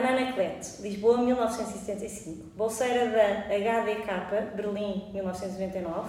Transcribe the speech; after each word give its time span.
Ana 0.00 0.12
Anaclete, 0.12 0.80
Lisboa, 0.80 1.18
1975. 1.18 2.56
Bolseira 2.56 3.10
da 3.10 3.54
HDK, 3.54 4.56
Berlim, 4.56 5.10
1999. 5.12 6.08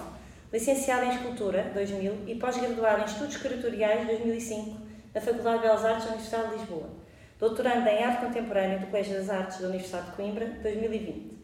Licenciada 0.50 1.04
em 1.04 1.10
Escultura, 1.10 1.70
2000. 1.74 2.20
E 2.26 2.34
pós-graduada 2.36 3.02
em 3.02 3.04
Estudos 3.04 3.36
Curatoriais, 3.36 4.06
2005, 4.06 4.80
na 5.14 5.20
Faculdade 5.20 5.56
de 5.56 5.62
Belas 5.64 5.84
Artes 5.84 6.04
da 6.04 6.10
Universidade 6.12 6.48
de 6.48 6.56
Lisboa. 6.56 6.88
Doutoranda 7.38 7.90
em 7.90 8.02
Arte 8.02 8.24
Contemporânea 8.24 8.78
do 8.78 8.86
Colégio 8.86 9.14
das 9.14 9.28
Artes 9.28 9.58
da 9.58 9.68
Universidade 9.68 10.06
de 10.06 10.12
Coimbra, 10.12 10.46
2020. 10.62 11.38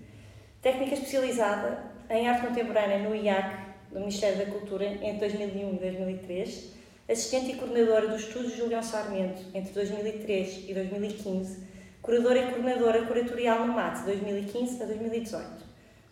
Técnica 0.63 0.95
especializada 0.95 1.85
em 2.09 2.29
Arte 2.29 2.47
Contemporânea 2.47 2.99
no 3.01 3.15
IAC, 3.15 3.57
do 3.93 4.01
Ministério 4.01 4.39
da 4.39 4.47
Cultura, 4.47 4.87
entre 4.87 5.19
2001 5.19 5.75
e 5.75 5.79
2003. 5.81 6.73
Assistente 7.11 7.53
e 7.53 7.57
coordenadora 7.57 8.09
do 8.09 8.17
Estúdio 8.17 8.57
Julião 8.57 8.83
Sarmento, 8.83 9.43
entre 9.53 9.71
2003 9.73 10.65
e 10.67 10.73
2015 10.73 11.68
curadora 12.09 12.39
e 12.39 12.47
coordenadora 12.47 13.05
curatorial 13.05 13.67
no 13.67 13.75
MAT, 13.75 14.03
2015 14.07 14.83
a 14.83 14.87
2018. 14.87 15.47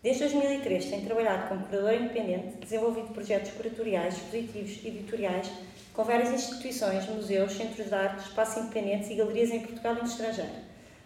Desde 0.02 0.24
2003 0.24 0.84
tem 0.84 1.00
trabalhado 1.06 1.48
como 1.48 1.64
curadora 1.64 1.96
independente, 1.96 2.58
desenvolvido 2.58 3.14
projetos 3.14 3.52
curatoriais, 3.52 4.18
expositivos 4.18 4.84
e 4.84 4.88
editoriais 4.88 5.50
com 5.94 6.04
várias 6.04 6.30
instituições, 6.32 7.08
museus, 7.08 7.52
centros 7.52 7.86
de 7.86 7.94
arte, 7.94 8.28
espaços 8.28 8.64
independentes 8.64 9.08
e 9.08 9.14
galerias 9.14 9.50
em 9.50 9.60
Portugal 9.60 9.94
e 9.94 10.00
no 10.00 10.04
estrangeiro. 10.04 10.50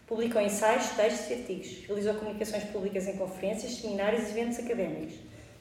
Publicou 0.08 0.42
ensaios, 0.42 0.88
textos 0.88 1.30
e 1.30 1.34
artigos. 1.34 1.86
Realizou 1.86 2.14
comunicações 2.14 2.64
públicas 2.64 3.06
em 3.06 3.16
conferências, 3.16 3.77
seminários 3.77 4.27
e 4.27 4.30
eventos 4.32 4.58
académicos. 4.58 5.14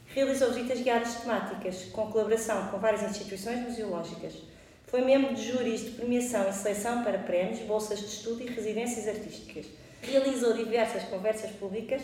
Realizou 0.08 0.52
visitas 0.52 0.82
guiadas 0.82 1.14
temáticas, 1.18 1.84
com 1.92 2.08
colaboração 2.08 2.70
com 2.70 2.80
várias 2.80 3.04
instituições 3.04 3.60
museológicas 3.60 4.34
foi 4.90 5.02
membro 5.02 5.36
de 5.36 5.52
júris 5.52 5.82
de 5.82 5.92
premiação 5.92 6.50
e 6.50 6.54
seleção 6.54 7.04
para 7.04 7.20
prémios, 7.20 7.60
bolsas 7.60 8.00
de 8.00 8.08
estudo 8.08 8.42
e 8.42 8.48
residências 8.48 9.08
artísticas. 9.08 9.68
Realizou 10.02 10.54
diversas 10.54 11.04
conversas 11.04 11.52
públicas 11.52 12.02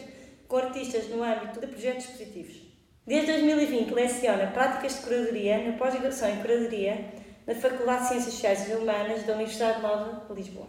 com 0.47 0.58
artistas 0.58 1.09
no 1.09 1.23
âmbito 1.23 1.59
de 1.59 1.67
projetos 1.67 2.06
expositivos. 2.06 2.61
Desde 3.08 3.31
2020 3.31 3.91
leciona 3.91 4.47
práticas 4.47 4.95
de 4.95 5.02
curadoria 5.02 5.58
na 5.63 5.78
pós-graduação 5.78 6.30
em 6.30 6.41
curadoria 6.41 7.06
na 7.47 7.56
Faculdade 7.56 8.03
de 8.03 8.08
Ciências 8.09 8.33
Sociais 8.33 8.69
e 8.69 8.73
Humanas 8.73 9.23
da 9.23 9.33
Universidade 9.33 9.81
Nova 9.81 10.25
de 10.28 10.33
Lisboa. 10.36 10.67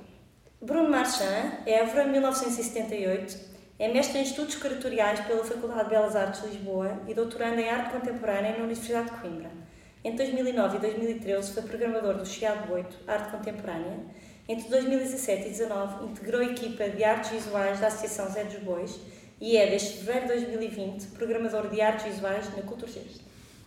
Bruno 0.63 0.89
Marchand, 0.89 1.59
Évora, 1.67 2.07
1978, 2.07 3.39
é 3.79 3.89
mestre 3.89 4.19
em 4.19 4.23
Estudos 4.23 4.55
Curatoriais 4.55 5.21
pela 5.21 5.45
Faculdade 5.45 5.85
de 5.85 5.91
Belas 5.91 6.17
Artes 6.17 6.41
de 6.41 6.49
Lisboa 6.49 6.99
e 7.07 7.13
doutorando 7.13 7.61
em 7.61 7.69
Arte 7.69 7.91
Contemporânea 7.91 8.53
na 8.53 8.65
Universidade 8.65 9.11
de 9.11 9.21
Coimbra. 9.21 9.66
Entre 10.07 10.25
2009 10.27 10.77
e 10.77 10.81
2013 10.83 11.53
foi 11.53 11.63
programador 11.65 12.15
do 12.15 12.25
Chiado 12.25 12.73
8, 12.73 12.97
Arte 13.09 13.29
Contemporânea. 13.33 13.99
Entre 14.49 14.69
2017 14.69 15.33
e 15.33 15.45
2019 15.47 16.05
integrou 16.07 16.41
a 16.43 16.45
equipa 16.45 16.89
de 16.89 17.03
artes 17.03 17.33
visuais 17.33 17.81
da 17.81 17.89
Associação 17.89 18.31
Zé 18.31 18.45
dos 18.45 18.63
Bois 18.63 19.01
e 19.41 19.57
é, 19.57 19.67
desde 19.69 19.95
fevereiro 19.95 20.29
de 20.29 20.47
2020, 20.53 21.07
programador 21.09 21.69
de 21.69 21.81
artes 21.81 22.07
visuais 22.07 22.47
na 22.55 22.63
Culturgest. 22.63 23.21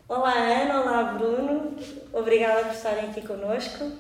Olá 0.07 0.31
Ana, 0.31 0.79
olá 0.79 1.03
Bruno, 1.11 1.75
obrigada 2.14 2.64
por 2.64 2.73
estarem 2.73 3.09
aqui 3.09 3.21
connosco. 3.27 3.91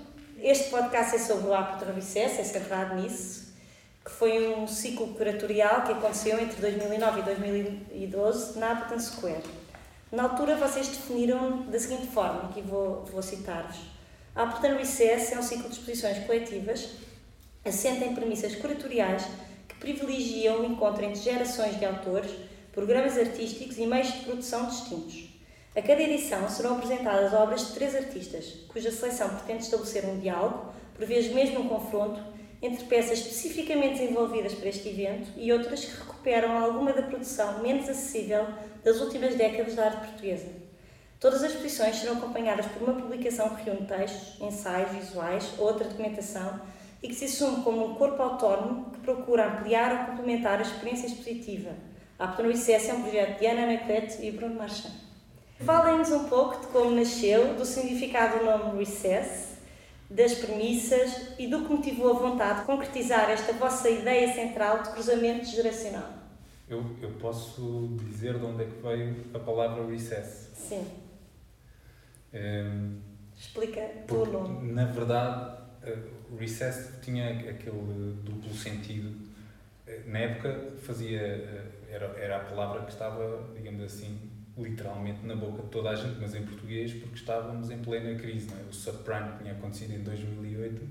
Este 0.41 0.69
podcast 0.69 1.17
é 1.17 1.19
sobre 1.19 1.49
o 1.49 1.53
Apto 1.53 1.91
Vicesse, 1.91 2.39
é 2.39 2.43
centrado 2.45 2.95
nisso, 2.95 3.53
que 4.05 4.11
foi 4.11 4.47
um 4.55 4.65
ciclo 4.65 5.09
curatorial 5.09 5.81
que 5.81 5.91
aconteceu 5.91 6.39
entre 6.39 6.61
2009 6.61 7.19
e 7.19 7.23
2012 7.23 8.57
na 8.57 8.71
Appleton 8.71 8.99
Square. 8.99 9.43
Na 10.11 10.23
altura, 10.23 10.55
vocês 10.55 10.87
definiram 10.87 11.63
da 11.67 11.79
seguinte 11.79 12.07
forma, 12.07 12.49
aqui 12.49 12.61
vou, 12.61 13.05
vou 13.05 13.21
citar-vos. 13.21 13.77
A 14.35 14.47
Portanto 14.47 14.77
Recess 14.77 15.31
é 15.33 15.37
um 15.37 15.43
ciclo 15.43 15.69
de 15.69 15.75
exposições 15.75 16.25
coletivas 16.25 16.89
assente 17.63 18.03
em 18.03 18.15
premissas 18.15 18.55
curatoriais 18.55 19.23
que 19.67 19.75
privilegiam 19.75 20.61
o 20.61 20.65
encontro 20.65 21.05
entre 21.05 21.21
gerações 21.21 21.77
de 21.77 21.85
autores, 21.85 22.31
programas 22.71 23.19
artísticos 23.19 23.77
e 23.77 23.85
meios 23.85 24.11
de 24.11 24.19
produção 24.21 24.65
distintos. 24.65 25.29
A 25.75 25.81
cada 25.81 26.01
edição 26.01 26.49
serão 26.49 26.77
apresentadas 26.77 27.31
obras 27.31 27.67
de 27.67 27.73
três 27.73 27.95
artistas, 27.95 28.45
cuja 28.67 28.91
seleção 28.91 29.29
pretende 29.29 29.63
estabelecer 29.63 30.05
um 30.05 30.19
diálogo, 30.19 30.73
por 30.95 31.05
vezes 31.05 31.31
mesmo 31.31 31.59
um 31.59 31.69
confronto, 31.69 32.19
entre 32.61 32.85
peças 32.85 33.19
especificamente 33.19 33.99
desenvolvidas 33.99 34.53
para 34.53 34.69
este 34.69 34.89
evento 34.89 35.31
e 35.37 35.51
outras 35.51 35.85
que 35.85 35.97
recuperam 35.97 36.57
alguma 36.57 36.91
da 36.91 37.03
produção 37.03 37.61
menos 37.61 37.87
acessível 37.87 38.45
das 38.83 38.99
últimas 38.99 39.35
décadas 39.35 39.75
da 39.75 39.85
arte 39.85 40.07
portuguesa. 40.07 40.47
Todas 41.19 41.43
as 41.43 41.51
exposições 41.51 41.97
serão 41.97 42.17
acompanhadas 42.17 42.65
por 42.67 42.83
uma 42.83 43.01
publicação 43.01 43.55
que 43.55 43.63
reúne 43.63 43.87
textos, 43.87 44.39
ensaios 44.41 44.91
visuais 44.91 45.53
ou 45.57 45.67
outra 45.67 45.87
documentação 45.87 46.61
e 47.01 47.07
que 47.07 47.15
se 47.15 47.25
assume 47.25 47.63
como 47.63 47.85
um 47.85 47.95
corpo 47.95 48.21
autónomo 48.21 48.91
que 48.91 48.99
procura 48.99 49.47
ampliar 49.47 49.91
ou 49.91 50.05
complementar 50.07 50.59
a 50.59 50.61
experiência 50.61 51.07
expositiva. 51.07 51.71
A 52.17 52.25
Aptono 52.25 52.51
ICS 52.51 52.89
é 52.89 52.93
um 52.93 53.01
projeto 53.01 53.39
de 53.39 53.45
Ana 53.45 53.63
Anaclete 53.63 54.25
e 54.25 54.31
Bruno 54.31 54.55
Marchand. 54.55 54.91
Falem-nos 55.59 56.11
um 56.11 56.25
pouco 56.25 56.59
de 56.59 56.67
como 56.67 56.91
nasceu, 56.91 57.53
do 57.53 57.65
significado 57.65 58.39
do 58.39 58.45
nome 58.45 58.79
Recess, 58.79 59.48
das 60.09 60.33
premissas 60.33 61.33
e 61.37 61.47
do 61.47 61.63
que 61.65 61.73
motivou 61.73 62.09
a 62.09 62.19
vontade 62.19 62.61
de 62.61 62.65
concretizar 62.65 63.29
esta 63.29 63.53
vossa 63.53 63.89
ideia 63.89 64.33
central 64.33 64.81
de 64.81 64.89
cruzamento 64.89 65.45
geracional. 65.45 66.09
Eu, 66.67 66.83
eu 67.01 67.11
posso 67.11 67.95
dizer 68.03 68.37
de 68.37 68.45
onde 68.45 68.63
é 68.63 68.65
que 68.65 68.81
veio 68.81 69.15
a 69.33 69.39
palavra 69.39 69.85
recess. 69.85 70.49
Sim. 70.53 70.85
Um, 72.33 72.37
ehm, 72.37 72.97
Explica 73.37 73.89
o 74.11 74.25
nome. 74.25 74.71
Na 74.71 74.85
verdade, 74.85 75.57
uh, 75.83 76.37
recess 76.37 76.91
tinha 77.01 77.29
aquele 77.29 78.13
duplo 78.23 78.53
sentido. 78.53 79.29
Eh, 79.87 80.03
na 80.05 80.19
época 80.19 80.73
fazia 80.81 81.19
uh, 81.19 81.91
era, 81.91 82.05
era 82.19 82.37
a 82.37 82.39
palavra 82.41 82.81
que 82.83 82.91
estava, 82.91 83.49
digamos 83.55 83.83
assim, 83.83 84.28
literalmente 84.61 85.25
na 85.25 85.35
boca 85.35 85.63
de 85.63 85.69
toda 85.69 85.89
a 85.89 85.95
gente, 85.95 86.19
mas 86.19 86.35
em 86.35 86.43
português, 86.43 86.93
porque 86.93 87.15
estávamos 87.15 87.69
em 87.69 87.77
plena 87.79 88.17
crise. 88.19 88.49
É? 88.51 88.69
O 88.69 88.73
subprime 88.73 89.37
tinha 89.39 89.53
acontecido 89.53 89.93
em 89.93 90.03
2008 90.03 90.81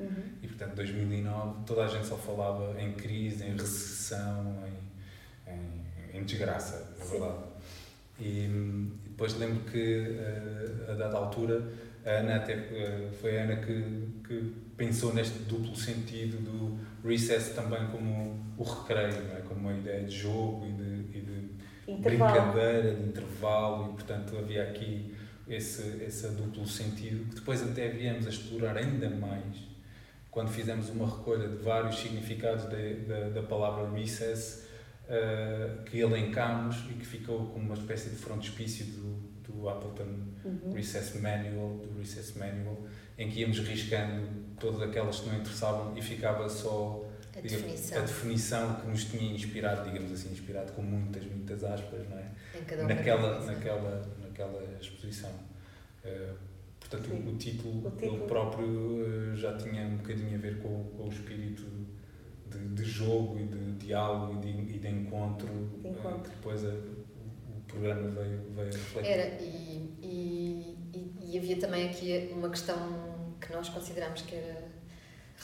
uhum. 0.00 0.08
e, 0.42 0.48
portanto, 0.48 0.74
2009 0.74 1.64
toda 1.66 1.84
a 1.84 1.88
gente 1.88 2.06
só 2.06 2.16
falava 2.16 2.80
em 2.80 2.92
crise, 2.92 3.44
em 3.44 3.52
recessão, 3.52 4.64
em 4.66 4.84
em, 5.46 6.18
em 6.18 6.24
desgraça, 6.24 6.94
na 6.98 7.04
verdade. 7.04 7.44
E, 8.20 8.48
depois 9.06 9.34
lembro 9.38 9.60
que 9.70 10.00
uh, 10.00 10.90
a 10.90 10.94
dada 10.94 11.16
altura 11.16 11.62
a 12.04 12.10
Ana 12.10 12.36
até, 12.36 12.54
uh, 12.54 13.12
foi 13.20 13.38
a 13.38 13.44
Ana 13.44 13.56
que, 13.56 14.08
que 14.26 14.54
pensou 14.76 15.14
neste 15.14 15.38
duplo 15.40 15.74
sentido 15.76 16.38
do 16.38 17.08
recess 17.08 17.54
também 17.54 17.86
como 17.88 18.38
o 18.56 18.62
recreio, 18.62 19.32
é? 19.36 19.42
como 19.48 19.60
uma 19.60 19.72
ideia 19.72 20.04
de 20.04 20.16
jogo 20.16 20.66
e 20.66 20.72
de, 20.72 20.83
de 21.96 22.02
brincadeira, 22.02 22.94
de 22.94 23.02
intervalo, 23.08 23.90
e 23.90 23.94
portanto 23.94 24.36
havia 24.38 24.62
aqui 24.62 25.14
esse, 25.48 26.02
esse 26.04 26.28
duplo 26.28 26.66
sentido 26.66 27.28
que 27.28 27.36
depois 27.36 27.62
até 27.62 27.88
viemos 27.88 28.26
a 28.26 28.30
explorar 28.30 28.76
ainda 28.76 29.10
mais 29.10 29.74
quando 30.34 30.50
fizemos 30.50 30.88
uma 30.90 31.06
recolha 31.06 31.46
de 31.46 31.62
vários 31.62 31.96
significados 31.96 32.68
de, 32.68 33.02
de, 33.02 33.30
da 33.30 33.42
palavra 33.42 33.88
recess 33.90 34.66
uh, 35.04 35.84
que 35.84 36.00
elencámos 36.00 36.76
e 36.90 36.94
que 36.94 37.06
ficou 37.06 37.46
como 37.46 37.66
uma 37.66 37.74
espécie 37.74 38.10
de 38.10 38.16
frontispício 38.16 38.84
do, 38.86 39.34
do 39.46 39.68
Appleton 39.68 40.08
uhum. 40.44 40.72
Recess 40.72 41.20
Manual, 41.20 41.76
do 41.76 41.98
Recess 42.00 42.36
Manual, 42.36 42.78
em 43.16 43.30
que 43.30 43.40
íamos 43.40 43.60
riscando 43.60 44.26
todas 44.58 44.82
aquelas 44.82 45.20
que 45.20 45.28
não 45.28 45.36
interessavam 45.36 45.96
e 45.96 46.02
ficava 46.02 46.48
só 46.48 47.04
a, 47.38 47.40
definição. 47.40 47.98
a 47.98 48.00
definição 48.02 48.74
que 48.76 48.86
nos 48.86 49.04
tinha 49.04 49.34
inspirado, 49.34 49.90
digamos 49.90 50.12
assim, 50.12 50.32
inspirado 50.32 50.72
com 50.72 50.82
muitas, 50.82 51.24
muitas 51.24 51.64
aspas, 51.64 52.08
não 52.08 52.18
é? 52.18 52.30
naquela, 52.84 53.44
naquela, 53.44 54.02
naquela 54.22 54.62
exposição. 54.80 55.30
Uh, 56.04 56.34
portanto, 56.78 57.10
o, 57.10 57.30
o, 57.30 57.36
título, 57.36 57.86
o 57.86 57.90
título, 57.90 58.16
ele 58.16 58.26
próprio 58.26 58.66
uh, 58.66 59.36
já 59.36 59.56
tinha 59.56 59.82
um 59.86 59.96
bocadinho 59.96 60.36
a 60.36 60.40
ver 60.40 60.58
com, 60.58 60.84
com 60.96 61.04
o 61.04 61.08
espírito 61.08 61.64
de, 62.50 62.68
de 62.68 62.84
jogo 62.84 63.38
e 63.38 63.44
de 63.46 63.86
diálogo 63.86 64.34
e 64.34 64.52
de, 64.52 64.76
e 64.76 64.78
de 64.78 64.88
encontro, 64.88 65.48
de 65.80 65.88
encontro. 65.88 66.22
que 66.22 66.30
depois 66.30 66.64
a, 66.64 66.68
o, 66.68 67.60
programa 67.66 68.08
veio, 68.10 68.42
veio 68.54 68.72
refletir. 68.72 69.10
Era, 69.10 69.42
e, 69.42 69.90
e, 70.02 70.76
e, 71.20 71.38
havia 71.38 71.58
também 71.58 71.88
aqui 71.88 72.30
uma 72.32 72.48
questão 72.50 73.34
que 73.40 73.52
nós 73.52 73.68
consideramos 73.68 74.22
que 74.22 74.36
era 74.36 74.63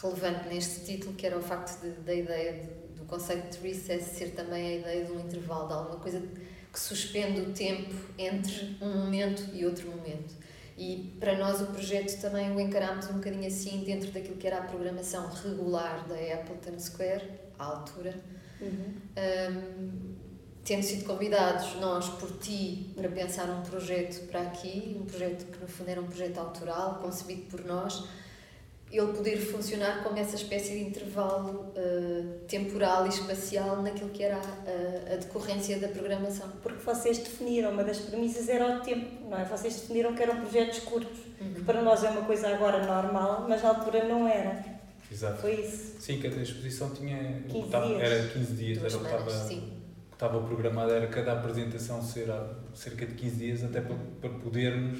relevante 0.02 0.48
neste 0.48 0.84
título, 0.84 1.14
que 1.14 1.26
era 1.26 1.36
o 1.36 1.42
facto 1.42 1.80
de, 1.80 1.90
da 2.00 2.14
ideia 2.14 2.52
de, 2.52 2.98
do 2.98 3.04
conceito 3.04 3.58
de 3.58 3.68
recess 3.68 4.16
ser 4.16 4.30
também 4.30 4.66
a 4.66 4.74
ideia 4.76 5.04
de 5.04 5.12
um 5.12 5.20
intervalo, 5.20 5.68
de 5.68 5.74
alguma 5.74 5.96
coisa 5.96 6.22
que 6.72 6.78
suspende 6.78 7.40
o 7.40 7.52
tempo 7.52 7.94
entre 8.16 8.76
um 8.80 8.98
momento 8.98 9.44
e 9.52 9.64
outro 9.64 9.90
momento. 9.90 10.34
E 10.78 11.14
para 11.20 11.36
nós 11.36 11.60
o 11.60 11.66
projeto 11.66 12.18
também 12.20 12.54
o 12.54 12.60
encarámos 12.60 13.10
um 13.10 13.14
bocadinho 13.14 13.46
assim 13.46 13.84
dentro 13.84 14.10
daquilo 14.12 14.36
que 14.36 14.46
era 14.46 14.58
a 14.58 14.62
programação 14.62 15.28
regular 15.28 16.06
da 16.08 16.14
Appleton 16.14 16.78
Square, 16.78 17.28
à 17.58 17.64
altura. 17.64 18.14
Uhum. 18.60 18.94
Um, 19.16 20.14
tendo 20.64 20.82
sido 20.82 21.04
convidados 21.04 21.74
nós 21.80 22.08
por 22.08 22.30
ti 22.38 22.92
para 22.94 23.08
pensar 23.08 23.50
um 23.50 23.62
projeto 23.62 24.26
para 24.28 24.42
aqui, 24.42 24.96
um 25.00 25.04
projeto 25.04 25.46
que 25.46 25.58
no 25.60 25.68
fundo 25.68 25.90
era 25.90 26.00
um 26.00 26.06
projeto 26.06 26.38
autoral, 26.38 26.98
concebido 27.00 27.42
por 27.50 27.64
nós, 27.64 28.04
ele 28.90 29.12
poder 29.12 29.36
funcionar 29.36 30.02
como 30.02 30.18
essa 30.18 30.34
espécie 30.34 30.72
de 30.72 30.80
intervalo 30.80 31.72
uh, 31.76 32.38
temporal 32.48 33.06
e 33.06 33.08
espacial 33.08 33.82
naquilo 33.82 34.10
que 34.10 34.22
era 34.22 34.36
a, 34.36 35.14
a, 35.14 35.16
decorrência 35.16 35.78
da 35.78 35.86
programação. 35.88 36.48
Porque 36.60 36.82
vocês 36.82 37.18
definiram, 37.18 37.70
uma 37.70 37.84
das 37.84 37.98
premissas 37.98 38.48
era 38.48 38.78
o 38.78 38.80
tempo, 38.80 39.28
não 39.28 39.38
é? 39.38 39.44
Vocês 39.44 39.76
definiram 39.76 40.12
que 40.14 40.22
eram 40.22 40.40
projetos 40.40 40.80
curtos, 40.80 41.18
uhum. 41.40 41.54
que 41.54 41.62
para 41.62 41.80
nós 41.82 42.02
é 42.02 42.10
uma 42.10 42.22
coisa 42.22 42.48
agora 42.48 42.84
normal, 42.84 43.46
mas 43.48 43.62
na 43.62 43.68
altura 43.68 44.04
não 44.08 44.26
era. 44.26 44.80
Exato. 45.10 45.40
Foi 45.40 45.60
isso. 45.60 46.00
Sim, 46.00 46.20
cada 46.20 46.42
exposição 46.42 46.90
tinha. 46.90 47.44
15 47.48 47.66
estava, 47.66 47.86
dias. 47.86 48.02
Era 48.02 48.28
15 48.28 48.52
dias, 48.54 48.78
Duas 48.78 48.94
era 48.94 49.04
semanas, 49.04 49.32
estava, 49.32 49.48
sim. 49.48 49.72
estava 50.12 50.42
programado, 50.42 50.92
era 50.92 51.06
cada 51.06 51.32
apresentação 51.32 52.02
ser 52.02 52.26
cerca 52.74 53.06
de 53.06 53.14
15 53.14 53.36
dias, 53.36 53.64
até 53.64 53.80
para, 53.80 53.96
para 54.20 54.30
podermos, 54.30 54.98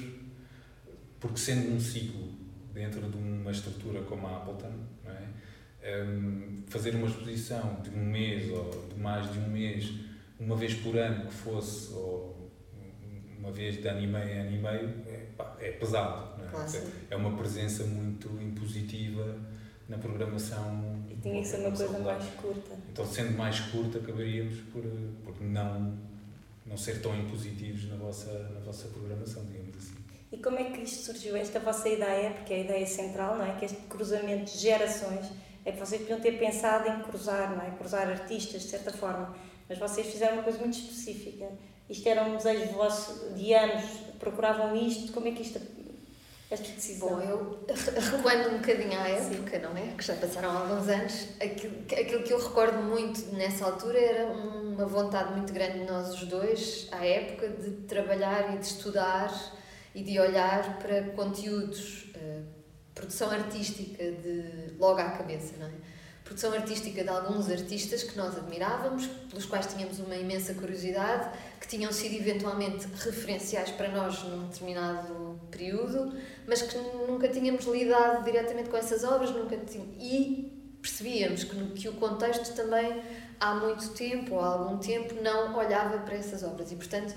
porque 1.19 1.37
sendo 1.37 1.75
um 1.75 1.79
ciclo 1.79 2.40
dentro 2.73 3.09
de 3.09 3.17
uma 3.17 3.51
estrutura 3.51 4.01
como 4.01 4.27
a 4.27 4.37
Appleton, 4.37 4.73
é? 5.05 5.41
Um, 5.83 6.63
fazer 6.67 6.93
uma 6.93 7.07
exposição 7.07 7.81
de 7.81 7.89
um 7.89 8.05
mês 8.05 8.51
ou 8.51 8.87
de 8.87 8.99
mais 8.99 9.31
de 9.33 9.39
um 9.39 9.49
mês, 9.49 9.91
uma 10.39 10.55
vez 10.55 10.75
por 10.75 10.95
ano 10.95 11.25
que 11.25 11.33
fosse, 11.33 11.91
ou 11.93 12.51
uma 13.39 13.51
vez 13.51 13.81
de 13.81 13.87
ano 13.87 14.01
e 14.01 14.07
meio 14.07 14.41
ano 14.41 14.55
e 14.55 14.59
meio, 14.59 14.89
é, 15.07 15.25
pá, 15.35 15.57
é 15.59 15.71
pesado. 15.71 16.39
É? 17.09 17.13
É 17.13 17.15
uma 17.15 17.35
presença 17.35 17.83
muito 17.83 18.29
impositiva 18.41 19.35
na 19.89 19.97
programação. 19.97 21.03
E 21.09 21.15
tinha 21.15 21.41
que 21.41 21.47
ser 21.47 21.57
uma 21.57 21.71
coisa 21.75 21.99
mais 21.99 22.25
curta. 22.35 22.75
Então, 22.91 23.05
sendo 23.05 23.37
mais 23.37 23.59
curta, 23.59 23.97
acabaríamos 23.97 24.59
por, 24.71 24.83
por 25.23 25.41
não, 25.41 25.97
não 26.65 26.77
ser 26.77 27.01
tão 27.01 27.15
impositivos 27.17 27.89
na 27.89 27.95
vossa, 27.95 28.31
na 28.53 28.59
vossa 28.59 28.87
programação, 28.89 29.43
digamos. 29.45 29.60
E 30.31 30.37
como 30.37 30.57
é 30.57 30.63
que 30.65 30.81
isto 30.81 31.03
surgiu, 31.03 31.35
esta 31.35 31.59
vossa 31.59 31.89
ideia, 31.89 32.31
porque 32.31 32.53
é 32.53 32.57
a 32.57 32.59
ideia 32.59 32.87
central, 32.87 33.37
não 33.37 33.45
é? 33.45 33.55
Que 33.57 33.65
este 33.65 33.77
cruzamento 33.89 34.51
de 34.51 34.57
gerações, 34.57 35.25
é 35.65 35.71
que 35.71 35.79
vocês 35.79 36.01
podiam 36.01 36.19
ter 36.19 36.39
pensado 36.39 36.87
em 36.89 37.01
cruzar, 37.01 37.55
não 37.55 37.61
é? 37.61 37.71
Cruzar 37.71 38.07
artistas, 38.07 38.61
de 38.61 38.69
certa 38.69 38.91
forma, 38.91 39.35
mas 39.67 39.77
vocês 39.77 40.07
fizeram 40.07 40.35
uma 40.35 40.43
coisa 40.43 40.59
muito 40.59 40.77
específica. 40.77 41.49
Isto 41.89 42.07
era 42.07 42.23
um 42.23 42.37
desejo 42.37 42.71
vosso 42.71 43.33
de 43.33 43.53
anos, 43.53 43.83
procuravam 44.19 44.75
isto, 44.75 45.11
como 45.11 45.27
é 45.27 45.31
que 45.31 45.41
isto, 45.41 45.59
esta 46.49 46.67
decisão? 46.71 47.09
Bom, 47.09 47.21
eu 47.21 47.65
recuando 47.67 48.49
um 48.49 48.57
bocadinho 48.59 48.97
à 48.97 49.09
época, 49.09 49.59
não 49.59 49.75
é? 49.77 49.93
Que 49.97 50.03
já 50.03 50.15
passaram 50.15 50.57
alguns 50.57 50.87
anos, 50.87 51.27
aquilo, 51.41 51.75
aquilo 51.91 52.23
que 52.23 52.31
eu 52.31 52.39
recordo 52.39 52.81
muito 52.81 53.35
nessa 53.35 53.65
altura 53.65 53.99
era 53.99 54.31
uma 54.31 54.85
vontade 54.85 55.33
muito 55.33 55.51
grande 55.51 55.79
de 55.79 55.85
nós 55.85 56.13
os 56.13 56.23
dois, 56.23 56.87
à 56.91 57.05
época, 57.05 57.49
de 57.49 57.71
trabalhar 57.81 58.55
e 58.55 58.59
de 58.59 58.65
estudar 58.65 59.29
e 59.93 60.03
de 60.03 60.19
olhar 60.19 60.79
para 60.79 61.03
conteúdos, 61.11 62.05
uh, 62.15 62.43
produção 62.93 63.29
artística 63.29 64.03
de 64.03 64.73
logo 64.77 64.99
à 64.99 65.11
cabeça, 65.11 65.55
não 65.57 65.67
é? 65.67 65.71
Produção 66.23 66.53
artística 66.53 67.03
de 67.03 67.09
alguns 67.09 67.49
artistas 67.49 68.03
que 68.03 68.15
nós 68.17 68.37
admirávamos, 68.37 69.05
pelos 69.29 69.45
quais 69.45 69.65
tínhamos 69.65 69.99
uma 69.99 70.15
imensa 70.15 70.53
curiosidade, 70.53 71.37
que 71.59 71.67
tinham 71.67 71.91
sido 71.91 72.15
eventualmente 72.15 72.87
referenciais 73.03 73.71
para 73.71 73.89
nós 73.89 74.23
num 74.23 74.47
determinado 74.47 75.41
período, 75.51 76.17
mas 76.47 76.61
que 76.61 76.77
nunca 76.77 77.27
tínhamos 77.27 77.65
lidado 77.65 78.23
diretamente 78.23 78.69
com 78.69 78.77
essas 78.77 79.03
obras, 79.03 79.31
nunca 79.31 79.57
tínhamos, 79.57 79.95
e 79.99 80.77
percebíamos 80.81 81.43
que, 81.43 81.65
que 81.71 81.89
o 81.89 81.93
contexto 81.93 82.55
também 82.55 83.01
há 83.39 83.55
muito 83.55 83.89
tempo, 83.89 84.35
ou 84.35 84.39
há 84.39 84.47
algum 84.47 84.77
tempo, 84.77 85.15
não 85.21 85.53
olhava 85.57 85.97
para 85.97 86.15
essas 86.15 86.43
obras 86.43 86.71
e, 86.71 86.75
portanto, 86.75 87.13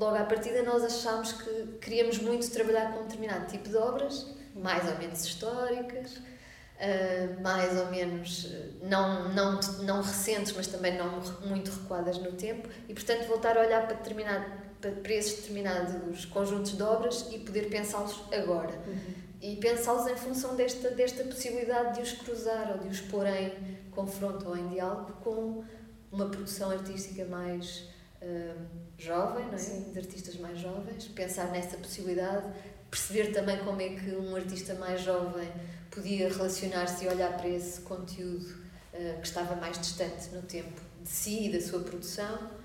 logo 0.00 0.16
à 0.16 0.24
partida 0.24 0.62
nós 0.62 0.82
achámos 0.82 1.32
que 1.32 1.78
queríamos 1.78 2.18
muito 2.18 2.50
trabalhar 2.50 2.92
com 2.92 3.00
um 3.00 3.02
determinado 3.02 3.46
tipo 3.46 3.68
de 3.68 3.76
obras, 3.76 4.26
mais 4.56 4.88
ou 4.88 4.96
menos 4.96 5.22
históricas, 5.24 6.16
uh, 6.16 7.42
mais 7.42 7.78
ou 7.78 7.90
menos 7.90 8.50
não, 8.82 9.28
não, 9.28 9.60
não 9.82 10.00
recentes, 10.00 10.54
mas 10.56 10.66
também 10.66 10.96
não 10.96 11.20
muito 11.44 11.70
recuadas 11.70 12.16
no 12.16 12.32
tempo, 12.32 12.66
e 12.88 12.94
portanto 12.94 13.26
voltar 13.26 13.58
a 13.58 13.60
olhar 13.60 13.86
para, 13.86 13.96
determinado, 13.96 14.46
para, 14.80 14.90
para 14.92 15.12
esses 15.12 15.36
determinados 15.36 16.24
conjuntos 16.24 16.74
de 16.74 16.82
obras 16.82 17.26
e 17.30 17.38
poder 17.38 17.68
pensá-los 17.68 18.22
agora. 18.32 18.72
Uhum. 18.86 19.20
E 19.42 19.56
pensá-los 19.56 20.06
em 20.06 20.16
função 20.16 20.56
desta, 20.56 20.90
desta 20.90 21.24
possibilidade 21.24 21.96
de 21.96 22.02
os 22.02 22.12
cruzar 22.12 22.72
ou 22.72 22.78
de 22.78 22.88
os 22.88 23.00
pôr 23.02 23.26
em 23.26 23.78
confronto 23.90 24.48
ou 24.48 24.56
em 24.56 24.68
diálogo 24.68 25.12
com 25.22 25.62
uma 26.10 26.28
produção 26.28 26.70
artística 26.70 27.24
mais 27.26 27.89
jovem, 28.98 29.46
não 29.46 29.54
é? 29.54 29.58
Sim. 29.58 29.92
de 29.92 29.98
artistas 29.98 30.36
mais 30.36 30.58
jovens, 30.58 31.08
pensar 31.08 31.50
nessa 31.50 31.76
possibilidade, 31.76 32.46
perceber 32.90 33.32
também 33.32 33.58
como 33.58 33.80
é 33.80 33.90
que 33.90 34.10
um 34.12 34.36
artista 34.36 34.74
mais 34.74 35.00
jovem 35.00 35.48
podia 35.90 36.28
relacionar-se 36.28 37.04
e 37.04 37.08
olhar 37.08 37.36
para 37.36 37.48
esse 37.48 37.80
conteúdo 37.80 38.46
uh, 38.46 39.20
que 39.20 39.26
estava 39.26 39.56
mais 39.56 39.78
distante 39.78 40.28
no 40.32 40.42
tempo 40.42 40.80
de 41.02 41.08
si 41.08 41.46
e 41.46 41.52
da 41.52 41.60
sua 41.60 41.80
produção. 41.80 42.60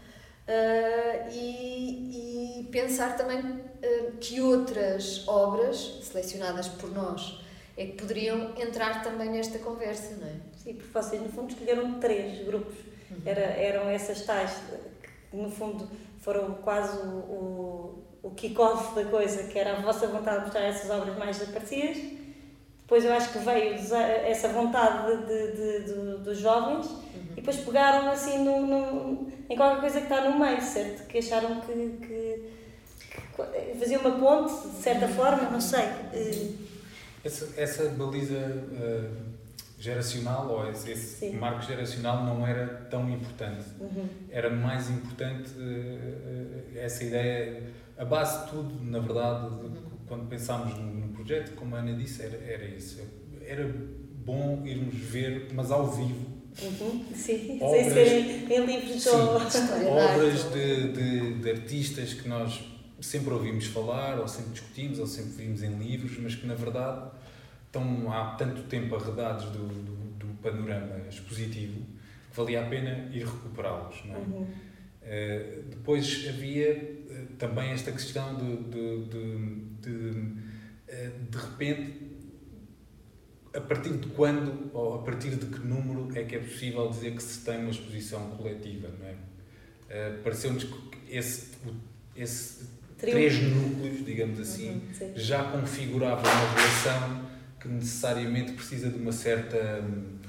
Uh, 0.47 1.31
e, 1.31 2.59
e, 2.59 2.63
pensar 2.65 3.17
também 3.17 3.39
uh, 3.39 4.17
que 4.19 4.39
outras 4.41 5.27
obras 5.27 6.01
selecionadas 6.03 6.67
por 6.67 6.91
nós 6.91 7.41
é 7.75 7.87
que 7.87 7.93
poderiam 7.93 8.53
entrar 8.55 9.01
também 9.01 9.31
nesta 9.31 9.57
conversa, 9.57 10.15
não 10.17 10.27
é? 10.27 10.35
Sim, 10.55 10.75
porque 10.75 10.91
vocês 10.91 11.21
no 11.21 11.29
fundo 11.29 11.51
escolheram 11.51 11.99
três 11.99 12.45
grupos. 12.45 12.75
Uhum. 13.09 13.21
Era, 13.25 13.41
eram 13.41 13.89
essas 13.89 14.21
tais 14.21 14.51
no 15.35 15.49
fundo 15.49 15.87
foram 16.19 16.55
quase 16.55 16.97
o, 16.97 17.09
o, 17.09 18.03
o 18.23 18.31
kick-off 18.31 18.95
da 18.95 19.05
coisa, 19.05 19.43
que 19.43 19.57
era 19.57 19.77
a 19.77 19.81
vossa 19.81 20.07
vontade 20.07 20.39
de 20.39 20.43
mostrar 20.45 20.63
essas 20.63 20.89
obras 20.89 21.17
mais 21.17 21.37
desaparecidas. 21.37 21.97
Depois 22.81 23.03
eu 23.03 23.13
acho 23.13 23.31
que 23.31 23.39
veio 23.39 23.73
essa 23.73 24.49
vontade 24.49 25.25
de, 25.25 25.51
de, 25.51 25.83
de, 25.85 26.23
dos 26.23 26.37
jovens 26.37 26.85
uhum. 26.85 27.31
e 27.31 27.35
depois 27.35 27.57
pegaram 27.57 28.11
assim 28.11 28.43
no, 28.43 28.65
no, 28.65 29.31
em 29.49 29.55
qualquer 29.55 29.81
coisa 29.81 29.99
que 29.99 30.05
está 30.05 30.29
no 30.29 30.39
meio, 30.39 30.61
certo? 30.61 31.07
Que 31.07 31.17
acharam 31.17 31.61
que, 31.61 31.73
que, 31.73 32.51
que 33.35 33.77
fazia 33.79 33.99
uma 33.99 34.11
ponte, 34.11 34.67
de 34.67 34.83
certa 34.83 35.07
forma, 35.07 35.49
não 35.49 35.61
sei. 35.61 35.85
Essa, 37.23 37.49
essa 37.59 37.89
baliza 37.89 38.37
uh 38.37 39.34
geracional, 39.85 40.49
ou 40.49 40.69
esse, 40.69 40.91
esse 40.91 41.29
marco 41.31 41.61
geracional 41.61 42.23
não 42.25 42.45
era 42.45 42.65
tão 42.89 43.09
importante. 43.09 43.65
Uhum. 43.79 44.07
Era 44.29 44.49
mais 44.49 44.89
importante 44.89 45.51
uh, 45.51 46.77
essa 46.77 47.03
ideia, 47.03 47.63
a 47.97 48.03
base 48.03 48.45
de 48.45 48.51
tudo, 48.51 48.83
na 48.83 48.99
verdade, 48.99 49.45
uhum. 49.45 49.73
quando 50.07 50.27
pensámos 50.27 50.75
no, 50.77 50.85
no, 50.85 51.07
projeto, 51.09 51.55
como 51.55 51.75
a 51.75 51.79
Ana 51.79 51.93
disse, 51.93 52.23
era, 52.23 52.35
era 52.37 52.65
isso. 52.65 52.99
Era 53.45 53.71
bom 54.25 54.63
irmos 54.65 54.95
ver, 54.95 55.49
mas 55.53 55.71
ao 55.71 55.91
vivo. 55.91 56.33
Uhum. 56.61 57.05
Sim, 57.13 57.59
obras, 57.61 57.93
sem 57.93 58.53
em 58.53 58.65
livros 58.65 59.03
sim, 59.03 59.09
obras 59.87 60.51
de, 60.51 60.91
de, 60.93 61.33
de 61.35 61.51
artistas 61.51 62.13
que 62.13 62.27
nós 62.27 62.63
sempre 62.99 63.33
ouvimos 63.33 63.67
falar, 63.67 64.19
ou 64.19 64.27
sempre 64.27 64.51
discutimos, 64.51 64.97
ou 64.97 65.05
sempre 65.05 65.43
vimos 65.43 65.61
em 65.61 65.77
livros, 65.77 66.17
mas 66.17 66.33
que 66.33 66.47
na 66.47 66.55
verdade 66.55 67.11
estão 67.75 68.11
há 68.11 68.35
tanto 68.35 68.63
tempo 68.63 68.95
arredados 68.95 69.45
do, 69.45 69.67
do, 69.67 69.95
do, 70.17 70.27
panorama 70.41 71.07
expositivo 71.09 71.81
que 72.29 72.37
valia 72.37 72.61
a 72.61 72.69
pena 72.69 73.09
ir 73.11 73.25
recuperá-los. 73.25 74.03
É? 74.07 74.15
Uhum. 74.15 74.43
Uh, 74.43 75.63
depois 75.69 76.25
havia 76.27 76.71
uh, 76.73 77.33
também 77.37 77.71
esta 77.71 77.91
questão 77.91 78.35
de, 78.35 78.57
de, 78.63 79.05
de, 79.05 79.55
de, 79.81 79.91
uh, 79.91 81.11
de 81.29 81.37
repente, 81.37 82.15
a 83.55 83.61
partir 83.61 83.93
de 83.93 84.07
quando 84.09 84.69
ou 84.73 84.95
a 84.95 85.03
partir 85.03 85.31
de 85.31 85.45
que 85.45 85.59
número 85.59 86.09
é 86.17 86.23
que 86.23 86.35
é 86.35 86.39
possível 86.39 86.89
dizer 86.89 87.15
que 87.15 87.23
se 87.23 87.43
tem 87.43 87.59
uma 87.59 87.71
exposição 87.71 88.31
coletiva, 88.31 88.89
não 88.99 89.07
é? 89.07 89.15
Pareceu-nos 90.23 90.63
que 90.63 90.75
esse, 91.09 91.51
esse 92.15 92.65
três 92.97 93.39
núcleos, 93.41 94.03
digamos 94.03 94.39
assim, 94.39 94.81
uhum, 94.99 95.11
já 95.15 95.43
configuravam 95.43 96.23
uma 96.23 96.53
relação 96.53 97.24
que 97.65 97.73
necessariamente 97.73 98.53
precisa 98.53 98.89
de 98.89 98.97
uma 98.97 99.11
certa 99.11 99.81
hum, 99.81 100.19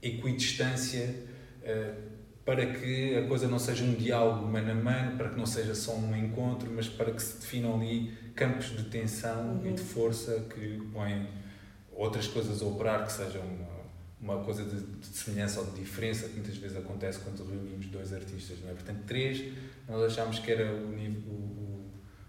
equidistância 0.00 1.14
uh, 1.62 2.06
para 2.44 2.64
que 2.64 3.16
a 3.16 3.26
coisa 3.26 3.48
não 3.48 3.58
seja 3.58 3.82
um 3.82 3.94
diálogo 3.94 4.46
mano 4.46 4.70
a 4.70 4.74
mano, 4.74 5.16
para 5.16 5.30
que 5.30 5.36
não 5.36 5.46
seja 5.46 5.74
só 5.74 5.96
um 5.96 6.16
encontro, 6.16 6.70
mas 6.70 6.88
para 6.88 7.10
que 7.10 7.20
se 7.20 7.40
definam 7.40 7.74
ali 7.74 8.16
campos 8.36 8.66
de 8.76 8.84
tensão 8.84 9.56
uhum. 9.56 9.66
e 9.66 9.72
de 9.72 9.82
força 9.82 10.46
que 10.54 10.80
põem 10.92 11.28
outras 11.92 12.28
coisas 12.28 12.62
a 12.62 12.64
operar, 12.64 13.04
que 13.04 13.12
sejam 13.12 13.42
uma 14.20 14.38
coisa 14.44 14.62
de, 14.64 14.80
de, 14.80 15.06
semelhança 15.06 15.60
ou 15.60 15.66
de 15.66 15.80
diferença 15.80 16.28
que 16.28 16.34
muitas 16.34 16.56
vezes 16.56 16.76
acontece 16.76 17.18
quando 17.18 17.44
reunimos 17.44 17.86
dois 17.86 18.12
artistas, 18.12 18.58
não 18.62 18.70
é? 18.70 18.74
Portanto, 18.74 19.02
três, 19.06 19.52
nós 19.88 20.02
achámos 20.04 20.38
que 20.38 20.50
era 20.50 20.72
o, 20.72 21.76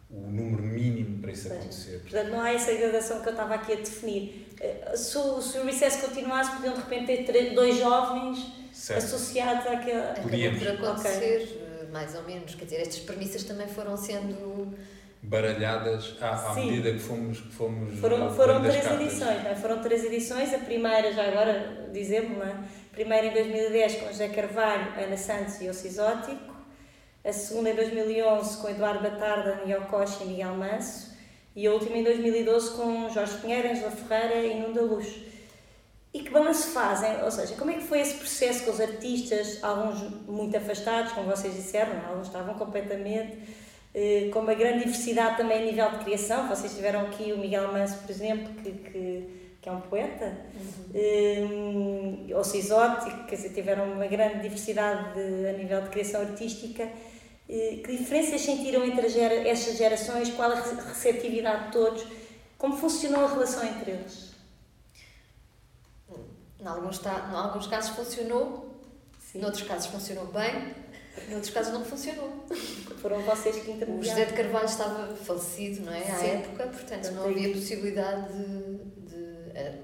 o 0.10 0.32
número 0.32 0.64
mínimo 0.64 1.20
para 1.20 1.32
isso 1.32 1.48
acontecer. 1.52 2.00
Portanto, 2.02 2.30
não 2.30 2.42
há 2.42 2.52
essa 2.52 2.74
gradação 2.74 3.22
que 3.22 3.28
eu 3.28 3.32
estava 3.32 3.54
aqui 3.54 3.74
a 3.74 3.76
definir. 3.76 4.47
Eh, 4.60 4.96
se 4.96 5.18
o, 5.18 5.42
se 5.42 5.58
o 5.60 5.66
Recess 5.66 5.98
continuasse, 6.02 6.52
podiam 6.52 6.74
de 6.74 6.80
repente 6.82 7.06
ter 7.06 7.24
três, 7.26 7.54
dois 7.54 7.78
jovens 7.78 8.46
certo. 8.74 9.06
associados 9.06 9.68
àquela... 9.68 10.14
Podíamos. 10.14 10.60
Por 10.60 10.68
acontecer, 10.70 11.44
okay. 11.44 11.68
Eh, 11.82 11.88
mais 11.92 12.16
ou 12.16 12.24
menos. 12.24 12.56
Quer 12.56 12.66
dizer, 12.66 12.82
estas 12.82 13.00
premissas 13.00 13.44
também 13.44 13.68
foram 13.68 13.96
sendo 13.96 14.76
baralhadas 15.22 16.16
à, 16.22 16.52
à 16.52 16.56
medida 16.56 16.92
que 16.94 17.00
fomos, 17.00 17.40
que 17.40 17.52
fomos 17.52 18.00
foram, 18.00 18.34
foram 18.34 18.62
três 18.62 18.84
cartas. 18.84 19.02
edições 19.02 19.44
não 19.44 19.52
é? 19.52 19.56
foram 19.56 19.82
três 19.82 20.04
edições 20.06 20.54
a 20.54 20.60
primeira 20.60 21.12
já 21.12 21.28
agora 21.28 21.90
dizemos 21.92 22.38
é? 22.40 22.52
a 22.52 22.64
primeira 22.94 23.28
em 23.28 23.34
2010 23.34 23.96
com 23.96 24.08
José 24.08 24.30
Carvalho 24.30 24.94
Ana 24.98 25.18
Santos 25.18 25.60
e 25.60 25.68
Osso 25.68 25.88
Exótico 25.88 26.56
a 27.26 27.34
segunda 27.34 27.72
em 27.72 27.76
2011 27.76 28.58
com 28.58 28.70
Eduardo 28.70 29.02
Batarda 29.02 29.60
Costa 29.90 30.24
e 30.24 30.28
Miguel 30.28 30.56
Manso 30.56 31.17
e 31.58 31.66
a 31.66 31.74
última 31.74 31.98
em 31.98 32.04
2012 32.04 32.78
com 32.78 33.10
Jorge 33.10 33.36
Pinheiro 33.40 33.72
Angela 33.72 33.90
Ferreira 33.90 34.46
e 34.46 34.60
Nuno 34.60 34.76
da 34.76 34.82
Luz 34.82 35.08
e 36.14 36.20
que 36.20 36.30
balanço 36.30 36.70
fazem? 36.70 37.24
Ou 37.24 37.32
seja, 37.32 37.56
como 37.56 37.72
é 37.72 37.76
que 37.76 37.84
foi 37.84 38.00
esse 38.00 38.16
processo 38.16 38.64
com 38.64 38.72
os 38.72 38.80
artistas, 38.80 39.64
alguns 39.64 40.02
muito 40.28 40.56
afastados, 40.56 41.12
como 41.14 41.30
vocês 41.30 41.56
disseram, 41.56 41.94
é? 41.94 42.06
alguns 42.10 42.28
estavam 42.28 42.54
completamente 42.54 43.38
eh, 43.94 44.30
com 44.32 44.40
uma 44.40 44.54
grande 44.54 44.86
diversidade 44.86 45.38
também 45.38 45.58
a 45.58 45.66
nível 45.66 45.90
de 45.92 46.06
criação. 46.06 46.48
Vocês 46.48 46.76
tiveram 46.76 47.02
aqui 47.02 47.34
o 47.34 47.38
Miguel 47.38 47.72
Manso, 47.72 47.98
por 47.98 48.12
exemplo, 48.12 48.54
que, 48.64 48.72
que, 48.72 49.30
que 49.60 49.68
é 49.68 49.72
um 49.72 49.82
poeta, 49.82 50.38
uhum. 50.94 52.28
um, 52.30 52.36
ou 52.36 52.44
se 52.44 52.60
exótico, 52.60 53.26
quer 53.26 53.36
dizer, 53.36 53.50
tiveram 53.50 53.92
uma 53.92 54.08
grande 54.08 54.42
diversidade 54.42 55.14
de, 55.14 55.48
a 55.48 55.54
nível 55.54 55.82
de 55.82 55.90
criação 55.90 56.22
artística. 56.22 56.88
Eh, 57.50 57.82
que 57.84 57.98
diferenças 57.98 58.42
sentiram 58.42 58.84
entre 58.84 59.08
gera, 59.10 59.48
estas 59.48 59.78
gerações? 59.78 60.30
Qual 60.32 60.52
a 60.52 60.56
receptividade 60.56 61.68
de 61.68 61.72
todos? 61.72 62.06
Como 62.58 62.76
funcionou 62.78 63.26
a 63.26 63.30
relação 63.30 63.64
entre 63.66 63.92
eles? 63.92 64.28
Em 66.60 66.66
alguns, 66.66 67.00
em 67.06 67.36
alguns 67.36 67.68
casos 67.68 67.96
funcionou, 67.96 68.76
Sim. 69.20 69.40
noutros 69.40 69.64
casos 69.64 69.88
funcionou 69.88 70.26
bem, 70.26 70.74
Noutros 71.30 71.50
casos 71.50 71.74
não 71.74 71.84
funcionou. 71.84 72.46
Foram 73.02 73.22
vocês 73.22 73.56
que 73.56 73.72
intermediaram. 73.72 74.00
O 74.00 74.04
José 74.04 74.26
de 74.26 74.34
Carvalho 74.34 74.66
estava 74.66 75.16
falecido, 75.16 75.86
não 75.86 75.94
é? 75.94 76.04
À 76.04 76.16
Sim. 76.16 76.28
época, 76.28 76.68
portanto 76.68 77.12
não 77.12 77.26
havia 77.26 77.52
possibilidade 77.52 78.34
de. 78.34 78.78
de 79.10 79.52
eh, 79.56 79.76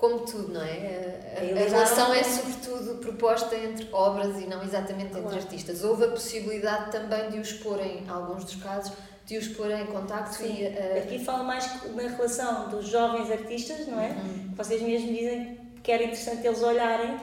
como 0.00 0.20
tudo, 0.20 0.54
não 0.54 0.62
é? 0.62 1.20
A, 1.36 1.40
a, 1.42 1.68
relação 1.68 2.14
é 2.14 2.24
sobretudo 2.24 2.94
proposta 3.00 3.54
entre 3.54 3.86
obras 3.92 4.40
e 4.40 4.46
não 4.46 4.62
exatamente 4.62 5.08
entre 5.08 5.20
claro. 5.20 5.36
artistas. 5.36 5.84
Houve 5.84 6.04
a 6.04 6.08
possibilidade 6.08 6.90
também 6.90 7.28
de 7.30 7.38
os 7.38 7.52
pôr 7.52 7.78
em 7.80 8.08
alguns 8.08 8.44
dos 8.44 8.56
casos 8.56 8.92
de 9.26 9.36
os 9.36 9.48
pôr 9.48 9.70
em 9.70 9.86
contacto 9.86 10.36
Sim. 10.36 10.56
e 10.56 10.66
uh, 10.66 10.98
aqui 10.98 11.22
falo 11.22 11.44
mais 11.44 11.70
na 11.94 12.02
relação 12.02 12.70
dos 12.70 12.88
jovens 12.88 13.30
artistas 13.30 13.86
não 13.86 14.00
é 14.00 14.08
uhum. 14.08 14.54
vocês 14.56 14.82
mesmos 14.82 15.16
dizem 15.16 15.60
que 15.84 15.92
era 15.92 16.02
interessante 16.02 16.44
eles 16.44 16.62
olharem 16.62 17.16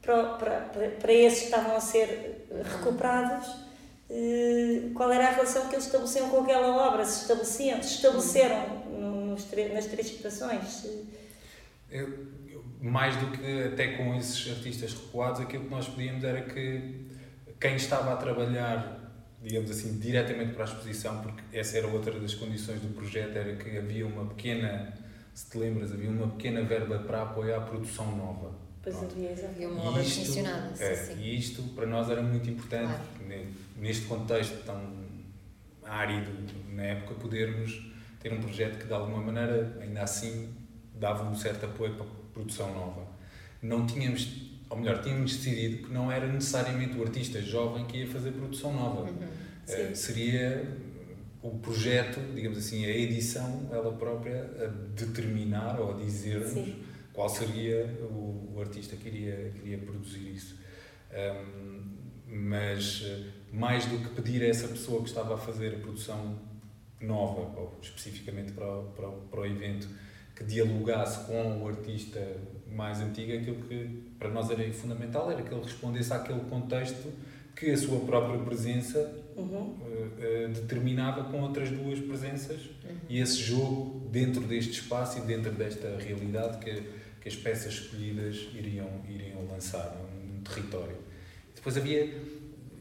para, 0.00 0.24
para, 0.34 0.60
para 1.00 1.12
esses 1.12 1.40
que 1.40 1.44
estavam 1.46 1.76
a 1.76 1.80
ser 1.80 2.46
recuperados, 2.64 3.48
eh, 4.08 4.90
qual 4.94 5.12
era 5.12 5.28
a 5.28 5.30
relação 5.32 5.68
que 5.68 5.74
eles 5.74 5.84
estabeleciam 5.84 6.30
com 6.30 6.40
aquela 6.40 6.88
obra, 6.88 7.04
se 7.04 7.22
estabeleciam, 7.22 7.82
se 7.82 7.96
estabeleceram 7.96 8.84
nos, 8.88 9.46
nas 9.74 9.86
três 9.86 10.06
situações. 10.06 10.86
Eu, 11.90 12.26
mais 12.80 13.16
do 13.16 13.30
que 13.30 13.62
até 13.62 13.96
com 13.96 14.14
esses 14.14 14.50
artistas 14.50 14.94
recuados, 14.94 15.40
aquilo 15.40 15.64
que 15.64 15.70
nós 15.70 15.88
pedíamos 15.88 16.22
era 16.22 16.42
que 16.42 17.06
quem 17.60 17.74
estava 17.74 18.12
a 18.12 18.16
trabalhar, 18.16 19.26
digamos 19.42 19.70
assim, 19.70 19.98
diretamente 19.98 20.52
para 20.52 20.64
a 20.64 20.66
exposição, 20.66 21.20
porque 21.20 21.42
essa 21.56 21.78
era 21.78 21.88
outra 21.88 22.18
das 22.20 22.34
condições 22.34 22.80
do 22.80 22.94
projeto, 22.94 23.36
era 23.36 23.56
que 23.56 23.76
havia 23.76 24.06
uma 24.06 24.26
pequena, 24.26 24.94
se 25.34 25.50
te 25.50 25.58
lembras, 25.58 25.92
havia 25.92 26.10
uma 26.10 26.28
pequena 26.28 26.62
verba 26.62 26.98
para 27.00 27.22
apoiar 27.22 27.58
a 27.58 27.60
produção 27.62 28.16
nova 28.16 28.68
Pois 28.82 29.02
havia, 29.02 29.30
havia 29.30 29.68
uma 29.68 29.90
obra 29.90 30.02
funcionada. 30.02 30.72
É, 30.82 30.94
sim. 30.94 31.20
E 31.20 31.36
isto 31.36 31.62
para 31.74 31.86
nós 31.86 32.08
era 32.08 32.22
muito 32.22 32.48
importante, 32.48 32.86
claro. 33.18 33.46
neste 33.76 34.06
contexto 34.06 34.64
tão 34.64 34.80
árido 35.84 36.30
na 36.72 36.82
época, 36.82 37.14
podermos 37.14 37.90
ter 38.20 38.32
um 38.32 38.40
projeto 38.40 38.78
que 38.78 38.86
de 38.86 38.92
alguma 38.92 39.20
maneira, 39.20 39.76
ainda 39.80 40.02
assim, 40.02 40.54
dava 40.98 41.24
um 41.24 41.34
certo 41.34 41.66
apoio 41.66 41.94
para 41.94 42.04
a 42.04 42.08
produção 42.32 42.72
nova. 42.74 43.06
Não 43.62 43.86
tínhamos, 43.86 44.50
ou 44.68 44.76
melhor, 44.76 45.02
tínhamos 45.02 45.36
decidido 45.36 45.86
que 45.86 45.92
não 45.92 46.10
era 46.10 46.26
necessariamente 46.26 46.96
o 46.96 47.02
artista 47.02 47.40
jovem 47.40 47.84
que 47.86 47.98
ia 47.98 48.06
fazer 48.06 48.32
produção 48.32 48.72
nova. 48.72 49.02
Uhum. 49.02 49.12
Uh, 49.12 49.94
seria 49.94 50.66
o 51.42 51.58
projeto, 51.58 52.20
digamos 52.34 52.58
assim, 52.58 52.84
a 52.84 52.90
edição, 52.90 53.68
ela 53.70 53.92
própria, 53.92 54.42
a 54.60 54.66
determinar 54.94 55.80
ou 55.80 55.94
a 55.94 55.98
dizer-nos 55.98 56.74
qual 57.12 57.28
seria 57.28 57.86
o, 58.02 58.54
o, 58.54 58.60
artista 58.60 58.96
que 58.96 59.08
iria, 59.08 59.52
que 59.54 59.68
iria 59.68 59.78
produzir 59.78 60.30
isso. 60.30 60.56
Um, 61.10 61.98
mas 62.30 63.02
eh, 63.06 63.24
mais 63.50 63.86
do 63.86 63.98
que 63.98 64.10
pedir 64.10 64.42
a 64.42 64.46
essa 64.46 64.68
pessoa 64.68 65.02
que 65.02 65.08
estava 65.08 65.34
a 65.34 65.38
fazer 65.38 65.74
a 65.74 65.78
produção 65.78 66.38
nova, 67.00 67.58
ou 67.58 67.78
especificamente 67.80 68.52
para 68.52 68.66
o, 68.66 68.84
para, 68.94 69.08
o, 69.08 69.12
para 69.30 69.40
o 69.40 69.46
evento, 69.46 69.88
que 70.38 70.44
dialogasse 70.44 71.26
com 71.26 71.60
o 71.60 71.68
artista 71.68 72.24
mais 72.70 73.00
antigo, 73.00 73.32
aquilo 73.32 73.56
que 73.64 74.02
para 74.18 74.30
nós 74.30 74.48
era 74.50 74.72
fundamental 74.72 75.30
era 75.30 75.42
que 75.42 75.52
ele 75.52 75.62
respondesse 75.62 76.12
àquele 76.12 76.40
contexto 76.48 77.12
que 77.56 77.70
a 77.72 77.76
sua 77.76 77.98
própria 78.00 78.38
presença 78.38 79.20
uhum. 79.36 79.44
uh, 79.44 79.74
uh, 79.74 80.48
determinava 80.48 81.24
com 81.24 81.42
outras 81.42 81.70
duas 81.70 81.98
presenças 81.98 82.60
uhum. 82.84 82.96
e 83.08 83.18
esse 83.18 83.36
jogo 83.36 84.08
dentro 84.10 84.42
deste 84.42 84.80
espaço 84.80 85.18
e 85.18 85.22
dentro 85.22 85.50
desta 85.50 85.98
realidade 85.98 86.58
que 86.58 86.98
que 87.20 87.28
as 87.28 87.36
peças 87.36 87.74
escolhidas 87.74 88.48
iriam, 88.54 88.88
iriam 89.08 89.44
lançar 89.46 89.96
num 89.96 90.40
território. 90.42 90.96
Depois 91.54 91.76
havia, 91.76 92.04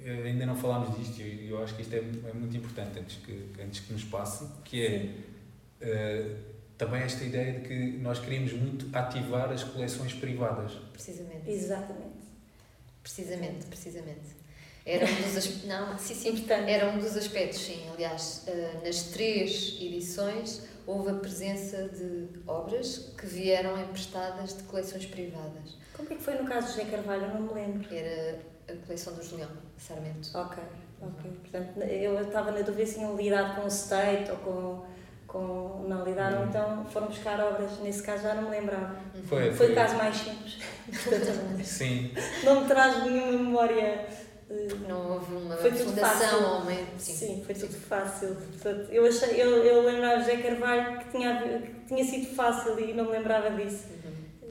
eh, 0.04 0.24
ainda 0.26 0.46
não 0.46 0.56
falámos 0.56 0.98
disto, 0.98 1.22
e 1.22 1.50
eu, 1.50 1.62
acho 1.62 1.76
que 1.76 1.82
isto 1.82 1.94
é, 1.94 1.98
é, 1.98 2.34
muito 2.34 2.56
importante 2.56 3.00
antes 3.00 3.18
que, 3.18 3.50
antes 3.62 3.80
que 3.82 3.94
nos 3.94 4.04
passe, 4.04 4.46
que 4.64 4.86
é 4.86 5.16
uh, 5.82 6.57
também 6.78 7.02
esta 7.02 7.24
ideia 7.24 7.60
de 7.60 7.68
que 7.68 7.98
nós 7.98 8.20
queríamos 8.20 8.54
muito 8.54 8.88
ativar 8.96 9.52
as 9.52 9.64
coleções 9.64 10.14
privadas. 10.14 10.74
Precisamente. 10.94 11.50
Exatamente. 11.50 12.28
Precisamente, 13.02 13.66
precisamente. 13.66 14.38
Era 14.86 15.06
um 15.06 15.34
dos, 15.34 15.66
não, 15.66 15.98
sim, 15.98 16.14
sim, 16.14 16.46
era 16.50 16.90
um 16.90 16.98
dos 16.98 17.18
aspectos, 17.18 17.60
sim. 17.60 17.90
Aliás, 17.94 18.46
uh, 18.48 18.86
nas 18.86 19.04
três 19.04 19.78
edições 19.82 20.62
houve 20.86 21.10
a 21.10 21.14
presença 21.16 21.90
de 21.90 22.30
obras 22.48 23.12
que 23.18 23.26
vieram 23.26 23.82
emprestadas 23.82 24.56
de 24.56 24.64
coleções 24.64 25.06
privadas. 25.06 25.76
Como 25.94 26.14
é 26.14 26.16
que 26.16 26.24
foi 26.24 26.36
no 26.36 26.48
caso 26.48 26.68
de 26.68 26.74
José 26.74 26.92
Carvalho? 26.92 27.24
Eu 27.24 27.34
não 27.34 27.42
me 27.42 27.54
lembro. 27.54 27.94
Era 27.94 28.40
a 28.70 28.76
coleção 28.86 29.14
do 29.14 29.24
Julião, 29.24 29.50
Sarmento. 29.78 30.30
Ok, 30.34 30.64
ok. 31.02 31.32
Portanto, 31.42 31.82
eu 31.82 32.22
estava 32.22 32.52
na 32.52 32.62
dúvida 32.62 32.86
se 32.86 32.96
tinham 32.96 33.16
lidado 33.18 33.56
com 33.56 33.66
o 33.66 33.68
State 33.68 34.32
ou 34.32 34.38
com, 34.38 34.86
com 35.38 35.86
não 35.88 36.04
lidaram, 36.04 36.42
hum. 36.42 36.46
então 36.50 36.86
foram 36.92 37.08
buscar 37.08 37.40
obras, 37.40 37.80
nesse 37.80 38.04
caso 38.04 38.24
já 38.24 38.34
não 38.34 38.44
me 38.44 38.58
lembrava. 38.58 38.96
Foi, 39.28 39.46
foi, 39.46 39.54
foi 39.54 39.72
o 39.72 39.76
caso 39.76 39.96
mais 39.96 40.16
simples. 40.16 40.58
Sim. 41.64 42.12
Não 42.44 42.62
me 42.62 42.68
traz 42.68 43.04
nenhuma 43.04 43.32
memória 43.32 44.08
não 44.88 45.12
houve 45.12 45.36
uma 45.36 45.58
foi 45.58 45.72
fundação 45.72 46.54
ou 46.54 46.62
uma... 46.62 46.72
Sim. 46.98 47.14
sim, 47.14 47.44
foi 47.46 47.54
tudo 47.54 47.74
fácil. 47.74 48.38
Eu, 48.90 49.06
achei, 49.06 49.42
eu, 49.42 49.64
eu 49.64 49.84
lembrava 49.84 50.20
José 50.20 50.38
Carvalho 50.38 51.00
que 51.00 51.12
tinha, 51.12 51.42
que 51.42 51.88
tinha 51.88 52.06
sido 52.06 52.34
fácil 52.34 52.80
e 52.80 52.94
não 52.94 53.06
me 53.06 53.12
lembrava 53.12 53.50
disso. 53.52 53.88
Uhum. 54.06 54.48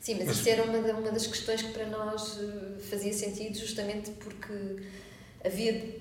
Sim, 0.00 0.14
mas, 0.14 0.28
mas 0.28 0.36
isso 0.38 0.48
era 0.48 0.62
uma, 0.62 0.78
uma 0.78 1.10
das 1.10 1.26
questões 1.26 1.60
que 1.60 1.72
para 1.74 1.86
nós 1.86 2.40
eh, 2.40 2.80
fazia 2.80 3.12
sentido, 3.12 3.58
justamente 3.58 4.12
porque 4.12 4.76
havia 5.44 6.00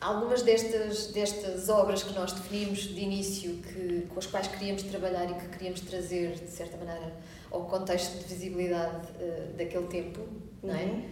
algumas 0.00 0.42
destas, 0.42 1.08
destas 1.08 1.68
obras 1.68 2.02
que 2.02 2.12
nós 2.12 2.32
definimos 2.32 2.80
de 2.82 3.00
início, 3.00 3.54
que, 3.56 4.06
com 4.08 4.18
as 4.18 4.26
quais 4.26 4.46
queríamos 4.48 4.82
trabalhar 4.84 5.30
e 5.30 5.34
que 5.34 5.48
queríamos 5.48 5.80
trazer, 5.80 6.32
de 6.32 6.50
certa 6.50 6.76
maneira, 6.76 7.12
ao 7.50 7.64
contexto 7.64 8.18
de 8.18 8.34
visibilidade 8.34 9.08
uh, 9.12 9.56
daquele 9.56 9.86
tempo, 9.86 10.20
não 10.62 10.74
é? 10.74 11.04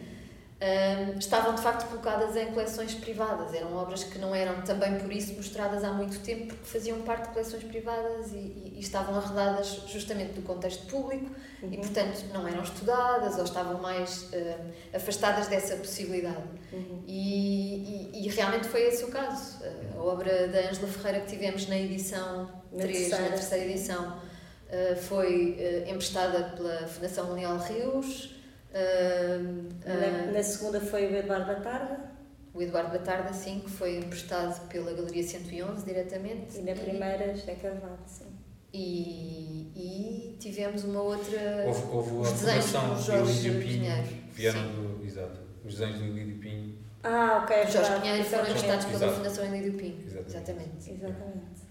Uhum 0.62 0.92
estavam 1.19 1.54
de 1.54 1.62
facto 1.62 1.88
colocadas 1.88 2.37
em 2.37 2.47
coleções 2.52 2.95
privadas. 2.95 3.52
Eram 3.54 3.75
obras 3.75 4.04
que 4.04 4.19
não 4.19 4.35
eram 4.35 4.62
também 4.62 4.99
por 4.99 5.12
isso 5.12 5.35
mostradas 5.35 5.83
há 5.83 5.92
muito 5.92 6.21
tempo, 6.21 6.47
porque 6.49 6.64
faziam 6.64 7.00
parte 7.02 7.28
de 7.28 7.35
coleções 7.35 7.64
privadas 7.64 8.33
e, 8.33 8.37
e, 8.37 8.75
e 8.76 8.81
estavam 8.81 9.14
arredadas 9.16 9.83
justamente 9.88 10.33
do 10.33 10.42
contexto 10.42 10.87
público 10.87 11.31
uhum. 11.62 11.73
e, 11.73 11.76
portanto, 11.78 12.25
não 12.33 12.47
eram 12.47 12.62
estudadas 12.62 13.37
ou 13.38 13.45
estavam 13.45 13.81
mais 13.81 14.25
uh, 14.33 14.73
afastadas 14.95 15.49
dessa 15.49 15.76
possibilidade. 15.76 16.42
Uhum. 16.73 17.02
E, 17.07 18.11
e, 18.14 18.28
realmente 18.28 18.69
foi 18.69 18.83
esse 18.83 19.04
o 19.04 19.09
caso. 19.09 19.59
A 19.97 20.00
obra 20.00 20.49
da 20.49 20.61
Ângela 20.71 20.88
Ferreira 20.88 21.21
que 21.21 21.26
tivemos 21.26 21.69
na 21.69 21.76
edição 21.76 22.50
na 22.73 22.83
3, 22.83 22.99
terceira. 22.99 23.25
na 23.25 23.31
terceira 23.31 23.64
edição 23.64 24.33
Uh, 24.73 24.97
foi 24.97 25.85
uh, 25.87 25.90
emprestada 25.90 26.45
pela 26.57 26.88
Fundação 26.88 27.35
Leal 27.35 27.59
Rios. 27.59 28.42
Uh, 28.73 29.69
na, 29.85 30.33
na, 30.33 30.43
segunda 30.43 30.81
foi 30.81 31.07
o 31.07 31.17
Eduardo 31.17 31.47
Batarda. 31.47 32.12
O 32.55 32.62
Eduardo 32.62 32.91
Batarda, 32.91 33.33
sim, 33.33 33.61
que 33.61 33.71
foi 33.71 33.99
emprestado 33.99 34.69
pela 34.69 34.93
Galeria 34.93 35.23
111 35.23 35.85
diretamente. 35.85 36.59
E 36.59 36.62
na 36.62 36.75
primeira, 36.75 37.35
José 37.35 37.55
Carvalho, 37.55 37.99
sim. 38.07 38.26
E, 38.73 39.71
e 39.76 40.37
tivemos 40.38 40.85
uma 40.85 41.02
outra. 41.02 41.64
Houve, 41.67 41.83
houve 42.12 42.29
a 42.29 42.35
formação 42.35 42.95
do 42.95 43.02
Jorge 43.02 43.50
Pinheiro. 43.50 44.09
Vieram 44.33 44.73
do. 44.73 45.05
Exato. 45.05 45.41
Os 45.64 45.75
desenhos 45.75 45.99
do 45.99 46.07
Ilídio 46.07 46.38
Pinho. 46.38 46.79
Ah, 47.02 47.43
ok. 47.43 47.67
Jorge 47.71 48.00
Pinheiro 48.00 48.25
foram 48.25 48.45
emprestados 48.45 48.87
pela 48.87 49.12
Fundação 49.12 49.45
Ilídio 49.45 49.75
Pinho. 49.75 50.05
Exatamente. 50.07 50.31
Exatamente. 50.31 50.91
Exatamente. 50.91 51.62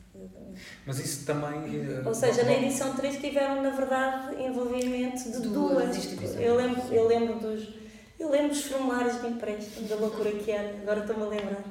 Mas 0.86 1.00
isso 1.00 1.26
também. 1.26 1.82
Eh, 1.82 2.02
Ou 2.06 2.14
seja, 2.14 2.44
na 2.44 2.54
edição 2.54 2.96
3 2.96 3.18
tiveram, 3.20 3.62
na 3.62 3.72
verdade, 3.72 4.42
envolvimento 4.42 5.24
de 5.24 5.40
duas, 5.50 5.74
duas 5.74 5.98
instituições. 5.98 6.42
Eu 6.42 6.56
lembro, 6.56 6.82
eu 6.94 7.08
lembro 7.08 7.40
dos. 7.40 7.82
Eu 8.20 8.30
lembro 8.30 8.50
dos 8.50 8.66
formulários 8.66 9.20
de 9.20 9.28
empréstimo, 9.28 9.88
da 9.88 9.96
loucura 9.96 10.32
que 10.32 10.52
era, 10.52 10.78
agora 10.82 11.00
estou-me 11.00 11.24
a 11.24 11.26
lembrar. 11.26 11.64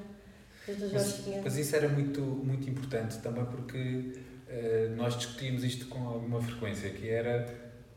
Mas, 0.93 1.25
mas, 1.45 1.57
isso 1.57 1.77
era 1.77 1.89
muito, 1.89 2.21
muito 2.21 2.69
importante 2.69 3.19
também 3.19 3.45
porque 3.45 3.79
uh, 3.79 4.97
nós 4.97 5.17
discutimos 5.17 5.65
isto 5.65 5.87
com 5.87 6.07
alguma 6.09 6.43
frequência, 6.43 6.91
que 6.91 7.09
era 7.09 7.47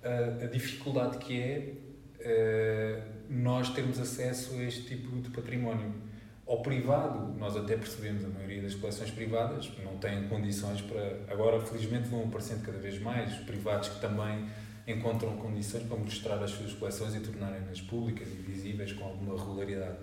a, 0.04 0.44
a 0.46 0.48
dificuldade 0.48 1.18
que 1.18 1.40
é 1.40 1.74
uh, 2.20 3.02
nós 3.30 3.70
termos 3.70 4.00
acesso 4.00 4.54
a 4.56 4.64
este 4.64 4.84
tipo 4.84 5.16
de 5.18 5.30
património 5.30 5.94
ao 6.54 6.62
privado, 6.62 7.34
nós 7.40 7.58
até 7.58 7.76
percebemos, 7.76 8.24
a 8.24 8.28
maioria 8.28 8.62
das 8.62 8.76
coleções 8.76 9.10
privadas 9.10 9.72
não 9.84 9.98
têm 9.98 10.28
condições 10.28 10.82
para. 10.82 11.20
Agora, 11.28 11.60
felizmente, 11.60 12.08
vão 12.08 12.26
aparecendo 12.26 12.64
cada 12.64 12.78
vez 12.78 13.00
mais 13.00 13.34
privados 13.38 13.90
que 13.90 14.00
também 14.00 14.48
encontram 14.88 15.36
condições 15.38 15.84
para 15.84 15.98
mostrar 15.98 16.44
as 16.44 16.52
suas 16.52 16.74
coleções 16.74 17.16
e 17.16 17.22
tornarem-nas 17.22 17.82
públicas 17.82 18.28
e 18.28 18.36
visíveis 18.36 18.94
com 18.94 19.04
alguma 19.04 19.36
regularidade. 19.36 19.98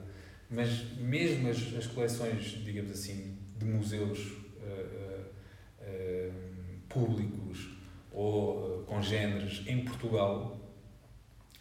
Mas, 0.51 0.99
mesmo 0.99 1.49
as, 1.49 1.59
as 1.77 1.87
coleções, 1.87 2.59
digamos 2.65 2.91
assim, 2.91 3.39
de 3.57 3.65
museus 3.65 4.19
uh, 4.19 5.23
uh, 5.23 5.27
uh, 5.83 6.33
públicos 6.89 7.69
ou 8.11 8.83
com 8.89 9.01
géneros 9.01 9.63
em 9.69 9.85
Portugal, 9.85 10.60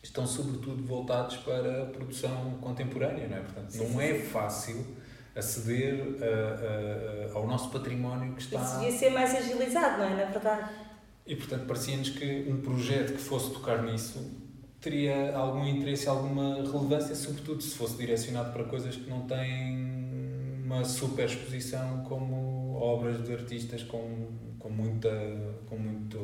estão 0.01 0.25
sobretudo 0.25 0.84
voltados 0.86 1.38
para 1.38 1.84
a 1.84 1.86
produção 1.88 2.58
contemporânea, 2.62 3.27
não 3.27 3.38
é? 3.38 3.41
Portanto, 3.41 3.70
sim, 3.70 3.79
não 3.79 4.00
sim, 4.00 4.01
é 4.01 4.13
sim. 4.13 4.25
fácil 4.25 4.86
aceder 5.36 6.18
a, 6.22 7.34
a, 7.34 7.38
ao 7.38 7.48
nosso 7.48 7.70
património 7.70 8.34
que 8.34 8.41
está... 8.41 8.62
Isso 8.62 8.79
devia 8.79 8.91
ser 8.91 9.10
mais 9.12 9.36
agilizado, 9.36 10.00
não 10.00 10.06
é? 10.06 10.25
Na 10.25 10.32
verdade. 10.32 10.70
E, 11.25 11.36
portanto, 11.36 11.65
parecia-nos 11.68 12.10
que 12.10 12.46
um 12.50 12.62
projeto 12.62 13.13
que 13.13 13.20
fosse 13.20 13.51
tocar 13.51 13.84
nisso 13.84 14.20
teria 14.82 15.36
algum 15.36 15.65
interesse 15.68 16.08
alguma 16.08 16.56
relevância, 16.56 17.13
sobretudo 17.13 17.62
se 17.62 17.75
fosse 17.75 17.98
direcionado 17.98 18.51
para 18.53 18.63
coisas 18.63 18.96
que 18.96 19.10
não 19.10 19.22
têm 19.27 20.00
uma 20.63 20.84
super 20.84 21.25
exposição 21.25 22.03
como 22.03 22.77
obras 22.79 23.24
de 23.24 23.34
artistas 23.34 23.84
com, 23.84 24.27
com, 24.58 24.70
muita, 24.70 25.10
com 25.68 25.77
muito 25.77 26.18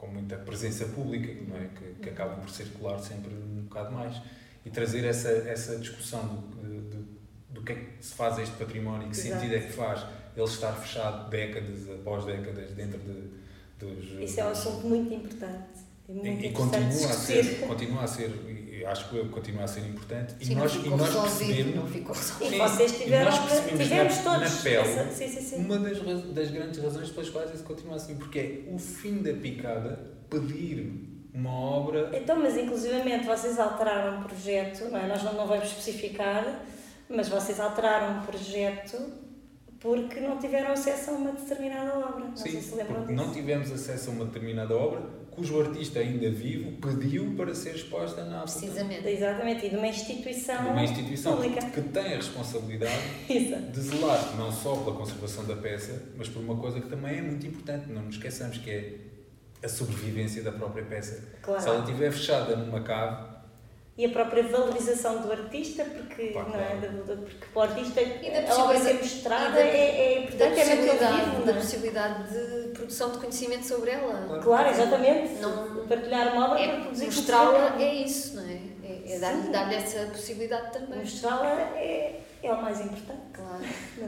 com 0.00 0.06
muita 0.06 0.36
presença 0.36 0.86
pública, 0.86 1.30
não 1.46 1.56
é? 1.58 1.68
que, 1.76 2.02
que 2.02 2.08
acabam 2.08 2.40
por 2.40 2.48
circular 2.48 2.98
sempre 2.98 3.34
um 3.34 3.64
bocado 3.64 3.92
mais. 3.92 4.16
E 4.64 4.70
trazer 4.70 5.04
essa, 5.04 5.28
essa 5.28 5.76
discussão 5.76 6.26
do, 6.26 6.80
do, 6.88 7.08
do 7.50 7.62
que 7.62 7.72
é 7.72 7.74
que 7.74 8.04
se 8.04 8.14
faz 8.14 8.38
este 8.38 8.56
património, 8.56 9.10
que 9.10 9.16
Exato. 9.16 9.40
sentido 9.40 9.54
é 9.56 9.60
que 9.60 9.72
faz 9.72 10.06
ele 10.34 10.46
estar 10.46 10.72
fechado 10.72 11.28
décadas 11.28 11.90
após 11.90 12.24
décadas 12.24 12.70
dentro 12.70 12.98
de, 12.98 13.30
dos. 13.78 14.20
Isso 14.20 14.40
é 14.40 14.44
um 14.44 14.48
assunto 14.48 14.86
muito 14.86 15.12
importante. 15.12 15.79
E, 16.22 16.46
e 16.46 16.52
continua, 16.52 16.86
a 16.86 17.12
ser, 17.12 17.60
continua 17.66 18.02
a 18.02 18.06
ser, 18.06 18.84
acho 18.86 19.08
que 19.08 19.28
continua 19.28 19.64
a 19.64 19.68
ser 19.68 19.80
importante. 19.80 20.34
Sim, 20.44 20.52
e, 20.52 20.54
nós, 20.56 20.74
e 20.74 20.88
nós 20.88 21.14
percebemos. 21.14 21.74
Não 21.76 21.86
ficou 21.86 22.16
E 22.40 22.58
vocês 22.58 22.98
tiveram, 22.98 23.32
tivemos 23.68 24.16
na, 24.16 24.22
todos. 24.22 24.56
Na 24.56 24.62
pele, 24.62 24.76
essa, 24.76 25.10
sim, 25.12 25.28
sim, 25.28 25.40
sim. 25.40 25.56
uma 25.64 25.78
das, 25.78 25.98
das 26.34 26.50
grandes 26.50 26.82
razões 26.82 27.10
pelas 27.10 27.30
quais 27.30 27.54
isso 27.54 27.62
continua 27.62 27.96
assim, 27.96 28.16
porque 28.16 28.38
é 28.38 28.74
o 28.74 28.78
fim 28.78 29.22
da 29.22 29.32
picada 29.34 30.00
pedir 30.28 31.10
uma 31.32 31.52
obra. 31.52 32.10
Então, 32.12 32.40
mas 32.40 32.56
inclusivamente 32.56 33.24
vocês 33.26 33.58
alteraram 33.58 34.20
o 34.20 34.24
projeto, 34.24 34.90
não 34.90 34.98
é? 34.98 35.06
nós 35.06 35.22
não, 35.22 35.34
não 35.34 35.46
vamos 35.46 35.66
especificar, 35.66 36.64
mas 37.08 37.28
vocês 37.28 37.60
alteraram 37.60 38.20
o 38.20 38.26
projeto 38.26 38.98
porque 39.78 40.20
não 40.20 40.38
tiveram 40.38 40.72
acesso 40.72 41.10
a 41.10 41.14
uma 41.14 41.32
determinada 41.32 41.98
obra. 41.98 42.26
Não 42.26 42.36
Sim, 42.36 42.50
sei 42.50 42.60
se 42.60 42.74
lembram 42.74 43.06
disso. 43.06 43.12
Não 43.12 43.32
tivemos 43.32 43.72
acesso 43.72 44.10
a 44.10 44.12
uma 44.12 44.24
determinada 44.26 44.76
obra 44.76 45.02
cujo 45.30 45.60
artista 45.60 46.00
ainda 46.00 46.30
vivo 46.30 46.72
pediu 46.80 47.34
para 47.36 47.54
ser 47.54 47.74
exposta 47.74 48.24
na 48.24 48.42
Precisamente. 48.42 49.06
Exatamente, 49.06 49.66
e 49.66 49.70
de 49.70 49.76
uma 49.76 49.86
instituição, 49.86 50.62
de 50.62 50.68
uma 50.70 50.84
instituição 50.84 51.36
pública. 51.36 51.66
Que, 51.66 51.82
que 51.82 51.88
tem 51.88 52.12
a 52.12 52.16
responsabilidade 52.16 53.02
de 53.28 53.80
zelar 53.80 54.36
não 54.36 54.52
só 54.52 54.76
pela 54.76 54.96
conservação 54.96 55.44
da 55.44 55.56
peça, 55.56 56.02
mas 56.16 56.28
por 56.28 56.42
uma 56.42 56.56
coisa 56.56 56.80
que 56.80 56.88
também 56.88 57.18
é 57.18 57.22
muito 57.22 57.46
importante, 57.46 57.90
não 57.90 58.02
nos 58.02 58.16
esqueçamos, 58.16 58.58
que 58.58 58.70
é 58.70 58.94
a 59.62 59.68
sobrevivência 59.68 60.42
da 60.42 60.52
própria 60.52 60.84
peça. 60.84 61.22
Claro. 61.42 61.60
Se 61.60 61.68
ela 61.68 61.80
estiver 61.80 62.10
fechada 62.10 62.56
numa 62.56 62.80
cave, 62.80 63.39
e 64.00 64.06
a 64.06 64.08
própria 64.08 64.42
valorização 64.42 65.20
do 65.20 65.30
artista, 65.30 65.84
porque, 65.84 66.30
não 66.30 66.58
é? 66.58 66.76
porque 67.26 67.46
para 67.52 67.60
o 67.60 67.62
artista 67.62 68.00
a 68.00 68.64
obra 68.64 68.80
ser 68.80 68.94
mostrada 68.94 69.60
é, 69.60 70.14
é 70.14 70.22
importante, 70.22 70.58
é 70.58 70.64
vivo. 70.64 71.44
Da 71.44 71.52
é? 71.52 71.54
possibilidade 71.54 72.32
de 72.32 72.68
produção 72.70 73.12
de 73.12 73.18
conhecimento 73.18 73.66
sobre 73.66 73.90
ela. 73.90 74.24
Claro, 74.26 74.42
claro 74.42 74.70
exatamente. 74.70 75.34
Não, 75.42 75.86
Partilhar 75.86 76.32
uma 76.32 76.46
obra 76.46 76.60
é, 76.60 76.68
para 76.68 76.80
produzir 76.80 77.04
Mostrá-la 77.04 77.76
é 77.78 77.94
isso, 77.94 78.36
não 78.36 78.48
é? 78.48 78.60
É, 78.82 79.16
é 79.16 79.18
dar-lhe 79.18 79.48
dar 79.50 79.70
essa 79.70 80.06
possibilidade 80.06 80.72
também. 80.72 81.00
Mostrá-la 81.00 81.50
é, 81.76 82.20
é 82.42 82.52
o 82.54 82.62
mais 82.62 82.80
importante. 82.80 83.20
Claro. 83.34 83.64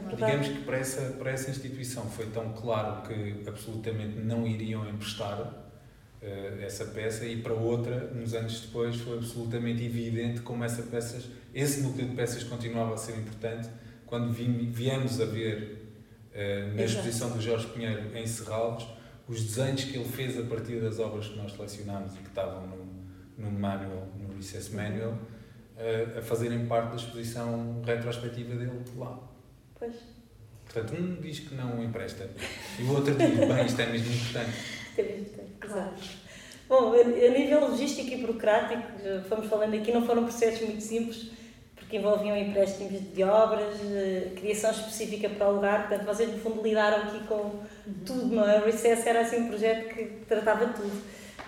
Digamos 0.09 0.47
que 0.47 0.63
para 0.63 0.77
essa, 0.77 1.01
para 1.19 1.29
essa 1.29 1.51
instituição 1.51 2.03
foi 2.05 2.25
tão 2.31 2.51
claro 2.53 3.07
que 3.07 3.43
absolutamente 3.47 4.17
não 4.17 4.47
iriam 4.47 4.89
emprestar 4.89 5.62
essa 6.61 6.85
peça 6.85 7.25
e 7.25 7.41
para 7.41 7.53
outra, 7.53 8.11
uns 8.15 8.33
anos 8.33 8.61
depois, 8.61 8.95
foi 8.95 9.17
absolutamente 9.17 9.83
evidente 9.83 10.41
como 10.41 10.63
essa 10.63 10.83
peças, 10.83 11.25
esse 11.53 11.81
núcleo 11.81 12.07
de 12.07 12.15
peças 12.15 12.43
continuava 12.43 12.93
a 12.93 12.97
ser 12.97 13.17
importante 13.17 13.69
quando 14.05 14.31
vi, 14.31 14.45
viemos 14.45 15.19
a 15.19 15.25
ver 15.25 15.95
uh, 16.33 16.75
na 16.75 16.83
exposição 16.83 17.31
do 17.31 17.41
Jorge 17.41 17.67
Pinheiro 17.67 18.15
em 18.15 18.25
Serralves 18.25 18.87
os 19.27 19.43
desenhos 19.43 19.83
que 19.85 19.97
ele 19.97 20.07
fez 20.07 20.37
a 20.37 20.43
partir 20.43 20.79
das 20.79 20.99
obras 20.99 21.27
que 21.27 21.37
nós 21.37 21.51
selecionámos 21.53 22.13
e 22.15 22.17
que 22.19 22.27
estavam 22.27 22.67
no, 22.67 22.85
no 23.37 23.51
manual, 23.51 24.07
no 24.17 24.35
Recess 24.35 24.69
Manual, 24.69 25.11
uh, 25.11 26.19
a 26.19 26.21
fazerem 26.21 26.65
parte 26.67 26.91
da 26.91 26.95
exposição 26.95 27.81
retrospectiva 27.85 28.55
dele 28.55 28.83
lá. 28.97 29.19
Pois. 29.77 29.95
Portanto, 30.65 30.95
um 30.95 31.15
diz 31.21 31.39
que 31.39 31.53
não 31.55 31.83
empresta 31.83 32.29
e 32.79 32.83
o 32.83 32.93
outro 32.93 33.13
diz, 33.13 33.29
bem, 33.29 33.65
isto 33.65 33.81
é 33.81 33.85
mesmo 33.87 34.13
importante. 34.13 34.51
Claro. 35.67 35.91
Bom, 36.67 36.93
a 36.93 37.29
nível 37.37 37.69
logístico 37.69 38.09
e 38.09 38.17
burocrático, 38.17 38.83
fomos 39.27 39.47
falando 39.47 39.75
aqui, 39.75 39.91
não 39.91 40.05
foram 40.05 40.23
processos 40.23 40.61
muito 40.61 40.81
simples, 40.81 41.31
porque 41.93 41.97
envolviam 41.97 42.35
empréstimos 42.35 42.99
de 43.13 43.23
obras, 43.23 43.77
criação 44.35 44.71
específica 44.71 45.29
para 45.29 45.49
o 45.49 45.55
lugar, 45.55 45.87
portanto, 45.87 46.07
vocês 46.07 46.31
no 46.31 46.39
fundo 46.39 46.63
lidaram 46.63 47.03
aqui 47.03 47.19
com 47.27 47.35
uhum. 47.35 47.61
tudo, 48.05 48.35
não 48.35 48.49
é? 48.49 48.59
O 48.59 48.65
Recess 48.65 49.05
era 49.05 49.21
assim 49.21 49.41
um 49.41 49.47
projeto 49.49 49.93
que 49.93 50.05
tratava 50.27 50.67
tudo. 50.67 51.01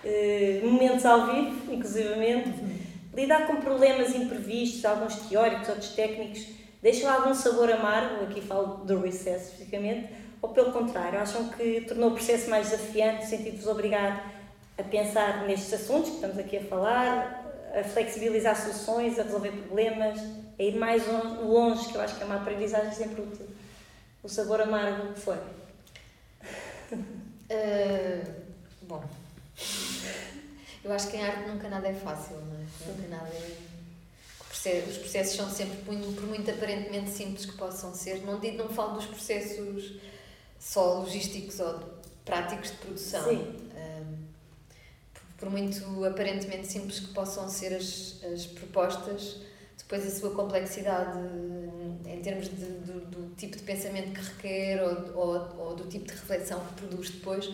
Uh, 0.04 0.68
momentos 0.68 1.04
ao 1.04 1.26
vivo, 1.34 1.74
inclusivamente, 1.74 2.50
uhum. 2.50 2.78
lidar 3.16 3.48
com 3.48 3.56
problemas 3.56 4.14
imprevistos, 4.14 4.86
alguns 4.86 5.16
teóricos, 5.16 5.70
outros 5.70 5.90
técnicos, 5.90 6.46
deixam 6.80 7.12
algum 7.12 7.34
sabor 7.34 7.72
amargo, 7.72 8.26
aqui 8.26 8.42
falo 8.42 8.86
do 8.86 9.00
Recess 9.00 9.46
especificamente, 9.46 10.10
ou 10.46 10.50
pelo 10.50 10.72
contrário, 10.72 11.20
acham 11.20 11.50
que 11.50 11.82
tornou 11.82 12.12
o 12.12 12.14
processo 12.14 12.52
mais 12.52 12.70
desafiante, 12.70 13.24
no 13.24 13.30
sentido 13.30 13.52
de 13.56 13.58
vos 13.58 13.68
obrigar 13.68 14.32
a 14.78 14.84
pensar 14.84 15.44
nestes 15.48 15.74
assuntos 15.74 16.12
que 16.12 16.16
estamos 16.18 16.38
aqui 16.38 16.58
a 16.58 16.64
falar, 16.66 17.44
a 17.74 17.84
flexibilizar 17.84 18.56
soluções, 18.56 19.18
a 19.18 19.24
resolver 19.24 19.52
problemas, 19.52 20.20
a 20.60 20.64
ir 20.64 20.76
mais 20.76 21.02
longe, 21.08 21.88
que 21.88 21.96
eu 21.96 22.02
acho 22.02 22.16
que 22.16 22.22
é 22.22 22.26
uma 22.28 22.36
aprendizagem 22.36 22.92
sempre 22.92 23.24
útil. 23.24 23.48
O 24.22 24.30
sabor 24.30 24.62
amargo 24.62 25.14
que 25.14 25.20
foi? 25.20 25.38
Uh, 26.92 28.34
bom, 28.88 29.04
eu 30.84 30.94
acho 30.94 31.08
que 31.08 31.18
em 31.18 31.24
arte 31.24 31.50
nunca 31.50 31.68
nada 31.70 31.88
é 31.88 31.94
fácil, 31.94 32.36
não 32.36 32.54
é? 32.54 32.66
Nunca 32.88 33.08
nada 33.08 33.30
é 33.30 33.66
os 34.90 34.98
processos 34.98 35.36
são 35.36 35.48
sempre, 35.48 35.78
por 35.84 36.24
muito 36.24 36.50
aparentemente 36.50 37.12
simples 37.12 37.46
que 37.46 37.56
possam 37.56 37.94
ser, 37.94 38.26
não, 38.26 38.40
não 38.40 38.70
falo 38.70 38.96
dos 38.96 39.06
processos 39.06 39.94
só 40.66 41.00
logísticos 41.00 41.60
ou 41.60 41.80
práticos 42.26 42.72
de 42.72 42.78
produção. 42.78 43.24
Sim. 43.30 43.56
Um, 43.76 44.26
por 45.38 45.50
muito 45.50 46.04
aparentemente 46.06 46.66
simples 46.68 47.00
que 47.00 47.14
possam 47.14 47.48
ser 47.50 47.76
as, 47.76 48.20
as 48.34 48.46
propostas, 48.48 49.38
depois 49.78 50.06
a 50.08 50.10
sua 50.20 50.32
complexidade 50.34 51.20
em 52.06 52.20
termos 52.22 52.48
de, 52.50 52.66
do, 52.66 53.06
do 53.06 53.36
tipo 53.36 53.56
de 53.58 53.64
pensamento 53.64 54.14
que 54.14 54.22
requer 54.22 54.82
ou, 54.82 55.16
ou, 55.16 55.56
ou, 55.60 55.76
do 55.76 55.86
tipo 55.88 56.06
de 56.06 56.14
reflexão 56.14 56.60
que 56.66 56.74
produz 56.82 57.10
depois 57.12 57.50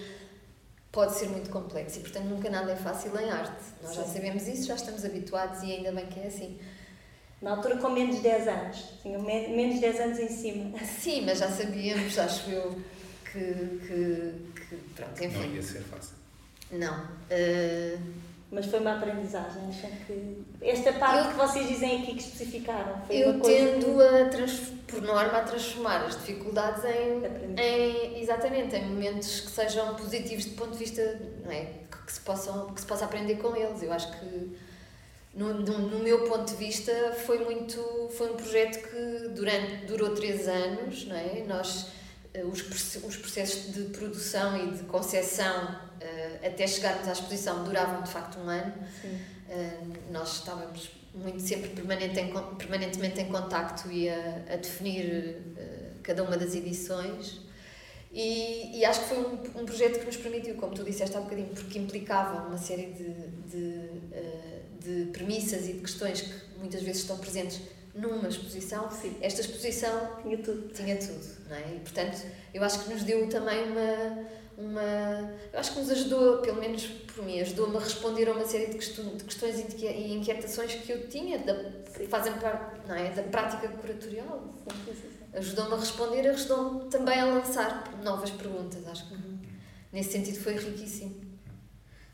pode 0.91 1.15
ser 1.15 1.28
muito 1.30 1.50
complexo 1.50 2.00
e, 2.00 2.02
portanto, 2.02 2.26
nunca 2.26 2.50
nada 2.50 2.71
é 2.71 2.76
fácil 2.76 3.17
em 3.19 3.30
arte. 3.30 3.62
Nós 3.82 3.95
já 3.95 4.04
Sim. 4.04 4.13
sabemos 4.13 4.47
isso, 4.47 4.67
já 4.67 4.76
estamos 4.76 5.04
habituados 5.04 5.63
e 5.63 5.71
ainda 5.74 5.91
bem 5.91 6.06
que 6.06 6.19
é 6.19 6.28
assim. 6.28 6.60
Na 7.41 7.56
altura 7.56 7.78
com 7.78 7.89
menos 7.89 8.17
de 8.17 8.21
10 8.21 8.47
anos. 8.47 8.78
Tinham 9.02 9.21
me- 9.21 9.47
menos 9.47 9.76
de 9.76 9.82
10 9.82 10.00
anos 10.00 10.19
em 10.19 10.28
cima. 10.30 10.78
Sim, 10.86 11.21
mas 11.26 11.39
já 11.39 11.50
sabíamos, 11.50 12.17
acho 12.19 12.50
eu, 12.52 12.80
que, 13.32 13.39
que, 13.88 14.34
que 14.67 14.76
pronto, 14.96 15.20
Não 15.20 15.28
enfim. 15.28 15.56
ia 15.56 15.62
ser 15.62 15.82
fácil. 15.84 16.15
Não. 16.72 17.08
Eh, 17.30 17.98
Mas 18.52 18.65
foi 18.65 18.80
uma 18.80 18.98
aprendizagem. 18.98 19.62
Acham 19.70 19.89
que. 20.06 20.44
Esta 20.62 20.94
parte 20.94 21.26
Eu- 21.28 21.32
que 21.32 21.38
vocês 21.38 21.67
dizem 21.67 22.02
aqui 22.04 22.13
que 22.15 22.20
especificaram 22.22 23.02
foi 23.06 23.15
eu 23.17 23.30
uma 23.32 23.39
coisa. 23.39 23.72
tendo, 23.72 24.02
a 24.02 24.26
trans, 24.30 24.60
por 24.88 25.02
norma, 25.02 25.38
a 25.39 25.41
transformar 25.44 26.06
as 26.06 26.15
dificuldades 26.17 26.84
em, 26.84 27.26
Aprendizagem. 27.26 27.56
em, 28.17 28.22
exatamente, 28.22 28.76
em 28.76 28.86
momentos 28.86 29.39
que 29.41 29.52
sejam 29.52 29.96
positivos 29.96 30.46
do 30.46 30.56
ponto 30.56 30.72
de 30.72 30.78
vista, 30.78 31.20
não 31.44 31.52
é? 31.52 31.65
Que, 31.91 31.98
que 32.06 32.12
se 32.13 32.20
possam, 32.22 32.74
que 32.74 32.82
se 32.82 32.88
possa 32.88 33.06
aprender 33.06 33.36
com 33.36 33.56
eles. 33.56 33.82
Eu 33.84 33.91
acho 33.94 34.12
que, 34.20 34.58
no, 35.34 35.54
no, 35.54 35.78
no 35.80 36.00
meu 36.00 36.26
ponto 36.28 36.46
de 36.52 36.56
vista, 36.58 36.91
foi 37.26 37.39
muito, 37.46 38.10
foi 38.17 38.32
um 38.32 38.36
projeto 38.36 38.82
que 38.89 39.30
durante, 39.30 39.86
durou 39.86 40.13
três 40.13 40.46
anos, 40.48 41.06
não 41.08 41.15
é? 41.15 41.44
Nós, 41.48 41.88
os, 42.52 42.62
proce- 42.62 43.00
os 43.00 43.17
processos 43.17 43.74
de 43.74 43.84
produção 43.86 44.56
e 44.58 44.72
de 44.78 44.84
concepção 44.84 45.76
eh, 46.00 46.39
até 46.48 46.65
chegarmos 46.65 47.08
à 47.08 47.12
exposição 47.12 47.63
duravam 47.63 48.02
de 48.02 48.10
facto 48.10 48.39
um 48.39 48.48
ano. 48.50 48.74
Uh, 49.50 49.94
nós 50.13 50.38
estávamos 50.39 50.89
muito 51.13 51.41
sempre 51.41 51.70
permanente 51.72 52.17
em 52.17 52.32
permanentemente 52.58 53.20
em 53.20 53.26
contacto 53.28 53.91
e 53.91 54.08
a, 54.08 54.44
a 54.50 54.56
definir 54.56 55.36
cada 56.02 56.24
uma 56.24 56.38
das 56.38 56.56
edições 56.56 57.41
e, 58.13 58.78
e 58.80 58.86
acho 58.86 59.02
que 59.02 59.08
foi 59.10 59.17
um, 59.20 59.62
um 59.62 59.65
projeto 59.65 60.00
que 60.00 60.06
nos 60.06 60.15
permitiu, 60.15 60.56
como 60.56 60.74
tu 60.74 60.84
disseste 60.86 61.15
há 61.15 61.20
um 61.20 61.24
bocadinho, 61.24 61.50
porque 61.50 61.78
implicava 61.80 62.48
uma 62.48 62.58
série 62.58 62.94
de, 62.94 63.13
de, 63.50 63.89
de 64.80 65.12
premissas 65.12 65.67
e 65.67 65.74
de 65.74 65.80
questões 65.82 66.22
que 66.22 66.34
muitas 66.58 66.82
vezes 66.82 67.02
estão 67.02 67.17
presentes 67.17 67.60
numa 67.94 68.28
exposição. 68.28 68.90
Sim. 68.92 69.16
Esta 69.22 69.42
exposição 69.42 70.18
Tinha 70.24 70.38
tudo. 70.38 70.74
tinha 70.74 70.98
tudo, 70.98 71.26
não 71.50 71.56
é? 71.58 71.76
E, 71.76 71.80
portanto, 71.80 72.26
eu 72.54 72.64
acho 72.64 72.84
que 72.84 72.94
nos 72.94 73.04
deu 73.04 73.28
também 73.30 73.64
uma, 73.72 74.28
uma... 74.58 75.34
Eu 75.52 75.60
acho 75.60 75.74
que 75.74 75.80
nos 75.80 75.90
ajudou, 75.92 76.38
pelo 76.40 76.60
menos 76.60 76.86
por 77.14 77.26
mim, 77.26 77.40
ajudou-me 77.42 77.76
a 77.78 77.80
responder 77.80 78.30
a 78.30 78.32
uma 78.34 78.46
série 78.46 78.68
de, 78.68 78.76
questões, 78.78 79.18
de 79.18 79.24
questões 79.26 79.60
e 79.60 80.14
inquietações 80.14 80.74
que 80.76 80.92
eu 80.92 81.08
tinha, 81.10 81.38
da, 81.40 81.54
que 81.54 82.08
fazem 82.08 82.34
parte, 82.34 82.88
não 82.88 82.96
é? 82.96 83.10
Da 83.12 83.24
prática 83.24 83.68
curatorial. 83.68 84.50
Ajudou-me 85.34 85.74
a 85.74 85.78
responder, 85.78 86.28
ajudou-me 86.28 86.90
também 86.90 87.20
a 87.20 87.26
lançar 87.26 87.92
novas 88.04 88.30
perguntas, 88.32 88.86
acho 88.88 89.08
que 89.08 89.14
Uhum. 89.16 89.40
nesse 89.92 90.12
sentido 90.12 90.40
foi 90.40 90.54
riquíssimo. 90.58 91.16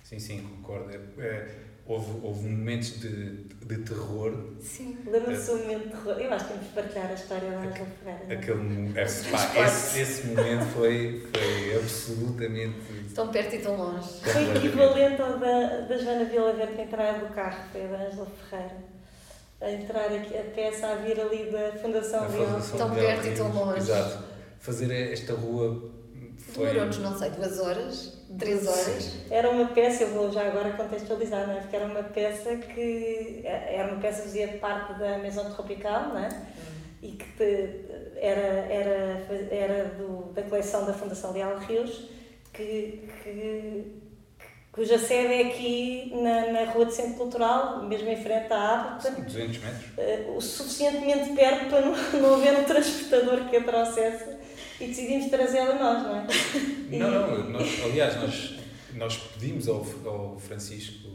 Sim, 0.04 0.20
sim, 0.20 0.42
concordo. 0.44 0.90
É, 0.92 0.96
é, 1.22 1.56
houve, 1.88 2.20
houve 2.24 2.48
momentos 2.50 3.00
de, 3.00 3.44
de 3.66 3.78
terror. 3.80 4.34
Sim. 4.62 4.98
Lembra-se 5.06 5.52
um 5.52 5.58
momento 5.60 5.84
de 5.84 5.90
terror. 5.90 6.20
Eu 6.20 6.34
acho 6.34 6.46
que 6.46 6.52
temos 6.54 6.68
de 6.68 6.74
partilhar 6.74 7.10
a 7.10 7.14
história 7.14 7.50
da 7.52 7.58
Angela 7.60 7.74
Ferreira. 8.04 8.24
não 8.26 8.32
é? 8.32 8.36
Aquele, 8.36 8.58
mo- 8.58 9.00
esse, 9.00 9.30
pá, 9.30 9.66
esse, 9.66 10.00
esse 10.00 10.28
momento 10.28 10.66
foi, 10.74 11.28
foi 11.34 11.76
absolutamente. 11.76 12.76
Tão 13.16 13.30
perto 13.30 13.56
e 13.56 13.60
tão 13.60 13.76
longe. 13.78 14.10
Foi 14.24 14.56
equivalente 14.58 15.22
ao 15.22 15.38
da, 15.40 15.82
da 15.82 15.98
Joana 15.98 16.26
Vila 16.26 16.54
Verde 16.54 16.82
a 16.82 16.84
entrar 16.84 17.20
do 17.20 17.34
carro, 17.34 17.64
foi 17.72 17.86
a 17.86 17.88
da 17.88 18.08
Angela 18.08 18.28
Ferreira. 18.50 18.76
A 19.60 19.72
entrar 19.72 20.06
aqui, 20.06 20.38
a 20.38 20.44
peça 20.44 20.86
a 20.88 20.96
vir 20.98 21.20
ali 21.20 21.50
da 21.52 21.72
Fundação 21.82 22.26
a 22.26 22.28
Leal. 22.28 22.46
Fundação 22.46 22.78
Tão 22.78 22.92
perto 22.94 23.28
e 23.28 23.36
tão 23.36 23.52
longe. 23.52 23.80
Exato. 23.80 24.24
Fazer 24.60 24.92
esta 25.12 25.34
rua. 25.34 25.97
Demorou-nos, 26.58 26.98
não 27.00 27.18
sei, 27.18 27.30
duas 27.32 27.60
horas, 27.60 28.14
três 28.38 28.68
horas. 28.68 29.04
Sim. 29.04 29.22
Era 29.30 29.50
uma 29.50 29.66
peça, 29.68 30.04
eu 30.04 30.10
vou 30.10 30.32
já 30.32 30.46
agora 30.48 30.72
contextualizar, 30.72 31.48
não 31.48 31.56
é? 31.58 31.62
Porque 31.62 31.76
era 31.76 31.86
uma 31.86 32.04
peça 32.04 32.56
que 32.58 33.42
era 33.46 33.92
uma 33.92 34.02
peça 34.02 34.18
que 34.22 34.28
fazia 34.28 34.48
parte 34.60 34.94
da 35.00 35.18
Maison 35.20 35.50
Tropical, 35.52 36.10
não 36.10 36.18
é? 36.20 36.30
E 37.02 37.12
que 37.12 37.26
te- 37.38 37.86
era, 38.18 38.42
era, 38.42 39.28
era 39.52 39.86
do, 39.98 40.34
da 40.34 40.42
coleção 40.44 40.86
da 40.86 40.94
Fundação 40.94 41.32
Leal 41.32 41.58
Rios, 41.60 42.10
que, 42.52 43.08
que, 43.24 44.02
cuja 44.72 44.98
sede 44.98 45.34
é 45.34 45.48
aqui 45.48 46.12
na, 46.16 46.52
na 46.52 46.72
Rua 46.72 46.86
de 46.88 46.94
Centro 46.96 47.14
Cultural, 47.14 47.84
mesmo 47.84 48.10
em 48.10 48.18
frente 48.18 48.52
à 48.52 48.98
São 49.00 49.14
200 49.14 49.58
metros. 49.60 49.84
eh, 49.98 50.26
o 50.36 50.42
suficientemente 50.42 51.34
perto 51.34 51.70
para 51.70 51.82
não, 51.82 51.92
não 52.22 52.34
haver 52.36 52.60
um 52.60 52.64
transportador 52.64 53.48
que 53.50 53.58
a 53.58 53.64
trouxesse 53.64 54.37
e 54.80 54.88
decidimos 54.88 55.30
trazê-la 55.30 55.74
nós, 55.76 56.04
não 56.04 56.16
é? 56.16 56.28
E- 56.92 56.98
Não, 56.98 57.10
não, 57.12 57.50
nós, 57.50 57.84
aliás, 57.84 58.16
nós, 58.22 58.56
nós 58.96 59.18
pedimos 59.18 59.68
ao, 59.68 59.86
ao 60.06 60.38
Francisco 60.40 61.10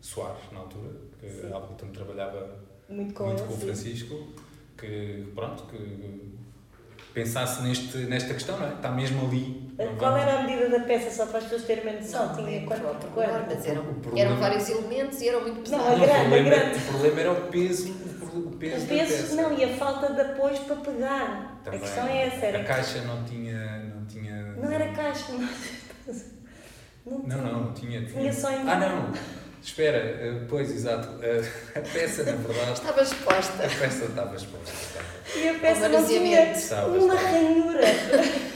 Soares, 0.00 0.40
na 0.52 0.60
altura, 0.60 0.90
que 1.20 1.28
Sim. 1.28 1.52
a 1.52 1.56
Appleton 1.56 1.88
trabalhava 1.92 2.58
Muito 2.88 3.12
com 3.14 3.26
muito 3.26 3.42
com 3.44 3.52
o 3.52 3.56
sim. 3.56 3.66
Francisco, 3.66 4.28
que 4.76 5.24
pronto, 5.34 5.64
que 5.64 6.38
pensasse 7.12 7.62
neste, 7.62 7.96
nesta 7.98 8.32
questão, 8.34 8.56
não 8.58 8.68
é? 8.68 8.74
Está 8.74 8.90
mesmo 8.92 9.26
ali. 9.26 9.68
não 9.76 9.96
Qual 9.96 10.12
vamos- 10.12 10.20
era 10.26 10.38
a 10.38 10.42
medida 10.44 10.68
da 10.68 10.84
peça, 10.84 11.10
só 11.10 11.26
para 11.26 11.38
as 11.38 11.44
pessoas 11.44 11.64
terem 11.64 11.82
uma 11.84 11.92
noção? 12.00 12.26
Não, 12.28 12.36
Tinha 12.36 12.64
quanto 12.64 12.82
por 13.08 13.22
eram, 13.24 13.42
O 13.82 13.94
problema- 13.96 14.18
eram 14.30 14.36
vários 14.40 14.68
elementos 14.68 15.20
e 15.20 15.28
eram 15.28 15.40
muito 15.42 15.56
Não, 15.70 15.78
pesados. 15.78 16.02
a 16.02 16.06
grande, 16.06 16.12
o, 16.12 16.20
problema, 16.20 16.48
a 16.48 16.50
grande. 16.60 16.78
o 16.78 16.86
problema 16.92 17.20
era 17.20 17.32
o 17.32 17.40
peso, 17.48 17.94
peso, 18.58 18.84
O 18.84 18.88
peso, 18.88 19.12
peça. 19.12 19.34
não, 19.36 19.58
e 19.58 19.64
a 19.64 19.68
falta 19.76 20.12
de 20.12 20.20
apoios 20.20 20.58
para 20.60 20.76
pegar. 20.76 21.60
Também. 21.64 21.78
A 21.78 21.82
questão 21.82 22.06
é 22.06 22.26
essa, 22.26 22.46
era 22.46 22.60
A 22.60 22.64
caixa 22.64 23.00
não 23.02 23.24
tinha. 23.24 23.78
Não, 23.94 24.04
tinha, 24.06 24.42
Não 24.56 24.70
era 24.70 24.88
caixa, 24.92 25.32
não. 25.32 25.48
Não, 27.06 27.18
Não, 27.20 27.22
tinha. 27.24 27.36
não, 27.42 27.60
não 27.64 27.72
tinha. 27.72 28.04
Tinha 28.04 28.32
só 28.32 28.50
em- 28.52 28.68
Ah, 28.68 28.76
não! 28.76 29.12
Espera, 29.62 29.96
eh, 29.96 30.44
pois, 30.48 30.70
exato. 30.70 31.08
eh, 31.22 31.42
A 31.74 31.80
peça, 31.80 32.22
na 32.22 32.32
verdade, 32.32 32.72
Estava 32.72 33.00
exposta. 33.02 33.64
a 33.64 33.68
peça 33.68 34.04
estava 34.04 34.36
exposta. 34.36 34.70
estava. 34.70 35.38
E 35.38 35.48
a 35.48 35.54
peça 35.58 35.88
não 35.88 36.06
tinha. 36.06 36.52
Estava, 36.52 36.88
uma 36.98 37.14
estava. 37.14 37.28
ranhura. 37.32 37.80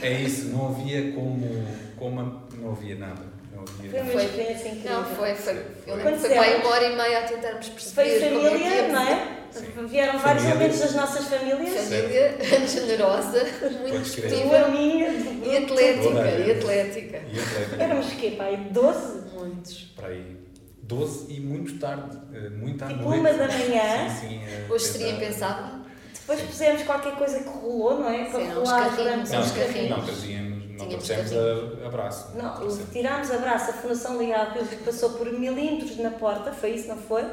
É 0.03 0.11
isso, 0.21 0.49
não 0.49 0.67
havia 0.69 1.11
como. 1.13 1.67
como 1.97 2.43
não 2.59 2.71
havia 2.71 2.95
nada. 2.95 3.32
Não 3.63 3.89
Foi 3.89 3.99
uma 4.01 4.11
Foi. 4.11 4.23
experiência 4.25 4.67
incrível. 4.69 4.91
Não, 4.91 5.05
foi, 5.15 5.35
foi. 5.35 5.53
Eu 5.87 5.95
lembro 5.95 6.13
que 6.13 6.19
foi 6.19 6.29
para 6.29 6.57
uma 6.57 6.69
hora 6.69 6.85
e 6.87 6.95
meia 6.95 7.19
a 7.19 7.21
tentarmos 7.23 7.69
perceber 7.69 8.19
Foi 8.19 8.29
como 8.29 8.39
é 8.47 8.49
que 8.49 8.57
família, 8.57 8.75
íamos- 8.77 8.93
não 8.93 9.01
é? 9.01 9.27
Sim. 9.53 9.85
Vieram 9.87 10.17
vários 10.19 10.45
elementos 10.45 10.79
das 10.79 10.95
nossas 10.95 11.25
famílias. 11.27 11.83
Família 11.87 12.37
generosa, 12.67 13.43
muito 13.43 13.91
Podes 13.91 14.15
crer. 14.15 14.29
Tu, 14.29 14.35
a 14.35 14.39
discutível 14.39 14.71
minha, 14.71 15.07
e 15.09 15.57
atlética, 15.57 16.29
e 16.47 16.51
atlética. 16.51 17.17
E 17.31 17.39
atlética. 17.39 17.83
Éramos 17.83 18.07
que, 18.13 18.31
pai, 18.31 18.57
12? 18.71 19.21
Muitos. 19.37 19.83
Para 19.95 20.07
aí. 20.07 20.37
12 20.81 21.31
e 21.33 21.39
muito 21.39 21.77
tarde. 21.79 22.17
eh, 22.33 22.49
Muito 22.49 22.85
Tipo 22.85 23.03
noite. 23.03 23.19
uma 23.19 23.31
da 23.33 23.47
manhã. 23.47 24.09
Sim, 24.09 24.27
sim. 24.27 24.41
eh, 24.43 24.65
Hoje 24.69 24.85
seria 24.85 25.11
impensável. 25.11 25.83
Depois 26.13 26.41
pusemos 26.41 26.83
qualquer 26.83 27.15
coisa 27.15 27.39
que 27.39 27.49
rolou, 27.49 27.99
não 27.99 28.09
é? 28.09 28.25
Para 28.25 28.39
uns 28.39 28.53
rolar 28.53 28.95
carrinhos, 28.95 29.29
uns 29.31 29.47
Não, 29.49 29.55
carrinhos. 29.55 29.89
não 29.97 30.05
trazíamos, 30.05 30.52
não 30.77 30.87
trouxemos 30.87 31.31
a- 31.33 31.87
abraço. 31.87 32.35
Não, 32.37 32.55
trouxemos. 32.55 32.91
tirámos 32.91 33.31
abraço, 33.31 33.71
a 33.71 33.73
Fundação 33.73 34.17
Leal 34.17 34.51
que 34.51 34.75
passou 34.77 35.11
por 35.11 35.31
milímetros 35.31 35.97
na 35.97 36.11
porta, 36.11 36.51
foi 36.51 36.71
isso, 36.71 36.87
não 36.87 36.97
foi? 36.97 37.23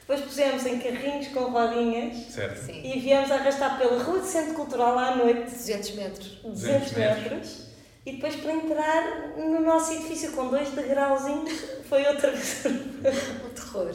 Depois 0.00 0.20
pusemos 0.20 0.66
em 0.66 0.78
carrinhos 0.80 1.28
com 1.28 1.44
rodinhas 1.50 2.16
Certo. 2.32 2.66
Sim. 2.66 2.82
e 2.84 3.00
viemos 3.00 3.30
arrastar 3.30 3.78
pela 3.78 4.02
Rua 4.02 4.20
de 4.20 4.26
Centro 4.26 4.52
Cultural 4.54 4.98
à 4.98 5.16
noite, 5.16 5.50
200 5.50 5.90
metros. 5.92 6.40
200 6.44 6.92
metros, 6.92 7.60
e 8.04 8.12
depois 8.12 8.36
para 8.36 8.52
entrar 8.52 9.28
no 9.38 9.60
nosso 9.60 9.92
edifício 9.94 10.32
com 10.32 10.48
dois 10.48 10.68
degrauzinhos, 10.70 11.52
foi 11.88 12.04
outra 12.06 12.30
vez. 12.32 12.64
Um 13.44 13.48
terror. 13.54 13.94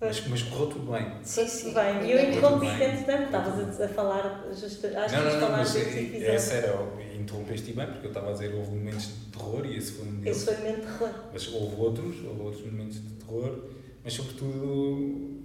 Mas, 0.00 0.28
mas 0.28 0.42
correu 0.42 0.66
tudo 0.68 0.92
bem. 0.92 1.12
Sim, 1.24 1.48
sim. 1.48 1.74
Bem, 1.74 2.06
e 2.06 2.12
eu 2.12 2.30
interrompi 2.30 2.66
entretanto, 2.66 3.24
estavas 3.24 3.80
a, 3.80 3.84
a 3.84 3.88
falar, 3.88 4.44
justo, 4.52 4.86
acho 4.86 5.14
não, 5.16 5.22
que 5.22 5.28
não, 5.28 5.40
não, 5.40 5.50
mas 5.50 5.74
eh, 5.74 5.84
fizemos. 5.84 6.24
essa 6.24 6.54
era. 6.54 7.08
Interrompeste 7.18 7.72
bem, 7.72 7.86
porque 7.86 8.06
eu 8.06 8.10
estava 8.10 8.30
a 8.30 8.32
dizer 8.32 8.54
houve 8.54 8.70
momentos 8.70 9.06
de 9.06 9.36
terror 9.36 9.66
e 9.66 9.76
esse 9.76 9.92
foi 9.92 10.06
um 10.06 10.20
deles. 10.20 10.36
Esse 10.36 10.44
foi 10.46 10.54
o 10.54 10.58
momento 10.58 10.76
de 10.76 10.82
terror. 10.86 11.10
Mas 11.32 11.48
houve 11.52 11.80
outros, 11.80 12.24
houve 12.24 12.40
outros 12.42 12.64
momentos 12.64 13.02
de 13.02 13.10
terror, 13.14 13.58
mas 14.04 14.12
sobretudo. 14.14 15.38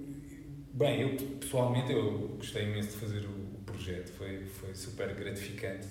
Bem, 0.76 1.02
eu 1.02 1.18
pessoalmente 1.40 1.92
eu 1.92 2.36
gostei 2.38 2.64
imenso 2.64 2.90
de 2.90 2.98
fazer 2.98 3.26
o, 3.26 3.30
o 3.32 3.62
projeto, 3.66 4.12
foi, 4.12 4.46
foi 4.46 4.74
super 4.76 5.14
gratificante 5.14 5.88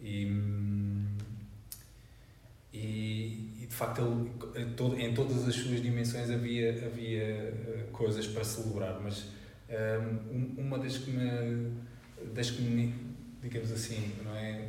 e, 0.00 0.26
hum, 0.26 1.04
e, 2.72 3.52
e, 3.62 3.66
de 3.68 3.74
facto 3.74 4.00
ele, 4.00 4.64
em 4.64 4.70
todo- 4.74 4.98
em 4.98 5.12
todas 5.14 5.46
as 5.48 5.54
suas 5.54 5.82
dimensões 5.82 6.30
havia, 6.30 6.70
havia 6.86 7.22
eh, 7.22 7.86
coisas 7.92 8.26
para 8.26 8.44
celebrar, 8.44 9.00
mas 9.00 9.26
hum, 10.30 10.54
uma 10.58 10.78
das 10.78 10.98
que 10.98 11.10
me, 11.10 11.72
das 12.34 12.50
que 12.50 12.62
me 12.62 12.94
digamos 13.42 13.72
assim, 13.72 14.12
não 14.24 14.34
é? 14.36 14.68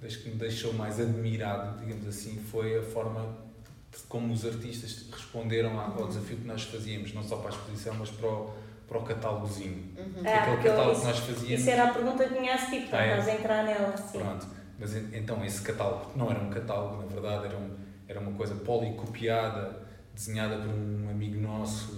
Das 0.00 0.16
que 0.16 0.28
me 0.28 0.36
deixou 0.36 0.72
mais 0.74 1.00
admirado, 1.00 1.78
digamos 1.80 2.06
assim, 2.06 2.36
foi 2.50 2.78
a 2.78 2.82
forma 2.82 3.36
de 3.92 3.98
como 4.08 4.32
os 4.32 4.44
artistas 4.44 5.06
responderam 5.10 5.78
ao 5.80 6.06
desafio 6.08 6.36
que 6.36 6.46
nós 6.46 6.62
fazíamos, 6.64 7.12
não 7.14 7.22
só 7.22 7.36
para 7.36 7.48
a 7.50 7.50
exposição, 7.54 7.94
mas 7.94 8.10
para 8.10 8.28
o, 8.28 8.54
para 8.86 8.98
o 8.98 9.02
catálogozinho. 9.02 9.88
Uhum. 9.96 10.22
Ah, 10.24 10.36
Aquele 10.42 10.56
catálogo 10.62 10.92
isso- 10.92 11.00
que 11.00 11.06
nós 11.06 11.18
fazíamos. 11.18 11.60
Isso 11.60 11.70
era 11.70 11.84
a 11.84 11.92
pergunta 11.94 12.24
que 12.28 12.34
tinha 12.34 12.54
a 12.54 12.58
seguir, 12.58 12.88
Ah, 12.92 13.02
é? 13.04 13.10
estás 13.18 13.28
a 13.28 13.34
entrar 13.40 13.64
nela. 13.64 13.96
Sim. 13.96 14.18
Pronto. 14.18 14.46
Mas 14.78 14.94
en- 14.94 15.08
então 15.12 15.44
esse 15.44 15.60
catálogo 15.62 16.12
não 16.16 16.30
era 16.30 16.40
um 16.40 16.50
catálogo, 16.50 17.02
na 17.02 17.06
verdade, 17.06 17.46
era 17.46 17.56
um, 17.56 17.70
era 18.06 18.20
uma 18.20 18.32
coisa 18.32 18.54
policopiada, 18.54 19.80
desenhada 20.14 20.56
por 20.58 20.68
um 20.68 21.08
amigo 21.10 21.40
nosso, 21.40 21.92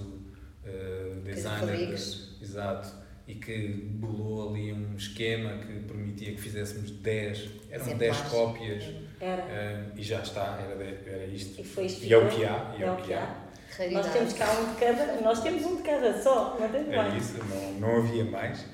uh, 0.64 1.20
designer. 1.22 1.76
De, 1.94 2.42
exato. 2.44 3.00
E 3.28 3.34
que 3.36 3.68
bolou 3.68 4.50
ali 4.50 4.72
um 4.72 4.96
esquema 4.96 5.58
que 5.58 5.80
permitia 5.80 6.32
que 6.32 6.40
fizéssemos 6.40 6.90
10, 6.90 7.48
eram 7.70 7.96
10 7.96 8.20
cópias. 8.22 8.84
Era. 9.20 9.42
Uh, 9.42 9.98
e 9.98 10.02
já 10.02 10.20
está, 10.20 10.58
era, 10.60 10.82
era 10.82 11.26
isto. 11.26 11.60
E, 11.60 11.64
foi 11.64 11.84
isto 11.86 12.04
e 12.04 12.12
é 12.12 12.18
o 12.18 12.28
que 12.28 12.44
há. 12.44 12.74
E 12.78 12.82
é, 12.82 12.86
é 12.86 12.90
o 12.90 12.96
que 12.96 13.12
há. 13.14 13.46
Nós 13.92 14.12
temos 14.12 14.32
cá 14.32 14.50
um 14.58 14.74
de 14.74 14.80
cada, 14.80 15.20
nós 15.20 15.42
temos 15.42 15.64
um 15.64 15.76
de 15.76 15.82
cada 15.82 16.20
só, 16.20 16.58
não 16.58 16.68
tem 16.68 16.92
É 16.92 17.16
isso, 17.16 17.38
não, 17.38 17.72
não 17.74 17.96
havia 17.98 18.24
mais, 18.24 18.66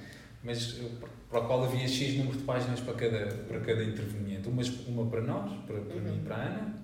mas 0.43 0.81
para 1.37 1.45
o 1.45 1.47
qual 1.47 1.65
havia 1.65 1.87
X 1.87 2.17
número 2.17 2.39
de 2.39 2.45
páginas 2.45 2.81
para 2.81 2.95
cada, 2.95 3.27
para 3.27 3.61
cada 3.61 3.85
interveniente. 3.85 4.49
Uma, 4.49 4.63
uma 4.89 5.11
para 5.11 5.21
nós, 5.21 5.53
para, 5.67 5.81
para 5.81 5.97
uhum. 5.97 6.03
mim 6.03 6.17
e 6.17 6.25
para 6.25 6.37
a 6.37 6.41
Ana, 6.41 6.75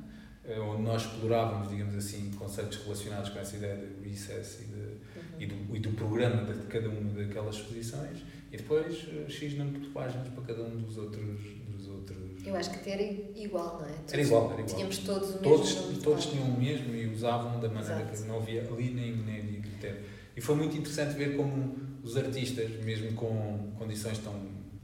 eh, 0.44 0.60
onde 0.60 0.82
nós 0.82 1.02
explorávamos, 1.02 1.70
digamos 1.70 1.94
assim, 1.94 2.30
conceitos 2.32 2.78
relacionados 2.84 3.30
com 3.30 3.38
essa 3.38 3.56
ideia 3.56 3.76
de 3.76 4.08
recess 4.08 4.60
e, 4.60 4.64
de, 4.66 4.74
uhum. 4.74 4.96
e, 5.38 5.46
do, 5.46 5.76
e 5.76 5.80
do 5.80 5.90
programa 5.92 6.52
de 6.52 6.66
cada 6.66 6.88
uma 6.90 7.18
daquelas 7.18 7.56
exposições, 7.56 8.18
e 8.52 8.56
depois 8.58 9.06
eh, 9.08 9.30
X 9.30 9.54
número 9.54 9.80
de 9.80 9.88
páginas 9.88 10.28
para 10.28 10.44
cada 10.44 10.62
um 10.64 10.82
dos 10.82 10.98
outros. 10.98 11.40
Dos 11.68 11.88
outros... 11.88 12.46
Eu 12.46 12.54
acho 12.54 12.70
que 12.70 12.76
até 12.76 12.90
era 12.90 13.02
igual, 13.34 13.78
não 13.78 13.86
é? 13.86 13.92
Todos, 13.92 14.12
era 14.12 14.22
igual, 14.22 14.44
era 14.52 14.60
igual. 14.60 14.76
Tínhamos 14.76 14.98
todos 14.98 15.30
o 15.30 15.38
todos, 15.38 15.74
mesmo. 15.74 16.02
Todos 16.02 16.26
tinham 16.26 16.44
o 16.44 16.60
mesmo 16.60 16.94
e 16.94 17.06
usavam 17.06 17.58
da 17.58 17.68
maneira 17.68 18.02
Exato. 18.02 18.22
que 18.22 18.28
não 18.28 18.36
havia 18.36 18.68
ali 18.70 18.90
nem, 18.90 19.16
nem 19.16 19.40
havia 19.40 19.60
critério. 19.60 20.00
E 20.36 20.40
foi 20.40 20.54
muito 20.56 20.76
interessante 20.76 21.16
ver 21.16 21.36
como 21.36 21.76
os 22.02 22.16
artistas, 22.16 22.70
mesmo 22.84 23.12
com 23.12 23.72
condições 23.78 24.18
tão, 24.18 24.34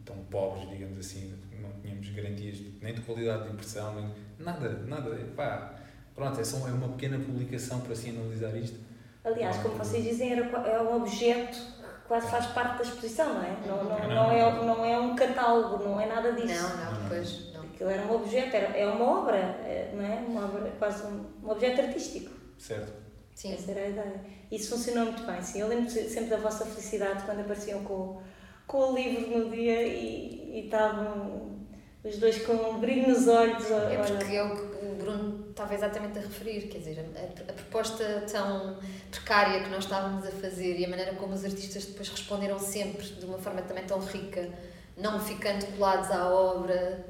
tão 0.05 0.17
pobres, 0.31 0.69
digamos 0.69 0.99
assim, 0.99 1.35
não 1.61 1.71
tínhamos 1.81 2.09
garantias 2.11 2.59
nem 2.81 2.95
de 2.95 3.01
qualidade 3.01 3.45
de 3.45 3.53
impressão, 3.53 3.95
nem 3.95 4.11
nada, 4.39 4.69
nada. 4.87 5.11
Pá, 5.37 5.75
pronto, 6.15 6.41
é, 6.41 6.45
só, 6.45 6.69
é 6.69 6.73
uma 6.73 6.89
pequena 6.91 7.19
publicação 7.19 7.81
para 7.81 7.95
se 7.95 8.11
analisar 8.11 8.57
isto. 8.57 8.79
Aliás, 9.25 9.57
como 9.59 9.75
vocês 9.75 10.05
dizem, 10.05 10.33
era, 10.33 10.47
é 10.69 10.81
um 10.81 10.97
objeto 10.97 11.59
que 11.59 12.07
quase 12.07 12.31
faz 12.31 12.47
parte 12.47 12.79
da 12.79 12.83
exposição, 12.85 13.35
não 13.35 13.43
é? 13.43 13.57
Não, 13.67 13.85
não, 13.85 13.99
não, 13.99 14.09
não, 14.09 14.33
é, 14.33 14.65
não 14.65 14.85
é 14.85 14.99
um 14.99 15.17
catálogo, 15.17 15.85
não 15.85 16.01
é 16.01 16.07
nada 16.07 16.33
disso. 16.33 16.63
Não, 16.63 17.01
não, 17.01 17.09
pois 17.09 17.53
não. 17.53 17.63
Aquilo 17.63 17.91
era 17.91 18.03
um 18.03 18.15
objeto, 18.15 18.57
era, 18.57 18.77
é 18.77 18.87
uma 18.87 19.21
obra, 19.21 19.37
é, 19.37 19.93
não 19.95 20.05
é? 20.05 20.25
Uma 20.27 20.45
obra, 20.47 20.73
quase 20.79 21.05
um, 21.07 21.27
um 21.43 21.51
objeto 21.51 21.81
artístico. 21.81 22.31
Certo. 22.57 23.08
Sim. 23.39 23.55
Essa 23.55 23.71
era 23.71 23.83
a 23.83 23.89
ideia. 23.89 24.21
Isso 24.51 24.71
funcionou 24.71 25.05
muito 25.05 25.23
bem, 25.23 25.41
sim. 25.41 25.61
Eu 25.61 25.69
lembro 25.69 25.89
sempre 25.89 26.25
da 26.25 26.39
vossa 26.39 26.67
felicidade 26.67 27.23
quando 27.23 27.39
apareciam 27.39 27.85
com, 27.85 28.21
com 28.67 28.79
o 28.79 28.95
livro 28.97 29.39
no 29.39 29.49
dia 29.49 29.81
e, 29.87 30.57
e 30.57 30.65
estavam 30.65 31.57
os 32.03 32.19
dois 32.19 32.45
com 32.45 32.55
um 32.55 32.81
brilho 32.81 33.07
nos 33.07 33.29
olhos. 33.29 33.71
É 33.71 33.97
porque 33.97 34.35
é 34.35 34.43
o 34.43 34.57
que 34.57 34.87
o 34.87 34.95
Bruno 34.97 35.51
estava 35.51 35.73
exatamente 35.73 36.19
a 36.19 36.23
referir, 36.23 36.63
quer 36.63 36.79
dizer, 36.79 36.99
a, 36.99 37.51
a, 37.51 37.53
proposta 37.53 38.25
tão 38.29 38.77
precária 39.09 39.63
que 39.63 39.71
nós 39.71 39.85
estávamos 39.85 40.27
a 40.27 40.33
fazer 40.33 40.77
e 40.77 40.85
a 40.85 40.89
maneira 40.89 41.15
como 41.15 41.33
os 41.33 41.45
artistas 41.45 41.85
depois 41.85 42.09
responderam 42.09 42.59
sempre 42.59 43.07
de 43.07 43.25
uma 43.25 43.39
forma 43.39 43.63
também 43.63 43.85
tão 43.85 44.01
rica, 44.01 44.49
não 44.97 45.21
ficando 45.21 45.65
colados 45.77 46.11
à 46.11 46.29
obra, 46.29 47.07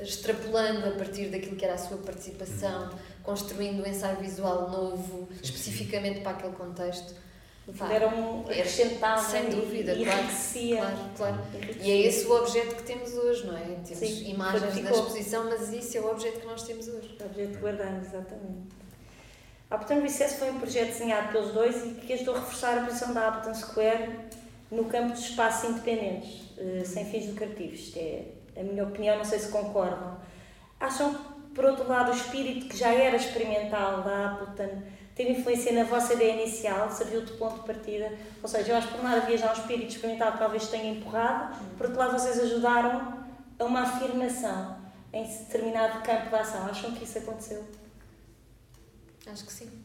extrapolando 0.00 0.86
a 0.86 0.92
partir 0.92 1.28
daquilo 1.28 1.56
que 1.56 1.64
era 1.66 1.74
a 1.74 1.78
sua 1.78 1.98
participação, 1.98 2.88
construindo 3.28 3.84
um 3.84 3.86
ensaio 3.86 4.16
visual 4.16 4.70
novo, 4.70 5.28
sim, 5.30 5.40
especificamente 5.42 6.16
sim. 6.16 6.22
para 6.22 6.32
aquele 6.32 6.54
contexto 6.54 7.14
era 7.90 8.08
um 8.08 8.40
acrescentava 8.40 9.20
sem 9.20 9.50
dúvida, 9.50 9.92
e, 9.92 10.02
claro. 10.02 10.26
Claro, 10.78 10.96
claro. 11.14 11.36
E 11.82 11.90
é 11.90 11.96
esse 12.06 12.26
o 12.26 12.34
objeto 12.34 12.76
que 12.76 12.82
temos 12.84 13.12
hoje, 13.12 13.46
não 13.46 13.54
é? 13.54 13.60
Temos 13.60 13.98
Sim, 13.98 14.30
imagens 14.30 14.82
da 14.82 14.90
exposição, 14.90 15.44
mas 15.44 15.70
isso 15.70 15.98
é 15.98 16.00
o 16.00 16.10
objeto 16.10 16.40
que 16.40 16.46
nós 16.46 16.62
temos 16.62 16.88
hoje. 16.88 17.14
O 17.20 17.24
objeto 17.26 17.52
que 17.52 17.58
guardamos, 17.58 18.06
exatamente. 18.06 18.78
A 19.70 19.74
Appleton 19.74 20.00
Recess 20.00 20.38
foi 20.38 20.50
um 20.50 20.58
projeto 20.58 20.88
desenhado 20.88 21.30
pelos 21.30 21.52
dois 21.52 21.84
e 21.84 21.90
que 21.90 22.14
ajudou 22.14 22.36
a 22.36 22.40
reforçar 22.40 22.78
a 22.78 22.86
posição 22.86 23.12
da 23.12 23.28
Appleton 23.28 23.54
Square 23.54 24.18
no 24.70 24.86
campo 24.86 25.12
dos 25.12 25.28
espaços 25.28 25.68
independentes, 25.68 26.40
eh, 26.56 26.84
sem 26.86 27.04
fins 27.04 27.26
lucrativos. 27.26 27.80
Isto 27.80 27.98
é 27.98 28.24
a 28.56 28.62
minha 28.62 28.84
opinião, 28.84 29.18
não 29.18 29.24
sei 29.26 29.40
se 29.40 29.48
concordam. 29.50 30.16
Acham 30.80 31.12
que, 31.12 31.27
por 31.58 31.64
outro 31.64 31.88
lado, 31.88 32.12
o 32.12 32.14
espírito 32.14 32.68
que 32.68 32.76
já 32.76 32.92
era 32.92 33.16
experimental 33.16 34.04
da 34.04 34.26
Appleton 34.30 34.80
teve 35.12 35.32
influência 35.32 35.72
na 35.72 35.82
vossa 35.82 36.14
ideia 36.14 36.40
inicial, 36.40 36.88
serviu 36.88 37.24
de 37.24 37.32
ponto 37.32 37.62
de 37.62 37.66
partida. 37.66 38.16
Ou 38.40 38.48
seja, 38.48 38.70
eu 38.70 38.76
acho 38.76 38.86
que 38.86 38.94
por 38.94 39.00
um 39.00 39.04
lado 39.04 39.22
havia 39.22 39.36
já 39.36 39.50
um 39.50 39.54
espírito 39.54 39.90
experimental 39.90 40.34
que 40.34 40.38
talvez 40.38 40.68
tenha 40.68 40.92
empurrado, 40.92 41.58
por 41.76 41.86
outro 41.86 41.98
lado 41.98 42.12
vocês 42.12 42.38
ajudaram 42.38 43.26
a 43.58 43.64
uma 43.64 43.82
afirmação 43.82 44.78
em 45.12 45.24
determinado 45.24 46.00
campo 46.04 46.28
de 46.28 46.36
ação. 46.36 46.64
Acham 46.64 46.92
que 46.92 47.02
isso 47.02 47.18
aconteceu? 47.18 47.64
Acho 49.26 49.44
que 49.44 49.52
sim. 49.52 49.84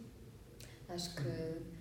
Acho 0.89 1.15
que 1.15 1.73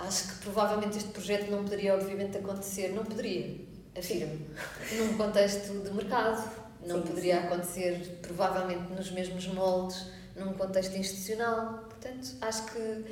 acho 0.00 0.28
que 0.28 0.34
provavelmente 0.42 0.98
este 0.98 1.10
projeto 1.10 1.50
não 1.50 1.64
poderia 1.64 1.94
obviamente 1.94 2.36
acontecer, 2.36 2.88
não 2.88 3.06
poderia, 3.06 3.58
afirmo, 3.96 4.38
num 4.98 5.16
contexto 5.16 5.82
de 5.82 5.90
mercado, 5.92 6.59
não 6.86 7.02
sim, 7.02 7.08
poderia 7.08 7.40
sim. 7.40 7.46
acontecer 7.46 8.18
provavelmente 8.22 8.92
nos 8.92 9.10
mesmos 9.10 9.46
moldes 9.48 10.06
num 10.36 10.52
contexto 10.54 10.96
institucional. 10.96 11.84
Portanto, 11.88 12.36
acho 12.40 12.72
que 12.72 13.04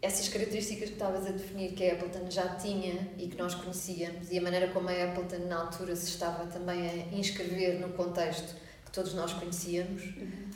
essas 0.00 0.28
características 0.28 0.88
que 0.88 0.94
estavas 0.94 1.26
a 1.26 1.30
definir 1.30 1.72
que 1.72 1.88
a 1.88 1.94
Appleton 1.94 2.30
já 2.30 2.48
tinha 2.54 3.08
e 3.18 3.26
que 3.26 3.36
nós 3.36 3.54
conhecíamos 3.54 4.30
e 4.30 4.38
a 4.38 4.40
maneira 4.40 4.68
como 4.68 4.88
a 4.88 4.92
Appleton 4.92 5.46
na 5.48 5.62
altura 5.62 5.96
se 5.96 6.08
estava 6.08 6.46
também 6.46 6.88
a 6.88 7.16
inscrever 7.16 7.80
no 7.80 7.88
contexto 7.90 8.54
que 8.84 8.92
todos 8.92 9.12
nós 9.14 9.32
conhecíamos 9.32 10.04
uhum. 10.04 10.50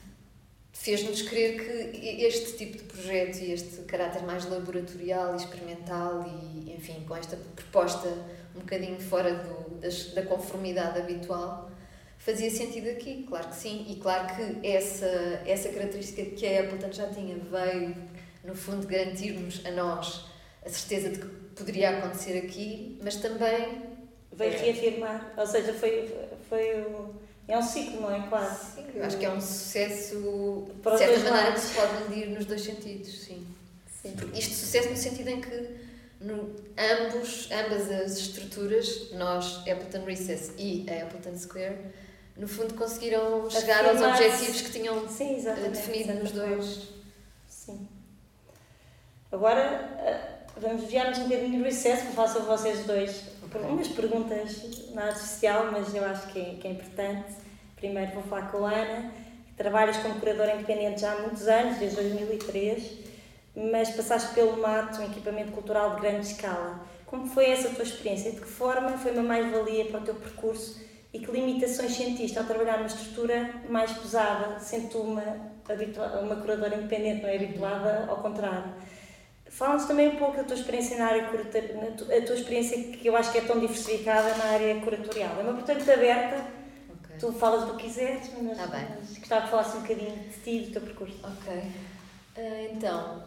fez-nos 0.73 1.23
crer 1.23 1.57
que 1.57 2.25
este 2.25 2.57
tipo 2.57 2.79
de 2.79 2.85
projeto 2.85 3.39
e 3.39 3.53
este 3.53 3.83
caráter 3.83 4.23
mais 4.23 4.49
laboratorial 4.49 5.33
e 5.33 5.37
experimental 5.39 6.25
e 6.25 6.73
enfim 6.77 7.05
com 7.07 7.17
esta 7.17 7.37
proposta 7.57 8.09
um 8.55 8.61
bocadinho 8.61 9.01
fora 9.01 9.35
do, 9.35 9.81
das, 9.81 10.13
da 10.13 10.23
conformidade 10.23 11.01
habitual 11.01 11.72
fazia 12.25 12.51
sentido 12.51 12.89
aqui, 12.91 13.25
claro 13.29 13.49
que 13.49 13.57
sim. 13.57 13.87
E 13.89 13.97
claro 13.97 14.35
que 14.35 14.67
essa, 14.67 15.07
essa 15.47 15.69
característica 15.69 16.25
que 16.25 16.47
a 16.47 16.61
Apple 16.61 16.93
já 16.93 17.09
tinha 17.09 17.37
veio, 17.37 17.95
no 18.45 18.55
fundo, 18.55 18.87
garantir-nos 18.87 19.65
a 19.67 19.71
nós 19.71 20.27
a 20.65 20.69
certeza 20.69 21.11
de 21.11 21.19
que 21.19 21.27
poderia 21.57 21.99
acontecer 21.99 22.39
aqui, 22.39 22.99
mas 23.03 23.17
também. 23.17 23.91
Veio 24.33 24.59
reafirmar, 24.59 25.35
ou 25.37 25.47
seja, 25.47 25.75
foi, 25.75 26.11
foi 26.49 26.81
o, 26.81 27.15
é 27.47 27.59
um 27.59 27.63
ciclo, 27.63 28.01
não 28.01 28.15
é? 28.15 28.27
Quase. 28.29 28.77
Sim, 28.77 29.01
acho 29.01 29.19
que 29.19 29.27
é 29.27 29.31
um 29.31 29.41
sucesso, 29.41 30.69
de 30.83 30.99
certa 30.99 31.31
maneira, 31.31 31.53
que 31.53 31.61
se 31.61 31.75
pode 31.75 32.09
medir 32.09 32.31
nos 32.31 32.47
dois 32.47 32.63
sentidos, 32.63 33.25
sim. 33.25 33.47
sim. 34.01 34.15
Isto 34.33 34.55
sucesso 34.55 34.89
no 34.89 34.97
sentido 34.97 35.29
em 35.29 35.41
que 35.41 35.77
no, 36.21 36.55
ambos, 36.79 37.51
ambas 37.51 37.91
as 37.91 38.17
estruturas, 38.17 39.11
nós, 39.13 39.59
Appleton 39.69 40.05
Recess 40.07 40.53
e 40.57 40.87
a 40.89 41.03
Appleton 41.03 41.37
Square, 41.37 41.77
no 42.37 42.49
fundo 42.49 42.75
conseguiram 42.75 43.49
chegar 43.51 43.85
aos 43.87 44.01
objetivos 44.01 44.63
que 44.63 44.73
tinham 44.73 45.09
Sim, 45.09 45.37
eh, 45.47 45.69
definido 45.69 46.15
nos 46.15 46.33
dois. 46.33 46.89
Sim. 47.47 47.89
Agora 49.31 49.61
eh, 49.99 50.47
vamos 50.57 50.83
desviar-nos 50.83 51.19
um 51.19 51.29
bocadinho 51.29 51.59
do 51.59 51.65
recesso 51.65 52.05
para 52.05 52.13
falar 52.13 52.29
sobre 52.29 52.49
vocês 52.49 52.85
dois. 52.87 53.23
Okay. 53.45 53.61
Umas 53.61 53.89
perguntas 53.89 54.91
nada 54.93 55.13
especial, 55.13 55.71
mas 55.71 55.95
eu 55.95 56.05
acho 56.05 56.29
que 56.29 56.41
é, 56.41 56.55
que 56.55 56.67
é 56.67 56.71
importante. 56.71 57.35
Primeiro 57.77 58.13
vou 58.13 58.23
falar 58.23 58.51
com 58.51 58.65
a 58.65 58.71
Ana, 58.71 59.13
que 59.49 59.55
trabalhas 59.55 59.97
como 59.99 60.19
curadora 60.19 60.55
independente 60.55 61.03
já 61.03 61.13
há 61.13 61.19
muitos 61.21 61.47
anos, 61.49 61.79
desde 61.79 61.97
2003, 61.97 62.99
mas 63.55 63.91
passaste 63.91 64.33
pelo 64.35 64.57
MAT, 64.57 64.99
um 64.99 65.05
equipamento 65.05 65.53
cultural 65.53 65.97
de 65.97 66.01
grande 66.01 66.27
escala. 66.29 66.81
Como 67.05 67.27
foi 67.27 67.51
essa 67.51 67.69
tua 67.71 67.85
experiência? 67.85 68.31
De 68.33 68.41
que 68.41 68.47
forma 68.47 68.97
foi 68.97 69.13
uma 69.13 69.23
mais-valia 69.23 69.85
para 69.87 70.01
o 70.01 70.05
teu 70.05 70.15
percurso 70.15 70.81
e 71.13 71.19
que 71.19 71.31
limitações 71.31 71.95
sentiste 71.95 72.39
ao 72.39 72.45
trabalhar 72.45 72.79
numa 72.79 72.87
estrutura 72.87 73.63
mais 73.69 73.93
pesada, 73.93 74.59
sendo 74.59 74.99
uma, 74.99 75.53
uma 76.23 76.37
curadora 76.37 76.77
independente, 76.77 77.23
não 77.23 77.29
é 77.29 77.37
habituada 77.37 78.07
ao 78.09 78.17
contrário. 78.17 78.73
Fala-nos 79.51 79.85
também 79.85 80.09
um 80.09 80.17
pouco 80.17 80.39
da 80.39 80.45
tua 80.45 80.57
experiência 80.57 80.97
na 80.97 81.07
área 81.07 81.29
curatorial, 81.29 81.83
a 81.85 82.27
tua 82.27 82.35
experiência 82.35 82.79
que 82.97 83.07
eu 83.07 83.15
acho 83.15 83.31
que 83.31 83.39
é 83.39 83.43
tão 83.43 83.61
diversificada 83.61 84.35
na 84.37 84.45
área 84.45 84.81
curatorial. 84.81 85.39
É 85.39 85.43
uma 85.43 85.53
porta 85.53 85.75
muito 85.75 85.93
aberta, 85.93 86.37
okay. 87.05 87.17
tu 87.19 87.31
falas 87.33 87.67
do 87.67 87.77
que 87.77 87.85
quiseres, 87.85 88.31
mas, 88.41 88.57
tá 88.57 88.67
bem. 88.69 88.87
mas 88.99 89.19
gostava 89.19 89.45
de 89.45 89.51
falar 89.51 89.69
um 89.77 89.81
bocadinho 89.83 90.17
de 90.17 90.39
ti 90.39 90.51
e 90.51 90.61
do 90.61 90.73
teu 90.73 90.81
percurso. 90.81 91.19
Ok. 91.23 91.53
Uh, 91.55 92.73
então, 92.73 93.23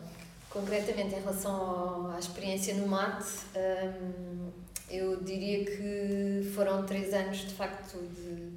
concretamente 0.50 1.14
em 1.14 1.20
relação 1.20 1.54
ao, 1.54 2.12
à 2.16 2.18
experiência 2.18 2.74
no 2.74 2.88
mate, 2.88 3.28
um, 3.56 4.65
eu 4.90 5.22
diria 5.24 5.66
que 5.66 6.52
foram 6.54 6.86
três 6.86 7.14
anos, 7.14 7.38
de 7.40 7.54
facto, 7.54 7.98
de, 7.98 8.52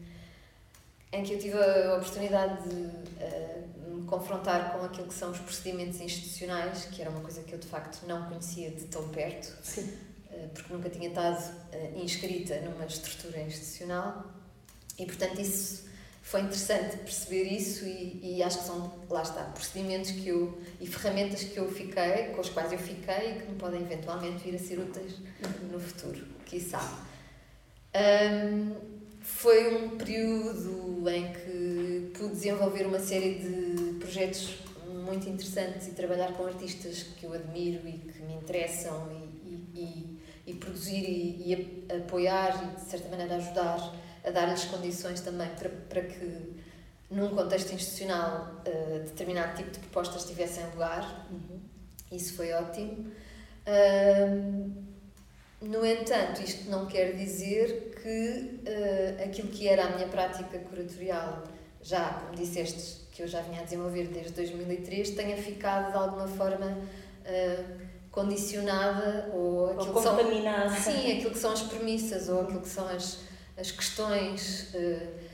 em 1.12 1.22
que 1.22 1.34
eu 1.34 1.38
tive 1.38 1.56
a 1.58 1.96
oportunidade 1.96 2.68
de 2.68 2.76
uh, 2.76 3.94
me 3.94 4.06
confrontar 4.06 4.72
com 4.72 4.84
aquilo 4.84 5.08
que 5.08 5.14
são 5.14 5.30
os 5.30 5.38
procedimentos 5.38 6.00
institucionais, 6.00 6.84
que 6.86 7.00
era 7.00 7.10
uma 7.10 7.20
coisa 7.20 7.42
que 7.42 7.52
eu, 7.52 7.58
de 7.58 7.66
facto, 7.66 8.06
não 8.06 8.28
conhecia 8.28 8.70
de 8.70 8.84
tão 8.84 9.08
perto, 9.08 9.46
uh, 9.48 10.48
porque 10.52 10.72
nunca 10.72 10.90
tinha 10.90 11.08
estado 11.08 11.42
uh, 11.72 11.98
inscrita 11.98 12.60
numa 12.60 12.84
estrutura 12.84 13.40
institucional. 13.40 14.26
E, 14.98 15.06
portanto, 15.06 15.40
isso 15.40 15.88
foi 16.28 16.42
interessante 16.42 16.98
perceber 16.98 17.44
isso 17.44 17.86
e, 17.86 18.20
e 18.22 18.42
acho 18.42 18.58
que 18.58 18.64
são, 18.66 18.92
lá 19.08 19.22
está, 19.22 19.44
procedimentos 19.44 20.10
que 20.10 20.28
eu, 20.28 20.58
e 20.78 20.86
ferramentas 20.86 21.42
que 21.42 21.56
eu 21.56 21.72
fiquei, 21.72 22.24
com 22.34 22.42
as 22.42 22.50
quais 22.50 22.70
eu 22.70 22.78
fiquei 22.78 23.30
e 23.30 23.40
que 23.40 23.50
me 23.50 23.56
podem 23.58 23.80
eventualmente 23.80 24.44
vir 24.44 24.54
a 24.54 24.58
ser 24.58 24.78
úteis 24.78 25.14
no 25.72 25.80
futuro, 25.80 26.26
quiçá. 26.44 27.02
Um, 27.94 28.76
foi 29.22 29.74
um 29.74 29.96
período 29.96 31.08
em 31.08 31.32
que 31.32 32.12
pude 32.18 32.34
desenvolver 32.34 32.86
uma 32.86 33.00
série 33.00 33.36
de 33.36 33.94
projetos 33.94 34.58
muito 34.86 35.26
interessantes 35.30 35.88
e 35.88 35.92
trabalhar 35.92 36.34
com 36.34 36.44
artistas 36.44 37.04
que 37.04 37.24
eu 37.24 37.32
admiro 37.32 37.88
e 37.88 37.92
que 37.92 38.22
me 38.22 38.34
interessam 38.34 39.08
e, 39.10 39.48
e, 39.48 40.20
e, 40.46 40.50
e 40.50 40.54
produzir 40.56 41.02
e, 41.02 41.86
apoiar 41.90 42.70
e 42.70 42.84
de 42.84 42.90
certa 42.90 43.08
maneira 43.08 43.36
ajudar 43.36 44.07
a 44.28 44.30
dar-lhes 44.30 44.64
condições 44.64 45.20
também 45.20 45.48
para, 45.50 45.68
para 45.68 46.02
que 46.02 46.56
num 47.10 47.30
contexto 47.30 47.72
institucional 47.72 48.62
uh, 48.66 49.00
determinado 49.00 49.56
tipo 49.56 49.70
de 49.70 49.78
propostas 49.78 50.24
tivessem 50.26 50.64
lugar. 50.66 51.26
Uhum. 51.30 51.60
Isso 52.12 52.34
foi 52.34 52.52
ótimo. 52.52 53.10
Uh, 53.66 54.88
no 55.60 55.84
entanto, 55.84 56.40
isto 56.42 56.70
não 56.70 56.86
quer 56.86 57.16
dizer 57.16 57.92
que 58.02 58.60
uh, 58.62 59.24
aquilo 59.24 59.48
que 59.48 59.66
era 59.66 59.86
a 59.86 59.90
minha 59.96 60.08
prática 60.08 60.58
curatorial, 60.58 61.42
já, 61.82 62.10
como 62.10 62.34
disseste, 62.36 63.06
que 63.10 63.22
eu 63.22 63.26
já 63.26 63.40
vinha 63.42 63.60
a 63.60 63.64
desenvolver 63.64 64.08
desde 64.08 64.32
2003, 64.32 65.10
tenha 65.10 65.36
ficado 65.36 65.90
de 65.90 65.98
alguma 65.98 66.28
forma 66.28 66.66
uh, 66.66 67.88
condicionada 68.10 69.30
ou, 69.32 69.70
aquilo 69.70 69.96
ou 69.96 70.02
contaminada. 70.02 70.74
Que 70.74 70.80
são, 70.80 70.92
sim, 70.92 71.12
aquilo 71.12 71.30
que 71.30 71.38
são 71.38 71.52
as 71.52 71.62
premissas 71.62 72.28
ou 72.28 72.42
aquilo 72.42 72.60
que 72.60 72.68
são 72.68 72.88
as, 72.88 73.18
as 73.58 73.70
questões 73.70 74.72
uh, 74.74 75.28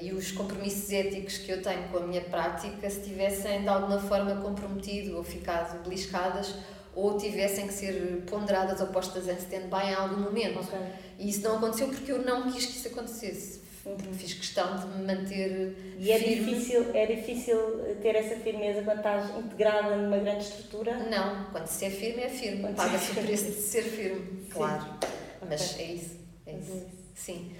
e 0.00 0.12
os 0.12 0.32
compromissos 0.32 0.90
éticos 0.92 1.38
que 1.38 1.50
eu 1.50 1.62
tenho 1.62 1.88
com 1.88 1.98
a 1.98 2.06
minha 2.06 2.20
prática 2.22 2.88
se 2.88 3.00
tivessem 3.00 3.62
de 3.62 3.68
alguma 3.68 3.98
forma 3.98 4.36
comprometido 4.36 5.16
ou 5.16 5.24
ficado 5.24 5.82
beliscadas 5.82 6.54
ou 6.94 7.16
tivessem 7.16 7.66
que 7.66 7.72
ser 7.72 8.22
ponderadas 8.26 8.80
ou 8.80 8.88
postas 8.88 9.26
em 9.28 9.36
stand-by 9.36 9.90
em 9.90 9.94
algum 9.94 10.20
momento. 10.20 10.60
Okay. 10.60 10.78
E 11.18 11.30
isso 11.30 11.42
não 11.42 11.56
aconteceu 11.56 11.88
porque 11.88 12.12
eu 12.12 12.22
não 12.22 12.52
quis 12.52 12.66
que 12.66 12.72
isso 12.72 12.88
acontecesse. 12.88 13.62
Porque 13.82 14.12
fiz 14.12 14.34
questão 14.34 14.76
de 14.76 14.86
me 14.86 15.04
manter. 15.04 15.96
E 15.98 16.12
é 16.12 16.18
difícil, 16.18 16.94
é 16.94 17.04
difícil 17.04 17.56
ter 18.00 18.14
essa 18.14 18.36
firmeza 18.36 18.82
quando 18.82 18.98
estás 18.98 19.36
integrada 19.36 19.96
numa 19.96 20.18
grande 20.18 20.44
estrutura? 20.44 20.98
Não, 21.10 21.46
quando 21.50 21.66
se 21.66 21.86
é 21.86 21.90
firme, 21.90 22.22
é 22.22 22.28
firme. 22.28 22.72
Paga-se 22.74 23.10
o 23.10 23.14
preço 23.14 23.46
de 23.46 23.52
ser 23.52 23.82
firme, 23.82 24.46
claro. 24.50 24.84
Sim. 24.84 25.46
Mas 25.48 25.72
okay. 25.72 25.84
é 25.84 25.92
isso. 25.94 26.16
É 26.46 26.52
isso. 26.52 27.01
Sim. 27.14 27.52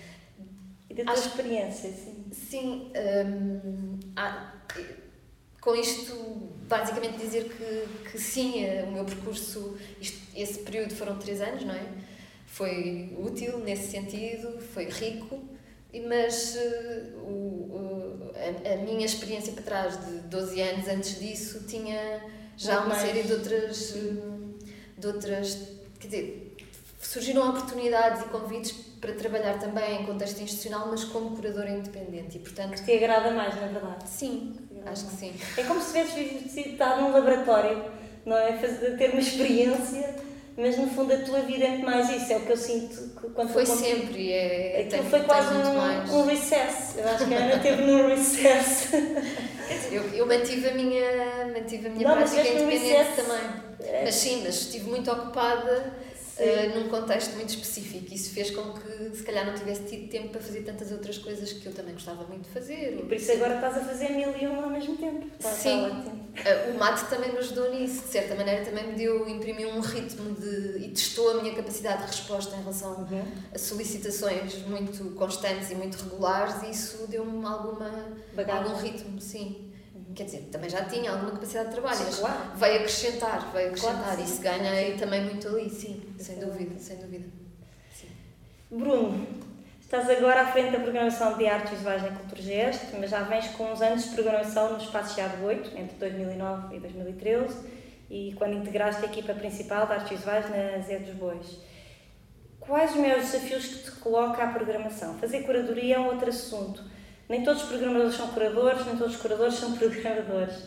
E 0.89 0.95
da 0.95 1.05
tua 1.05 1.13
Acho... 1.15 1.29
experiência, 1.29 1.91
sim? 1.91 2.25
Sim. 2.33 2.93
Hum, 2.95 3.99
há, 4.17 4.53
com 5.61 5.77
isto, 5.77 6.13
basicamente 6.69 7.19
dizer 7.19 7.45
que, 7.45 8.11
que 8.11 8.19
sim, 8.19 8.65
eh, 8.65 8.85
o 8.87 8.91
meu 8.91 9.05
percurso, 9.05 9.79
isto, 10.01 10.19
esse 10.35 10.59
período 10.59 10.93
foram 10.93 11.17
três 11.19 11.41
anos, 11.41 11.65
não 11.65 11.75
é? 11.75 11.87
Foi 12.47 13.17
útil 13.17 13.59
nesse 13.59 13.93
sentido, 13.93 14.61
foi 14.61 14.87
rico, 14.87 15.41
mas 16.09 16.57
uh, 16.57 17.19
o, 17.19 18.33
a, 18.35 18.75
a, 18.75 18.77
minha 18.79 19.07
experiência 19.07 19.53
para 19.53 19.63
trás 19.63 20.05
de 20.05 20.19
12 20.23 20.61
anos 20.61 20.89
antes 20.89 21.21
disso 21.21 21.65
tinha 21.69 22.21
já 22.57 22.81
Muito 22.81 22.87
uma 22.87 22.95
mais. 22.97 23.03
série 23.03 23.23
de 23.23 23.33
outras, 23.33 23.95
de 24.99 25.07
outras. 25.07 25.59
Quer 26.01 26.09
dizer, 26.09 26.57
surgiram 27.01 27.49
oportunidades 27.51 28.23
e 28.23 28.25
convites 28.31 28.75
para 29.03 29.13
trabalhar 29.13 29.59
também 29.59 30.01
em 30.01 30.07
contexto 30.07 30.41
institucional, 30.41 30.87
mas 30.89 31.05
como 31.05 31.37
curadora 31.37 31.71
independente. 31.71 32.37
E, 32.37 32.41
portanto, 32.41 32.77
que 32.77 32.85
te 32.85 32.93
agrada 32.93 33.33
mais, 33.33 33.55
na 33.57 33.67
verdade? 33.67 34.09
Sim, 34.09 34.55
Acho 34.87 35.07
que 35.07 35.17
sim. 35.17 35.35
É 35.57 35.63
como 35.65 35.81
se 35.81 35.93
tivesse 35.93 36.61
estar 36.71 37.01
num 37.01 37.13
laboratório, 37.13 37.85
não 38.27 38.37
é? 38.37 38.53
Fazer, 38.55 38.97
ter 38.97 39.11
uma 39.11 39.21
experiência, 39.21 40.17
mas 40.57 40.77
no 40.77 40.89
fundo 40.89 41.13
a 41.13 41.19
tua 41.19 41.41
vida 41.41 41.65
é 41.65 41.79
mais 41.79 42.11
isso, 42.11 42.33
é 42.33 42.37
o 42.37 42.41
que 42.41 42.53
eu 42.53 42.57
sinto 42.57 43.13
quando 43.35 43.53
Foi 43.53 43.65
sempre, 43.65 44.33
é. 44.33 44.83
Aquilo 44.83 45.09
foi 45.09 45.21
quase 45.21 45.55
um, 45.55 46.19
um 46.19 46.27
recess. 46.27 46.97
Eu 46.97 47.09
acho 47.09 47.27
que 47.27 47.35
a 47.35 47.39
Ana 47.39 47.59
teve 47.59 47.83
num 47.83 48.09
recess. 48.09 48.89
eu, 49.93 50.03
eu 50.15 50.27
mantive 50.27 50.69
a 50.69 50.75
minha, 50.75 51.47
mantive 51.53 51.87
a 51.87 51.91
minha 51.91 52.09
não, 52.09 52.17
prática 52.17 52.49
independente 52.49 53.17
também. 53.17 53.63
É. 53.81 54.03
Mas 54.05 54.15
sim, 54.15 54.43
mas 54.45 54.55
estive 54.57 54.91
muito 54.91 55.11
ocupada 55.11 55.93
uh, 56.39 56.79
num 56.79 56.89
contexto 56.89 57.35
muito 57.35 57.51
específico. 57.51 58.13
Isso 58.13 58.31
fez 58.31 58.51
com 58.51 58.73
que, 58.73 59.17
se 59.17 59.23
calhar, 59.23 59.47
não 59.47 59.55
tivesse 59.55 59.85
tido 59.85 60.09
tempo 60.09 60.29
para 60.29 60.41
fazer 60.41 60.63
tantas 60.63 60.93
outras 60.93 61.19
coisas 61.19 61.53
que 61.53 61.67
eu 61.67 61.73
também 61.73 61.95
gostava 61.95 62.25
muito 62.25 62.45
de 62.45 62.51
fazer. 62.51 62.99
E 62.99 63.03
por 63.03 63.15
isso 63.15 63.33
agora 63.33 63.55
estás 63.55 63.79
a 63.79 63.81
fazer 63.81 64.11
mil 64.11 64.37
e 64.37 64.47
uma 64.47 64.65
ao 64.65 64.71
mesmo 64.71 64.97
tempo. 64.97 65.27
Está, 65.39 65.51
Sim. 65.51 65.87
Está 66.35 66.51
uh, 66.51 66.75
o 66.75 66.79
mate 66.79 67.05
também 67.07 67.33
me 67.33 67.39
ajudou 67.39 67.71
nisso. 67.71 68.03
De 68.03 68.09
certa 68.09 68.35
maneira, 68.35 68.65
também 68.65 68.87
me 68.89 68.95
deu, 68.95 69.29
imprimiu 69.29 69.69
um 69.71 69.81
ritmo 69.81 70.35
de, 70.35 70.85
e 70.85 70.89
testou 70.89 71.31
a 71.31 71.43
minha 71.43 71.55
capacidade 71.55 72.03
de 72.03 72.09
resposta 72.09 72.55
em 72.57 72.61
relação 72.61 72.93
uhum. 73.11 73.25
a 73.55 73.59
solicitações 73.59 74.57
muito 74.67 75.15
constantes 75.15 75.71
e 75.71 75.75
muito 75.75 75.97
regulares 76.03 76.63
e 76.63 76.71
isso 76.71 77.07
deu-me 77.09 77.45
alguma, 77.45 77.91
algum 78.37 78.77
ritmo, 78.77 79.21
sim. 79.21 79.72
Quer 80.15 80.25
dizer, 80.25 80.49
também 80.51 80.69
já 80.69 80.85
tinha 80.85 81.11
alguma 81.11 81.33
capacidade 81.33 81.69
de 81.69 81.75
trabalho, 81.75 81.97
sim, 81.97 82.05
mas 82.05 82.19
claro. 82.19 82.51
veio 82.57 82.77
acrescentar, 82.77 83.53
veio 83.53 83.69
acrescentar 83.69 84.03
claro, 84.03 84.21
e 84.21 84.27
se 84.27 84.43
ganhei 84.43 84.97
também 84.97 85.25
muito 85.25 85.49
ali, 85.49 85.71
sim, 85.71 86.03
sem 86.19 86.39
dúvida, 86.39 86.79
sem 86.79 86.97
dúvida. 86.97 87.25
Sim. 87.95 88.09
Bruno, 88.71 89.27
estás 89.81 90.11
agora 90.11 90.43
à 90.43 90.47
frente 90.47 90.73
da 90.73 90.81
programação 90.81 91.39
de 91.39 91.47
artes 91.47 91.79
visuais 91.79 92.03
na 92.03 92.11
Culturgest, 92.11 92.95
mas 92.99 93.11
já 93.11 93.23
vens 93.23 93.49
com 93.49 93.73
uns 93.73 93.81
anos 93.81 94.05
de 94.05 94.11
programação 94.11 94.73
no 94.73 94.79
Espaço 94.79 95.15
Chiado 95.15 95.45
8, 95.45 95.79
entre 95.79 95.97
2009 95.97 96.77
e 96.77 96.81
2013, 96.81 97.57
e 98.11 98.35
quando 98.37 98.55
integraste 98.55 99.03
a 99.03 99.07
equipa 99.07 99.33
principal 99.33 99.87
de 99.87 99.93
artes 99.93 100.19
visuais 100.19 100.51
na 100.51 100.79
Zé 100.83 100.99
dos 100.99 101.15
Bois. 101.15 101.59
Quais 102.61 102.91
os 102.93 102.97
maiores 102.97 103.33
desafios 103.33 103.67
que 103.67 103.85
te 103.85 103.91
coloca 103.93 104.43
a 104.43 104.49
programação? 104.49 105.19
Fazer 105.19 105.43
curadoria 105.43 105.97
é 105.97 105.99
um 105.99 106.07
outro 106.07 106.29
assunto 106.29 106.92
nem 107.33 107.43
todos 107.43 107.63
os 107.63 107.69
programadores 107.71 108.15
são 108.15 108.29
curadores, 108.29 108.85
nem 108.85 108.95
todos 108.99 109.15
os 109.15 109.21
curadores 109.23 109.55
são 109.55 109.75
programadores. 109.75 110.65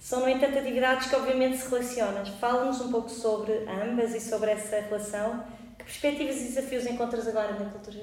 São, 0.00 0.20
no 0.20 0.28
entanto, 0.30 0.58
atividades 0.58 1.06
que 1.06 1.14
obviamente 1.14 1.58
se 1.58 1.68
relacionam. 1.68 2.24
Fala-nos 2.24 2.80
um 2.80 2.90
pouco 2.90 3.10
sobre 3.10 3.52
ambas 3.68 4.14
e 4.14 4.20
sobre 4.20 4.52
essa 4.52 4.80
relação. 4.80 5.44
Que 5.76 5.84
perspectivas 5.84 6.36
e 6.36 6.44
desafios 6.44 6.86
encontras 6.86 7.28
agora 7.28 7.52
na 7.58 7.68
cultura? 7.68 7.98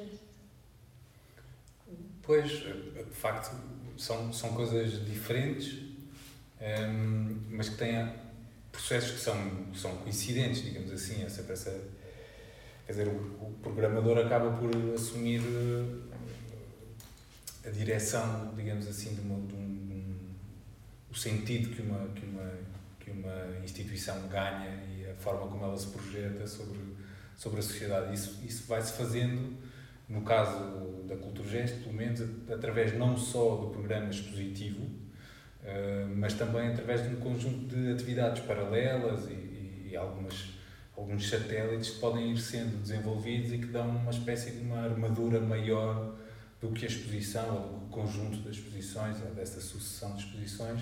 Pois, 2.21 2.51
de 2.51 3.03
facto, 3.11 3.55
são, 3.97 4.31
são 4.31 4.53
coisas 4.53 5.03
diferentes, 5.03 5.79
ehm, 6.61 7.39
mas 7.49 7.69
que 7.69 7.77
têm 7.77 8.13
processos 8.71 9.13
que 9.13 9.19
são, 9.19 9.73
são 9.73 9.95
coincidentes, 9.97 10.61
digamos 10.61 10.91
assim. 10.91 11.23
Essa, 11.23 11.41
essa, 11.51 11.71
quer 12.85 12.91
dizer, 12.91 13.07
o, 13.07 13.47
o 13.47 13.57
programador 13.63 14.19
acaba 14.19 14.51
por 14.57 14.69
assumir 14.93 15.41
a 17.65 17.69
direção, 17.69 18.54
digamos 18.56 18.88
assim, 18.88 19.13
de, 19.15 19.21
uma, 19.21 19.36
de 19.47 19.54
um, 19.54 19.58
um, 19.58 20.15
o 21.12 21.15
sentido 21.15 21.75
que 21.75 21.82
uma, 21.82 22.08
que, 22.10 22.25
uma, 22.25 22.51
que 22.99 23.12
uma 23.12 23.63
instituição 23.63 24.28
ganha 24.28 24.84
e 24.95 25.10
a 25.10 25.15
forma 25.15 25.47
como 25.47 25.63
ela 25.63 25.78
se 25.78 25.88
projeta 25.88 26.45
sobre, 26.45 26.80
sobre 27.36 27.60
a 27.60 27.63
sociedade. 27.63 28.13
Isso, 28.13 28.39
isso 28.45 28.67
vai-se 28.67 28.93
fazendo, 28.93 29.58
no 30.08 30.21
caso 30.21 31.04
da 31.08 31.15
Culturgest, 31.15 31.82
pelo 31.82 31.93
menos, 31.93 32.21
através 32.51 32.97
não 32.97 33.17
só 33.17 33.56
do 33.56 33.69
programa 33.69 34.10
expositivo, 34.10 35.06
Uh, 35.65 36.08
mas 36.15 36.36
também 36.36 36.67
através 36.67 37.01
de 37.01 37.10
um 37.10 37.19
conjunto 37.19 37.75
de 37.75 37.91
atividades 37.91 38.43
paralelas 38.43 39.28
e, 39.28 39.89
e, 39.89 39.95
algumas, 39.97 40.49
alguns 40.95 41.28
satélites 41.28 41.89
que 41.89 41.99
podem 41.99 42.32
ir 42.32 42.38
sendo 42.38 42.80
desenvolvidos 42.84 43.51
e 43.51 43.58
que 43.58 43.65
dão 43.65 43.89
uma 43.89 44.12
espécie 44.12 44.51
de 44.51 44.62
uma 44.63 44.82
armadura 44.82 45.39
maior 45.39 46.13
do 46.65 46.73
que 46.73 46.86
a 46.86 46.88
exposição 46.88 47.56
ou 47.56 47.80
do 47.80 47.86
conjunto 47.88 48.38
das 48.38 48.56
exposições, 48.56 49.17
ou 49.21 49.34
dessa 49.34 49.60
sucessão 49.62 50.15
de 50.15 50.26
exposições, 50.26 50.82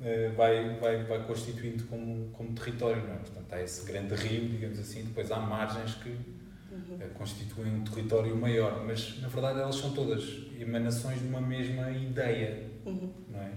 eh, 0.00 0.30
vai, 0.36 0.76
vai, 0.78 1.04
vai 1.04 1.24
constituindo 1.26 1.84
como, 1.84 2.30
como 2.32 2.52
território. 2.52 3.02
Não 3.02 3.14
é? 3.14 3.18
Portanto, 3.18 3.52
há 3.52 3.62
esse 3.62 3.84
grande 3.86 4.14
rio, 4.14 4.48
digamos 4.48 4.78
assim, 4.78 5.04
depois 5.04 5.30
há 5.30 5.38
margens 5.38 5.94
que 5.94 6.08
uhum. 6.08 6.98
Eh, 7.00 7.08
constituem 7.14 7.72
um 7.72 7.84
território 7.84 8.34
maior, 8.36 8.84
mas 8.84 9.20
na 9.20 9.28
verdade 9.28 9.60
elas 9.60 9.76
são 9.76 9.92
todas 9.92 10.24
emanações 10.58 11.20
de 11.20 11.26
uma 11.26 11.40
mesma 11.40 11.90
ideia. 11.90 12.70
Uhum. 12.84 13.12
Não 13.28 13.40
é? 13.40 13.52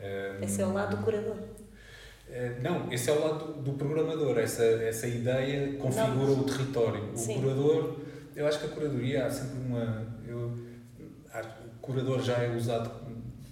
Um, 0.00 0.44
esse 0.44 0.60
é 0.60 0.66
o 0.66 0.72
lado 0.72 0.96
do 0.96 1.02
curador. 1.02 1.36
Eh, 2.30 2.58
não, 2.60 2.92
esse 2.92 3.08
é 3.08 3.12
o 3.12 3.20
lado 3.20 3.52
do, 3.54 3.62
do 3.62 3.72
programador. 3.72 4.38
Essa, 4.38 4.62
essa 4.62 5.06
ideia 5.06 5.72
configura 5.78 6.32
não, 6.32 6.40
o 6.40 6.44
território. 6.44 7.12
O 7.12 7.16
sim. 7.16 7.40
curador, 7.40 7.96
eu 8.36 8.46
acho 8.46 8.60
que 8.60 8.66
a 8.66 8.68
curadoria 8.68 9.26
há 9.26 9.30
sempre 9.30 9.58
uma. 9.58 10.17
Curador 11.88 12.22
já 12.22 12.34
é 12.34 12.54
usado 12.54 12.90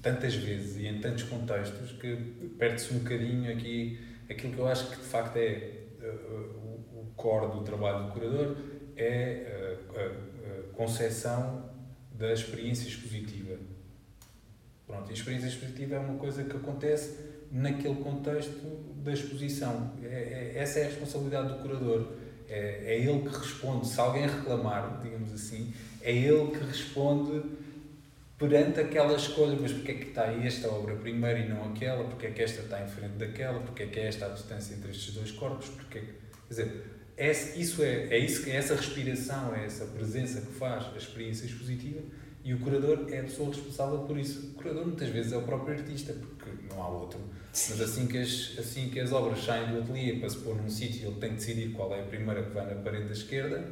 tantas 0.02 0.34
vezes 0.34 0.76
e 0.76 0.86
em 0.86 1.00
tantos 1.00 1.22
contextos 1.22 1.92
que 1.92 2.14
perde-se 2.58 2.92
um 2.92 2.98
bocadinho 2.98 3.50
aqui 3.50 3.98
aquilo 4.28 4.52
que 4.52 4.58
eu 4.58 4.68
acho 4.68 4.90
que 4.90 4.96
de 4.96 5.06
facto 5.06 5.38
é 5.38 5.72
uh, 6.02 7.00
o 7.00 7.12
core 7.16 7.50
do 7.50 7.62
trabalho 7.62 8.04
do 8.04 8.12
curador 8.12 8.56
é 8.94 9.78
uh, 9.88 10.70
a, 10.70 10.76
concepção 10.76 11.70
da 12.12 12.30
experiência 12.30 12.86
expositiva 12.86 13.56
Pronto, 14.86 15.10
a 15.10 15.12
experiência 15.12 15.48
expositiva 15.48 15.96
é 15.96 15.98
uma 15.98 16.18
coisa 16.18 16.44
que 16.44 16.56
acontece 16.56 17.18
naquele 17.50 17.96
contexto 17.96 18.60
da 19.02 19.12
exposição. 19.12 19.92
É, 20.02 20.52
é, 20.54 20.58
essa 20.58 20.78
é 20.78 20.84
a 20.84 20.86
responsabilidade 20.86 21.48
do 21.48 21.54
curador. 21.56 22.12
É, 22.48 22.84
é 22.84 23.00
ele 23.00 23.22
que 23.22 23.36
responde, 23.36 23.88
se 23.88 23.98
alguém 23.98 24.28
reclamar, 24.28 25.00
digamos 25.02 25.32
assim, 25.32 25.74
é 26.00 26.12
ele 26.12 26.52
que 26.52 26.64
responde 26.64 27.42
perante 28.38 28.80
aquela 28.80 29.14
escolha, 29.14 29.56
mas 29.60 29.72
porque 29.72 29.92
é 29.92 29.94
que 29.94 30.08
está 30.08 30.26
esta 30.26 30.68
obra 30.68 30.94
primeiro 30.96 31.40
e 31.40 31.48
não 31.48 31.70
aquela, 31.70 32.04
porque 32.04 32.26
é 32.26 32.30
que 32.30 32.42
esta 32.42 32.62
está 32.62 32.82
em 32.82 32.88
frente 32.88 33.12
daquela, 33.12 33.60
porque 33.60 33.84
é 33.84 33.86
que 33.86 33.98
é 33.98 34.06
esta 34.06 34.26
a 34.26 34.28
distância 34.30 34.74
entre 34.74 34.90
estes 34.90 35.14
dois 35.14 35.30
corpos, 35.30 35.68
porque 35.68 36.00
quer 36.00 36.14
dizer, 36.48 36.84
é, 37.16 37.30
isso 37.30 37.82
é, 37.82 38.08
é, 38.10 38.18
isso, 38.18 38.48
é 38.48 38.56
essa 38.56 38.74
respiração, 38.74 39.54
é 39.54 39.64
essa 39.64 39.86
presença 39.86 40.42
que 40.42 40.52
faz 40.52 40.84
a 40.94 40.98
experiência 40.98 41.46
expositiva 41.46 42.00
e 42.44 42.52
o 42.52 42.58
curador 42.60 43.06
é 43.10 43.20
a 43.20 43.22
pessoa 43.22 43.48
responsável 43.48 44.00
por 44.00 44.18
isso. 44.18 44.50
O 44.50 44.50
curador 44.52 44.86
muitas 44.86 45.08
vezes 45.08 45.32
é 45.32 45.36
o 45.36 45.42
próprio 45.42 45.76
artista, 45.78 46.12
porque 46.12 46.50
não 46.68 46.82
há 46.82 46.88
outro. 46.88 47.18
Mas 47.50 47.80
assim 47.80 48.06
que 48.06 48.18
as, 48.18 48.54
assim 48.58 48.90
que 48.90 49.00
as 49.00 49.12
obras 49.12 49.42
saem 49.42 49.72
do 49.72 49.80
ateliê 49.80 50.20
para 50.20 50.28
se 50.28 50.36
pôr 50.36 50.54
num 50.54 50.68
sítio 50.68 51.08
ele 51.08 51.18
tem 51.18 51.30
que 51.30 51.36
decidir 51.36 51.72
qual 51.72 51.92
é 51.94 52.00
a 52.00 52.04
primeira 52.04 52.42
que 52.42 52.50
vai 52.50 52.66
na 52.66 52.80
parede 52.82 53.06
da 53.06 53.12
esquerda, 53.12 53.66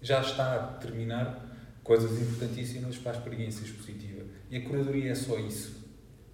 já 0.00 0.20
está 0.20 0.54
a 0.54 0.58
determinar 0.78 1.51
coisas 1.82 2.12
importantíssimas 2.20 2.96
para 2.96 3.12
a 3.12 3.14
experiência 3.16 3.64
expositiva. 3.64 4.22
E 4.50 4.56
a 4.56 4.62
curadoria 4.62 5.12
é 5.12 5.14
só 5.14 5.38
isso. 5.38 5.82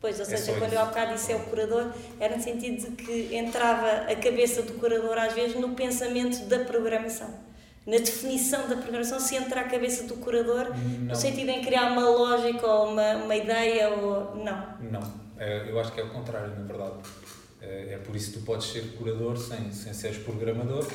Pois, 0.01 0.17
ou 0.17 0.23
é 0.23 0.25
seja, 0.25 0.53
quando 0.53 0.71
isso. 0.71 0.75
eu 0.75 0.81
há 0.81 0.85
bocado 0.85 1.15
disse 1.15 1.33
é 1.33 1.37
o 1.37 1.41
curador, 1.41 1.93
era 2.21 2.37
no 2.37 2.43
sentido 2.43 2.89
de 2.89 3.03
que 3.03 3.35
entrava 3.35 4.11
a 4.11 4.15
cabeça 4.15 4.63
do 4.63 4.75
curador, 4.75 5.19
às 5.19 5.33
vezes, 5.33 5.59
no 5.59 5.71
pensamento 5.75 6.47
da 6.47 6.61
programação. 6.61 7.49
Na 7.85 7.97
definição 7.97 8.69
da 8.69 8.77
programação, 8.77 9.19
se 9.19 9.35
entra 9.35 9.63
a 9.63 9.65
cabeça 9.65 10.05
do 10.05 10.15
curador, 10.17 10.69
não. 10.69 11.07
no 11.07 11.17
sentido 11.17 11.49
em 11.49 11.63
criar 11.63 11.91
uma 11.91 12.09
lógica 12.09 12.67
ou 12.67 12.91
uma, 12.93 13.17
uma 13.17 13.35
ideia, 13.35 13.89
ou. 13.89 14.37
Não. 14.37 14.77
Não. 14.81 15.29
É, 15.39 15.69
eu 15.69 15.81
acho 15.81 15.93
que 15.93 16.01
é 16.01 16.05
o 16.05 16.11
contrário, 16.11 16.55
na 16.55 16.65
verdade. 16.65 16.97
É, 17.61 17.95
é 17.95 17.99
por 17.99 18.15
isso 18.15 18.33
que 18.33 18.39
tu 18.39 18.45
podes 18.45 18.69
ser 18.69 18.83
curador 18.97 19.37
sem, 19.37 19.73
sem 19.73 19.93
seres 19.93 20.19
programador, 20.19 20.87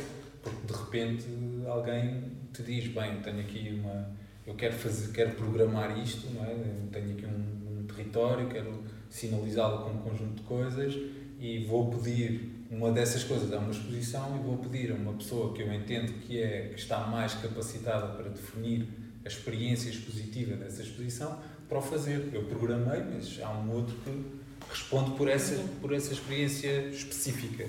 porque 0.41 0.67
de 0.67 0.73
repente 0.73 1.25
alguém 1.67 2.31
te 2.53 2.63
diz: 2.63 2.87
bem, 2.87 3.19
tenho 3.21 3.39
aqui 3.39 3.81
uma 3.81 4.07
eu 4.45 4.53
quero 4.55 4.73
fazer, 4.73 5.11
quero 5.11 5.31
programar 5.35 5.97
isto, 5.97 6.29
não 6.33 6.43
é? 6.43 6.55
tenho 6.91 7.13
aqui 7.13 7.25
um, 7.25 7.79
um 7.79 7.85
território, 7.85 8.47
quero 8.47 8.83
sinalizá-lo 9.09 9.83
com 9.83 9.91
um 9.91 9.97
conjunto 9.97 10.35
de 10.35 10.41
coisas 10.41 10.95
e 11.39 11.65
vou 11.65 11.89
pedir 11.91 12.65
uma 12.69 12.91
dessas 12.91 13.23
coisas 13.23 13.53
a 13.53 13.59
uma 13.59 13.71
exposição 13.71 14.35
e 14.35 14.43
vou 14.43 14.57
pedir 14.57 14.91
a 14.91 14.95
uma 14.95 15.13
pessoa 15.13 15.53
que 15.53 15.61
eu 15.61 15.71
entendo 15.71 16.11
que 16.21 16.41
é 16.41 16.69
que 16.73 16.79
está 16.79 16.99
mais 17.07 17.33
capacitada 17.35 18.07
para 18.15 18.29
definir 18.29 18.87
a 19.23 19.27
experiência 19.27 19.89
expositiva 19.89 20.55
dessa 20.55 20.81
exposição 20.81 21.39
para 21.69 21.77
o 21.77 21.81
fazer. 21.81 22.29
Eu 22.33 22.43
programei, 22.45 23.01
mas 23.03 23.39
há 23.41 23.51
um 23.51 23.71
outro 23.71 23.95
que 24.03 24.25
responde 24.69 25.11
por 25.11 25.29
essa 25.29 25.55
por 25.79 25.93
essa 25.93 26.11
experiência 26.13 26.87
específica. 26.89 27.67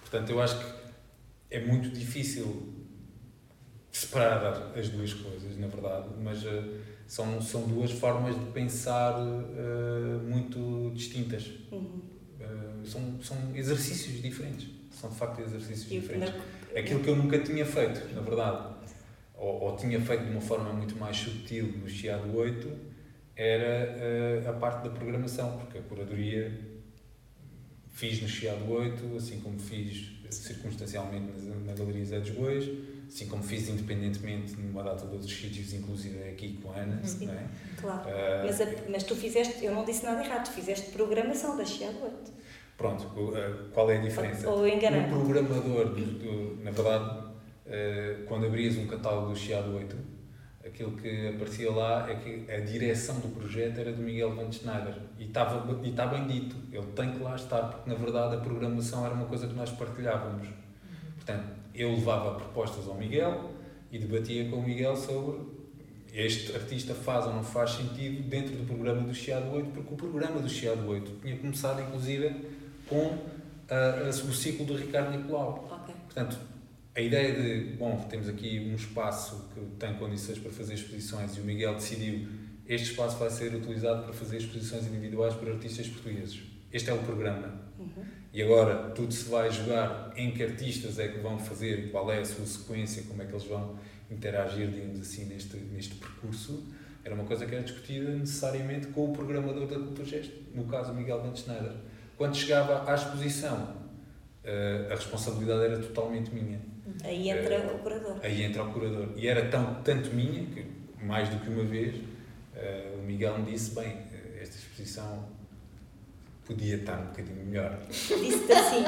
Portanto, 0.00 0.30
eu 0.30 0.40
acho 0.40 0.58
que 0.58 0.72
é 1.50 1.66
muito 1.66 1.90
difícil 1.90 2.77
separar 3.92 4.72
as 4.76 4.88
duas 4.88 5.14
coisas, 5.14 5.56
na 5.56 5.66
verdade, 5.66 6.08
mas 6.22 6.44
uh, 6.44 6.78
são, 7.06 7.40
são 7.40 7.62
duas 7.66 7.90
formas 7.92 8.38
de 8.38 8.44
pensar 8.52 9.18
uh, 9.18 10.20
muito 10.28 10.92
distintas. 10.94 11.50
Uhum. 11.72 12.00
Uh, 12.40 12.86
são, 12.86 13.22
são 13.22 13.36
exercícios 13.54 14.22
diferentes. 14.22 14.68
São 14.92 15.10
de 15.10 15.16
facto 15.16 15.40
exercícios 15.40 15.88
diferentes. 15.88 16.34
Na... 16.34 16.80
Aquilo 16.80 17.00
que 17.00 17.08
eu 17.08 17.16
nunca 17.16 17.38
tinha 17.38 17.64
feito, 17.64 18.14
na 18.14 18.20
verdade, 18.20 18.74
ou, 19.34 19.62
ou, 19.62 19.76
tinha 19.76 20.00
feito 20.00 20.24
de 20.24 20.30
uma 20.30 20.40
forma 20.40 20.72
muito 20.72 20.96
mais 20.96 21.16
sutil 21.16 21.66
no 21.78 21.88
Chiado 21.88 22.36
8, 22.36 22.68
era 23.36 24.50
a 24.50 24.52
parte 24.52 24.82
da 24.82 24.90
programação, 24.90 25.58
porque 25.58 25.78
a 25.78 25.82
curadoria 25.82 26.52
fiz 27.88 28.20
no 28.20 28.28
Chiado 28.28 28.68
8, 28.68 29.16
assim 29.16 29.40
como 29.40 29.58
fiz 29.58 30.12
circunstancialmente 30.30 31.40
na, 31.40 31.54
na 31.54 31.72
Galeria 31.72 32.04
Zé 32.04 32.20
dos 32.20 32.30
Bois 32.30 32.68
assim 33.08 33.26
como 33.26 33.42
fiz 33.42 33.68
independentemente 33.68 34.54
numa 34.60 34.82
data 34.82 35.06
de 35.06 35.12
outros 35.12 35.32
sítios, 35.32 35.72
inclusive 35.72 36.28
aqui 36.28 36.58
com 36.62 36.70
a 36.70 36.76
Ana, 36.76 37.00
Sim, 37.02 37.26
não 37.26 37.34
é? 37.34 37.46
Claro. 37.80 38.08
Uh, 38.08 38.46
mas, 38.46 38.60
a, 38.60 38.66
mas 38.88 39.02
tu 39.02 39.16
fizeste, 39.16 39.64
eu 39.64 39.74
não 39.74 39.84
disse 39.84 40.04
nada 40.04 40.22
errado, 40.22 40.44
tu 40.44 40.52
fizeste 40.52 40.90
programação 40.90 41.56
da 41.56 41.64
Chiado 41.64 41.98
8. 42.02 42.32
Pronto, 42.76 43.04
uh, 43.04 43.68
qual 43.72 43.90
é 43.90 43.96
a 43.96 44.00
diferença? 44.00 44.48
Ou, 44.48 44.58
ou 44.58 44.68
enganei. 44.68 45.00
O 45.00 45.08
programador, 45.08 45.88
do, 45.88 46.04
do, 46.04 46.62
na 46.62 46.70
verdade, 46.70 47.26
uh, 47.66 48.24
quando 48.26 48.46
abrias 48.46 48.76
um 48.76 48.86
catálogo 48.86 49.30
do 49.30 49.36
Chiado 49.36 49.74
8, 49.74 49.96
aquilo 50.64 50.92
que 50.92 51.28
aparecia 51.28 51.70
lá 51.70 52.08
é 52.10 52.14
que 52.14 52.50
a 52.50 52.60
direção 52.60 53.18
do 53.20 53.28
projeto 53.28 53.80
era 53.80 53.92
do 53.92 54.02
Miguel 54.02 54.34
Van 54.34 54.52
Schneider 54.52 54.94
e 55.18 55.24
estava 55.24 55.66
e 55.82 55.88
está 55.88 56.06
bem 56.06 56.26
dito, 56.26 56.56
ele 56.70 56.86
tem 56.94 57.12
que 57.12 57.22
lá 57.22 57.34
estar 57.34 57.62
porque 57.62 57.88
na 57.88 57.96
verdade 57.96 58.36
a 58.36 58.38
programação 58.38 59.04
era 59.04 59.14
uma 59.14 59.26
coisa 59.26 59.48
que 59.48 59.54
nós 59.54 59.70
partilhávamos. 59.70 60.48
Portanto, 61.16 61.57
eu 61.78 61.90
levava 61.90 62.34
propostas 62.34 62.86
ao 62.88 62.94
Miguel 62.96 63.50
e 63.90 63.98
debatia 63.98 64.48
com 64.48 64.56
o 64.56 64.62
Miguel 64.62 64.96
sobre 64.96 65.38
este 66.12 66.54
artista 66.54 66.94
faz 66.94 67.26
ou 67.26 67.34
não 67.34 67.44
faz 67.44 67.72
sentido 67.72 68.28
dentro 68.28 68.56
do 68.56 68.64
programa 68.64 69.02
do 69.02 69.14
Chiado 69.14 69.50
8, 69.50 69.70
porque 69.70 69.94
o 69.94 69.96
programa 69.96 70.40
do 70.40 70.48
Chiado 70.48 70.86
8 70.88 71.20
tinha 71.22 71.36
começado, 71.36 71.80
inclusive, 71.82 72.34
com 72.88 73.04
uh, 73.04 74.08
o 74.08 74.32
ciclo 74.32 74.64
do 74.64 74.74
Ricardo 74.74 75.16
Nicolau. 75.16 75.68
Okay. 75.82 75.94
Portanto, 76.06 76.38
a 76.94 77.00
ideia 77.00 77.34
de, 77.34 77.76
bom, 77.76 77.96
temos 78.08 78.28
aqui 78.28 78.58
um 78.58 78.74
espaço 78.74 79.48
que 79.54 79.60
tem 79.78 79.94
condições 79.94 80.38
para 80.38 80.50
fazer 80.50 80.74
exposições 80.74 81.36
e 81.36 81.40
o 81.40 81.44
Miguel 81.44 81.74
decidiu 81.74 82.26
este 82.68 82.90
espaço 82.90 83.16
vai 83.16 83.30
ser 83.30 83.54
utilizado 83.54 84.04
para 84.04 84.12
fazer 84.12 84.36
exposições 84.36 84.86
individuais 84.86 85.34
para 85.34 85.52
artistas 85.52 85.88
portugueses. 85.88 86.42
Este 86.70 86.90
é 86.90 86.92
o 86.92 86.98
programa. 86.98 87.62
Uhum. 87.78 88.04
E 88.32 88.42
agora 88.42 88.90
tudo 88.90 89.12
se 89.12 89.28
vai 89.28 89.50
jogar 89.50 90.12
em 90.16 90.32
que 90.32 90.42
artistas 90.42 90.98
é 90.98 91.08
que 91.08 91.18
vão 91.18 91.38
fazer, 91.38 91.90
qual 91.90 92.10
é 92.12 92.20
a 92.20 92.24
sua 92.24 92.44
sequência, 92.44 93.02
como 93.08 93.22
é 93.22 93.26
que 93.26 93.32
eles 93.32 93.44
vão 93.44 93.78
interagir, 94.10 94.68
digamos 94.68 95.00
assim, 95.00 95.24
neste, 95.24 95.56
neste 95.56 95.94
percurso. 95.94 96.66
Era 97.04 97.14
uma 97.14 97.24
coisa 97.24 97.46
que 97.46 97.54
era 97.54 97.64
discutida 97.64 98.10
necessariamente 98.10 98.88
com 98.88 99.10
o 99.10 99.12
programador 99.12 99.66
da 99.66 99.76
Cultura 99.76 100.04
Gesto, 100.04 100.34
no 100.54 100.64
caso 100.64 100.92
Miguel 100.92 101.22
Bento 101.22 101.38
Schneider. 101.38 101.72
Quando 102.16 102.36
chegava 102.36 102.90
à 102.90 102.94
exposição, 102.94 103.76
eh, 104.44 104.88
a 104.90 104.94
responsabilidade 104.94 105.64
era 105.64 105.78
totalmente 105.78 106.34
minha. 106.34 106.60
Aí 107.04 107.30
entra 107.30 107.54
eh, 107.54 107.72
o 107.72 107.78
curador. 107.78 108.18
Aí 108.22 108.42
entra 108.42 108.62
o 108.62 108.72
curador. 108.72 109.08
E 109.16 109.26
era 109.26 109.48
tão, 109.48 109.82
tanto 109.82 110.10
minha, 110.10 110.44
que 110.46 110.66
mais 111.02 111.28
do 111.28 111.38
que 111.38 111.48
uma 111.48 111.64
vez, 111.64 111.94
eh, 112.54 112.94
o 112.98 113.02
Miguel 113.02 113.38
me 113.38 113.52
disse, 113.52 113.74
bem, 113.74 113.96
esta 114.40 114.56
exposição 114.56 115.37
podia 116.48 116.76
estar 116.76 116.98
um 116.98 117.06
bocadinho 117.06 117.44
melhor. 117.46 117.78
Disse-te 117.88 118.52
assim. 118.52 118.84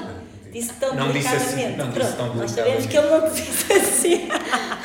Disse 0.50 0.72
tão 0.74 0.96
não 0.96 1.12
disse 1.12 1.28
assim, 1.28 1.76
não 1.76 1.90
disse 1.90 2.12
tão 2.16 2.34
Nós 2.34 2.50
sabemos 2.50 2.86
que 2.86 2.96
ele 2.96 3.06
não 3.06 3.28
disse 3.30 3.72
assim. 3.72 4.28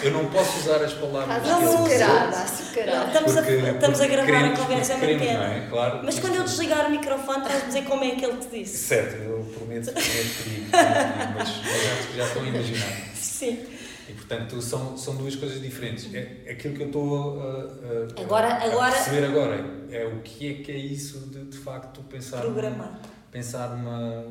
Eu 0.03 0.11
não 0.11 0.25
posso 0.25 0.59
usar 0.59 0.83
as 0.83 0.93
palavras 0.93 1.41
não, 1.41 1.57
que 1.57 1.65
ele 1.65 1.95
açucarada, 1.95 2.37
açucarada. 2.37 3.07
Estamos, 3.07 3.33
porque, 3.33 3.51
a, 3.51 3.71
estamos 3.71 4.01
a 4.01 4.07
gravar 4.07 4.25
queremos, 4.27 4.59
a 4.59 4.61
conversa 4.61 4.93
é 4.93 4.99
queremos, 4.99 5.25
não 5.25 5.43
é? 5.43 5.67
Claro. 5.67 6.01
Mas 6.03 6.19
quando 6.19 6.35
eu 6.35 6.43
desligar 6.43 6.85
o 6.85 6.91
microfone, 6.91 7.43
vais 7.47 7.65
dizer 7.65 7.83
como 7.85 8.03
é 8.03 8.11
que 8.11 8.25
ele 8.25 8.37
te 8.37 8.59
disse. 8.59 8.77
Certo, 8.77 9.15
eu 9.15 9.43
prometo, 9.57 9.85
prometo 9.85 10.43
que 10.43 10.67
mas, 10.69 11.49
mas 11.63 12.15
já 12.15 12.25
estou 12.25 12.43
a 12.43 12.45
imaginar. 12.45 12.91
Sim. 13.15 13.65
E 14.07 14.13
portanto 14.13 14.61
são, 14.61 14.97
são 14.97 15.15
duas 15.15 15.35
coisas 15.35 15.61
diferentes. 15.61 16.13
É, 16.13 16.51
aquilo 16.51 16.75
que 16.75 16.83
eu 16.83 16.87
estou 16.87 17.41
a, 17.41 17.45
a, 17.45 18.21
agora, 18.21 18.47
a, 18.47 18.65
agora, 18.65 18.91
perceber 18.91 19.25
agora 19.25 19.85
é 19.89 20.05
o 20.05 20.21
que 20.21 20.47
é 20.47 20.53
que 20.63 20.71
é 20.71 20.77
isso 20.77 21.19
de, 21.29 21.45
de 21.45 21.57
facto 21.57 22.01
pensar 22.03 22.41
programar. 22.41 23.01
Pensar 23.31 23.75
numa, 23.75 24.25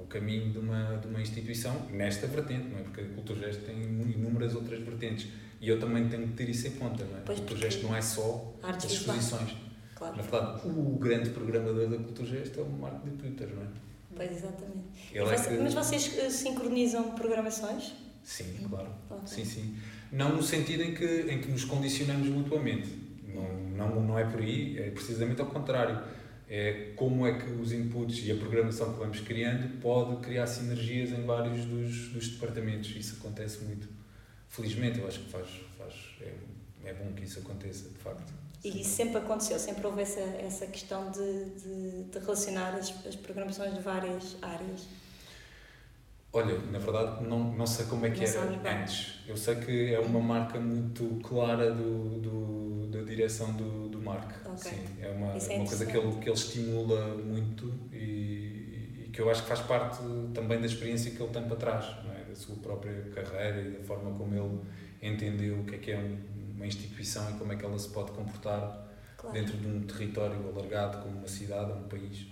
o 0.00 0.06
caminho 0.06 0.50
de 0.50 0.58
uma, 0.58 0.96
de 0.96 1.06
uma 1.06 1.20
instituição 1.20 1.74
nesta 1.90 2.26
vertente, 2.26 2.68
não 2.68 2.78
é? 2.78 2.82
Porque 2.82 3.00
a 3.00 3.04
Cultura 3.04 3.40
Gesto 3.40 3.64
tem 3.64 3.76
inúmeras 3.82 4.54
outras 4.54 4.80
vertentes 4.80 5.28
e 5.60 5.68
eu 5.68 5.78
também 5.78 6.08
tenho 6.08 6.26
que 6.28 6.34
ter 6.34 6.48
isso 6.48 6.66
em 6.66 6.72
conta, 6.72 7.04
não 7.04 7.18
é? 7.18 7.20
Pois, 7.24 7.38
Cultura 7.38 7.60
Gesto 7.60 7.82
não 7.84 7.96
é 7.96 8.02
só 8.02 8.52
as 8.62 8.84
exposições. 8.84 9.56
Claro. 9.94 10.16
Na 10.16 10.22
verdade, 10.22 10.66
o 10.66 10.98
grande 10.98 11.30
programador 11.30 11.88
da 11.88 11.96
Cultura 11.98 12.28
Gesto 12.28 12.60
é 12.60 12.62
o 12.62 12.68
Marco 12.70 13.08
de 13.08 13.16
Twitter, 13.16 13.48
não 13.54 13.62
é? 13.62 13.66
Pois, 14.16 14.32
exatamente. 14.32 14.84
É 15.14 15.62
Mas 15.62 15.74
vocês 15.74 16.18
eh, 16.18 16.30
sincronizam 16.30 17.12
programações? 17.12 17.92
Sim, 18.22 18.66
claro. 18.68 18.90
Okay. 19.10 19.26
Sim, 19.26 19.44
sim. 19.44 19.76
Não 20.12 20.36
no 20.36 20.42
sentido 20.42 20.82
em 20.82 20.94
que, 20.94 21.04
em 21.04 21.40
que 21.40 21.50
nos 21.50 21.64
condicionamos 21.64 22.28
mutuamente. 22.28 22.88
Não, 23.26 23.60
não, 23.76 24.02
não 24.02 24.18
é 24.18 24.24
por 24.24 24.40
aí, 24.40 24.78
é 24.78 24.90
precisamente 24.90 25.40
ao 25.40 25.46
contrário. 25.46 26.02
É 26.48 26.92
como 26.96 27.26
é 27.26 27.38
que 27.38 27.48
os 27.52 27.72
inputs 27.72 28.26
e 28.26 28.32
a 28.32 28.36
programação 28.36 28.92
que 28.92 28.98
vamos 28.98 29.20
criando 29.20 29.80
pode 29.80 30.16
criar 30.16 30.48
sinergias 30.48 31.10
em 31.10 31.24
vários 31.24 31.64
dos, 31.64 32.08
dos 32.08 32.28
departamentos. 32.28 32.90
Isso 32.90 33.18
acontece 33.20 33.62
muito. 33.64 33.88
Felizmente, 34.48 34.98
eu 34.98 35.06
acho 35.06 35.20
que 35.20 35.30
faz, 35.30 35.46
faz 35.78 35.94
é, 36.20 36.32
é 36.86 36.94
bom 36.94 37.12
que 37.12 37.24
isso 37.24 37.38
aconteça, 37.38 37.88
de 37.88 37.98
facto. 37.98 38.32
E 38.64 38.80
isso 38.80 38.90
sempre 38.90 39.18
aconteceu, 39.18 39.58
sempre 39.58 39.86
houve 39.86 40.02
essa, 40.02 40.20
essa 40.20 40.66
questão 40.66 41.10
de, 41.10 41.44
de, 41.50 42.02
de 42.10 42.18
relacionar 42.18 42.74
as, 42.74 42.92
as 43.06 43.16
programações 43.16 43.72
de 43.72 43.80
várias 43.80 44.36
áreas? 44.42 44.86
Olha, 46.32 46.56
na 46.70 46.78
verdade 46.78 47.24
não, 47.24 47.52
não 47.52 47.66
sei 47.66 47.86
como 47.86 48.06
é 48.06 48.10
que 48.10 48.20
não 48.20 48.42
era 48.42 48.82
antes. 48.82 49.20
Eu 49.26 49.36
sei 49.36 49.56
que 49.56 49.92
é 49.92 49.98
uma 49.98 50.20
marca 50.20 50.60
muito 50.60 51.20
clara 51.22 51.72
do, 51.72 52.20
do 52.20 52.70
da 52.90 53.02
direção 53.02 53.52
do, 53.52 53.88
do 53.88 54.00
Mark. 54.00 54.30
Okay. 54.44 54.72
Sim, 54.72 54.86
é 55.00 55.08
uma, 55.08 55.32
é 55.32 55.56
uma 55.56 55.66
coisa 55.66 55.86
que 55.86 55.96
ele, 55.96 56.12
que 56.18 56.28
ele 56.28 56.36
estimula 56.36 57.14
muito 57.16 57.72
e, 57.92 59.06
e, 59.06 59.10
que 59.12 59.20
eu 59.20 59.30
acho 59.30 59.42
que 59.42 59.48
faz 59.48 59.60
parte 59.60 59.98
também 60.34 60.60
da 60.60 60.66
experiência 60.66 61.10
que 61.12 61.22
ele 61.22 61.32
tem 61.32 61.42
para 61.44 61.56
trás, 61.56 61.84
é? 62.14 62.24
da 62.28 62.34
sua 62.34 62.56
própria 62.56 63.10
carreira 63.14 63.60
e 63.62 63.70
da 63.70 63.84
forma 63.84 64.16
como 64.16 64.34
ele 64.34 64.60
entendeu 65.02 65.60
o 65.60 65.64
que 65.64 65.76
é 65.76 65.78
que 65.78 65.92
é 65.92 66.16
uma 66.54 66.66
instituição 66.66 67.30
e 67.30 67.38
como 67.38 67.52
é 67.52 67.56
que 67.56 67.64
ela 67.64 67.78
se 67.78 67.88
pode 67.88 68.12
comportar 68.12 68.88
claro. 69.16 69.34
dentro 69.34 69.56
de 69.56 69.66
um 69.66 69.80
território 69.82 70.36
alargado 70.48 70.98
como 70.98 71.18
uma 71.18 71.28
cidade 71.28 71.70
ou 71.70 71.78
um 71.78 71.88
país. 71.88 72.26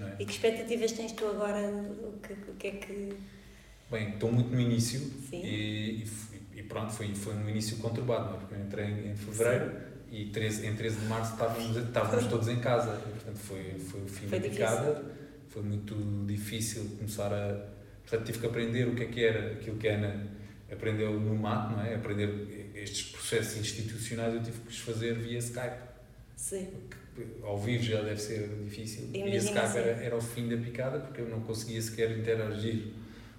É? 0.00 0.22
E 0.22 0.24
que 0.24 0.32
expectativas 0.32 0.92
tens 0.92 1.12
tu 1.12 1.26
agora? 1.26 1.68
O 1.68 2.18
que, 2.20 2.32
o 2.32 2.54
que 2.54 2.66
é 2.66 2.70
que. 2.72 3.16
Bem, 3.90 4.10
estou 4.10 4.30
muito 4.30 4.50
no 4.50 4.60
início 4.60 5.00
e, 5.32 6.06
e, 6.54 6.62
pronto, 6.62 6.92
foi, 6.92 7.14
foi 7.14 7.34
um 7.34 7.48
início 7.48 7.78
conturbado, 7.78 8.34
é? 8.34 8.38
porque 8.38 8.54
eu 8.54 8.60
entrei 8.60 8.84
em, 8.84 9.10
em 9.12 9.16
fevereiro 9.16 9.72
Sim. 10.10 10.16
e 10.16 10.26
13, 10.26 10.66
em 10.66 10.76
13 10.76 11.00
de 11.00 11.06
março 11.06 11.32
estávamos, 11.32 11.76
estávamos 11.76 12.26
todos 12.26 12.48
em 12.48 12.60
casa, 12.60 13.00
e, 13.06 13.10
portanto 13.12 13.38
foi, 13.38 13.78
foi 13.78 14.02
o 14.02 14.06
fim 14.06 14.28
foi 14.28 14.40
da 14.40 14.48
picada, 14.48 15.04
foi 15.48 15.62
muito 15.62 15.94
difícil 16.26 16.84
começar 16.98 17.32
a. 17.32 17.78
Portanto, 18.02 18.26
tive 18.26 18.38
que 18.38 18.46
aprender 18.46 18.88
o 18.88 18.94
que 18.94 19.02
é 19.02 19.06
que 19.06 19.24
era 19.24 19.52
aquilo 19.52 19.76
que 19.76 19.88
a 19.88 19.94
Ana 19.94 20.26
aprendeu 20.70 21.18
no 21.18 21.34
mato, 21.34 21.72
não 21.72 21.82
é? 21.82 21.94
Aprender 21.94 22.72
estes 22.74 23.10
processos 23.10 23.56
institucionais 23.58 24.34
eu 24.34 24.42
tive 24.42 24.60
que 24.60 24.68
os 24.68 24.78
fazer 24.78 25.14
via 25.14 25.38
Skype. 25.38 25.88
Sim 26.36 26.68
ao 27.42 27.58
vivo 27.58 27.82
já 27.82 28.02
deve 28.02 28.20
ser 28.20 28.48
difícil. 28.64 29.04
Imagina 29.04 29.28
e 29.28 29.36
esse 29.36 29.52
caso 29.52 29.78
era, 29.78 30.02
era 30.02 30.16
o 30.16 30.20
fim 30.20 30.48
da 30.48 30.56
picada 30.56 31.00
porque 31.00 31.20
eu 31.20 31.28
não 31.28 31.40
conseguia 31.40 31.80
sequer 31.80 32.16
interagir 32.16 32.92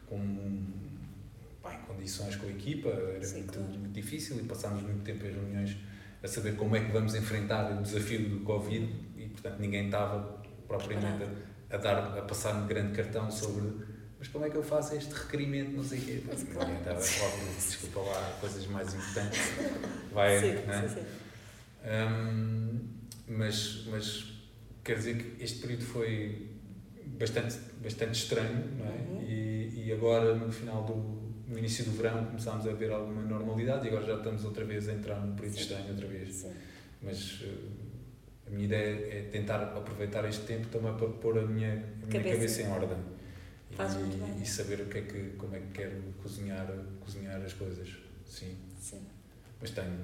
com 0.08 0.18
bem, 0.18 1.78
condições 1.88 2.36
com 2.36 2.48
a 2.48 2.50
equipa, 2.50 2.90
era 2.90 3.24
Sim, 3.24 3.40
muito, 3.40 3.54
claro. 3.54 3.70
muito 3.70 3.94
difícil 3.94 4.38
e 4.40 4.44
passámos 4.44 4.82
muito 4.82 5.04
tempo 5.04 5.26
em 5.26 5.32
reuniões 5.32 5.78
a 6.22 6.28
saber 6.28 6.56
como 6.56 6.76
é 6.76 6.84
que 6.84 6.92
vamos 6.92 7.16
enfrentar 7.16 7.72
o 7.72 7.82
desafio 7.82 8.30
do 8.30 8.40
Covid 8.42 8.94
e 9.18 9.28
portanto 9.28 9.60
ninguém 9.60 9.86
estava 9.86 10.42
propriamente 10.68 11.24
a, 11.70 11.76
a, 11.76 11.78
dar, 11.78 12.18
a 12.18 12.22
passar 12.24 12.56
um 12.56 12.68
grande 12.68 12.94
cartão 12.94 13.30
sobre 13.32 13.90
mas 14.20 14.28
como 14.28 14.46
é 14.46 14.50
que 14.50 14.58
eu 14.58 14.64
faço 14.64 14.94
este 14.96 15.14
requerimento, 15.14 15.72
não 15.72 15.84
sei 15.84 16.00
o 16.00 16.02
quê. 16.02 16.24
Ninguém 16.28 16.78
estava, 16.78 17.00
óbvio, 17.00 17.56
desculpa 17.56 18.02
lá, 18.02 18.38
coisas 18.42 18.68
mais 18.68 18.94
importantes. 18.94 19.40
Vai, 20.12 20.40
sim, 20.40 20.54
né? 20.68 20.88
sim, 20.90 20.96
sim. 20.96 21.06
Um, 21.86 22.80
mas, 23.30 23.86
mas 23.88 24.26
quer 24.84 24.98
dizer 24.98 25.18
que 25.18 25.44
este 25.44 25.60
período 25.60 25.86
foi 25.86 26.50
bastante, 27.06 27.58
bastante 27.82 28.16
estranho, 28.16 28.66
não 28.78 28.86
é? 28.86 28.98
Uhum. 28.98 29.22
E, 29.22 29.86
e 29.86 29.94
agora, 29.94 30.36
no 30.36 30.52
final 30.52 30.84
do 30.84 31.20
no 31.50 31.58
início 31.58 31.84
do 31.84 31.92
verão, 31.92 32.26
começámos 32.26 32.68
a 32.68 32.74
ver 32.74 32.92
alguma 32.92 33.24
normalidade 33.24 33.86
e 33.86 33.90
agora 33.90 34.06
já 34.06 34.16
estamos 34.18 34.46
outra 34.46 34.64
vez 34.64 34.88
a 34.88 34.94
entrar 34.94 35.20
num 35.20 35.36
período 35.36 35.56
Sim. 35.56 35.62
estranho 35.62 35.90
outra 35.90 36.08
vez. 36.08 36.36
Sim. 36.36 36.54
Mas 37.02 37.42
uh, 37.42 37.70
a 38.46 38.50
minha 38.52 38.66
ideia 38.66 39.18
é 39.18 39.22
tentar 39.32 39.64
aproveitar 39.64 40.30
este 40.30 40.46
tempo 40.46 40.68
também 40.68 40.96
para 40.96 41.08
pôr 41.08 41.40
a 41.40 41.48
minha, 41.48 41.74
a 41.74 42.06
minha 42.06 42.08
cabeça. 42.08 42.36
cabeça. 42.36 42.62
em 42.62 42.70
ordem. 42.70 42.98
Faz 43.72 43.96
e, 43.96 44.44
e 44.44 44.46
saber 44.46 44.82
o 44.82 44.86
que 44.86 45.00
é 45.00 45.02
que, 45.02 45.30
como 45.38 45.56
é 45.56 45.60
que 45.60 45.72
quero 45.74 46.02
cozinhar, 46.22 46.68
cozinhar 47.00 47.42
as 47.42 47.54
coisas. 47.54 47.98
Sim. 48.26 48.56
Sim. 48.80 49.02
Mas 49.60 49.72
tenho, 49.72 50.00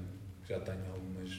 já 0.47 0.59
tenho 0.59 0.83
algumas 0.91 1.29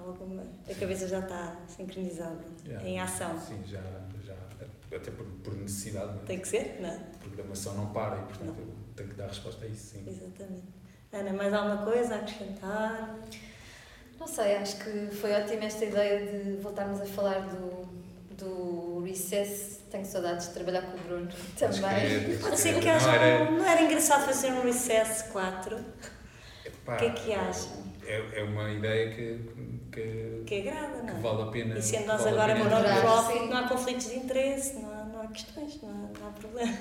alguma. 0.00 0.42
A 0.68 0.74
cabeça 0.74 1.08
já 1.08 1.20
está 1.20 1.56
sincronizada, 1.68 2.44
yeah. 2.64 2.88
em 2.88 3.00
ação. 3.00 3.38
Sim, 3.40 3.62
já, 3.66 3.80
já 4.24 4.34
até 4.96 5.10
por, 5.10 5.26
por 5.42 5.54
necessidade. 5.54 6.12
Não 6.12 6.22
é? 6.22 6.26
Tem 6.26 6.38
que 6.38 6.48
ser, 6.48 6.78
não 6.80 6.88
é? 6.88 6.94
A 6.94 7.18
programação 7.18 7.74
não 7.74 7.86
para 7.92 8.16
e, 8.16 8.22
portanto, 8.22 8.56
não. 8.56 8.58
eu 8.58 8.74
tenho 8.96 9.08
que 9.08 9.14
dar 9.14 9.26
resposta 9.26 9.64
a 9.64 9.68
isso, 9.68 9.96
sim. 9.96 10.04
Exatamente. 10.06 10.84
Ana, 11.12 11.32
mais 11.32 11.54
alguma 11.54 11.84
coisa 11.84 12.14
a 12.14 12.18
acrescentar? 12.18 13.18
Não 14.18 14.26
sei, 14.26 14.56
acho 14.56 14.78
que 14.78 15.14
foi 15.14 15.32
ótima 15.32 15.64
esta 15.64 15.84
ideia 15.84 16.26
de 16.26 16.56
voltarmos 16.56 17.00
a 17.00 17.06
falar 17.06 17.40
do, 17.40 17.88
do 18.36 19.04
Recess. 19.04 19.82
Tenho 19.90 20.04
saudades 20.04 20.48
de 20.48 20.54
trabalhar 20.54 20.82
com 20.82 20.96
o 20.96 21.00
Bruno 21.02 21.28
também. 21.58 22.38
Pode 22.40 22.58
ser 22.58 22.80
que 22.80 22.86
não, 22.86 22.92
era... 22.92 23.50
não 23.50 23.64
era 23.64 23.82
engraçado 23.82 24.26
fazer 24.26 24.48
um 24.48 24.62
Recess 24.62 25.22
4? 25.30 25.76
o 26.86 26.96
que 26.96 27.04
é 27.04 27.10
que 27.10 27.32
acham? 27.32 27.84
É, 28.06 28.40
é 28.40 28.42
uma 28.42 28.70
ideia 28.70 29.14
que, 29.14 29.40
que, 29.94 30.42
que 30.44 30.68
agrada, 30.68 31.02
não 31.02 31.08
é? 31.08 31.14
Que 31.14 31.20
vale 31.20 31.42
a 31.42 31.46
pena. 31.46 31.78
E 31.78 31.82
sendo 31.82 32.06
nós 32.06 32.26
agora 32.26 32.54
uma 32.56 32.64
non-profit, 32.68 33.46
não 33.46 33.56
há 33.56 33.68
conflitos 33.68 34.06
de 34.08 34.16
interesse, 34.16 34.74
não 34.74 34.90
há, 34.90 35.04
não 35.04 35.22
há 35.22 35.26
questões, 35.28 35.80
não 35.80 35.88
há, 35.88 36.18
não 36.20 36.28
há 36.28 36.32
problema. 36.32 36.76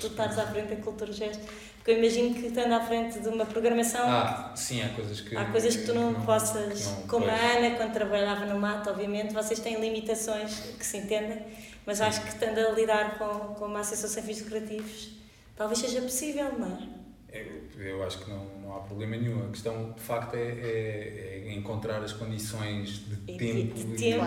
tu 0.00 0.06
estás 0.08 0.38
à 0.38 0.46
frente 0.46 0.74
da 0.74 0.82
cultura 0.82 1.12
gesto. 1.12 1.42
Porque 1.76 1.92
eu 1.92 1.98
imagino 1.98 2.34
que 2.34 2.48
estando 2.48 2.72
à 2.72 2.80
frente 2.80 3.20
de 3.20 3.28
uma 3.28 3.46
programação. 3.46 4.02
Ah, 4.04 4.52
sim, 4.54 4.82
há 4.82 4.88
coisas 4.88 5.20
que. 5.20 5.36
Há 5.36 5.44
coisas 5.46 5.76
que 5.76 5.84
tu 5.84 5.94
não, 5.94 6.12
não 6.12 6.20
possas. 6.22 6.86
Não, 6.86 7.06
como 7.06 7.24
pois. 7.24 7.40
a 7.40 7.56
Ana, 7.56 7.76
quando 7.76 7.92
trabalhava 7.92 8.44
no 8.46 8.58
mato, 8.58 8.90
obviamente, 8.90 9.32
vocês 9.32 9.60
têm 9.60 9.80
limitações 9.80 10.74
que 10.76 10.84
se 10.84 10.98
entendem, 10.98 11.40
mas 11.86 12.00
acho 12.00 12.20
que 12.22 12.28
estando 12.28 12.58
a 12.58 12.70
lidar 12.72 13.16
com, 13.16 13.54
com 13.54 13.64
uma 13.66 13.80
associação 13.80 14.10
sem 14.10 14.22
fins 14.22 14.42
lucrativos, 14.42 15.10
talvez 15.56 15.78
seja 15.78 16.02
possível, 16.02 16.52
não 16.58 16.66
é? 16.66 16.97
Eu, 17.32 17.82
eu 17.84 18.02
acho 18.04 18.18
que 18.18 18.30
não, 18.30 18.44
não 18.62 18.76
há 18.76 18.80
problema 18.80 19.16
nenhum. 19.16 19.46
A 19.46 19.50
questão, 19.50 19.92
de 19.92 20.00
facto, 20.00 20.34
é, 20.34 20.40
é, 20.40 21.44
é 21.46 21.52
encontrar 21.52 22.02
as 22.02 22.12
condições 22.12 23.04
de 23.06 23.34
e 23.34 23.36
tempo. 23.36 23.74
De, 23.74 23.84
de 23.84 23.96
tempo. 23.96 24.24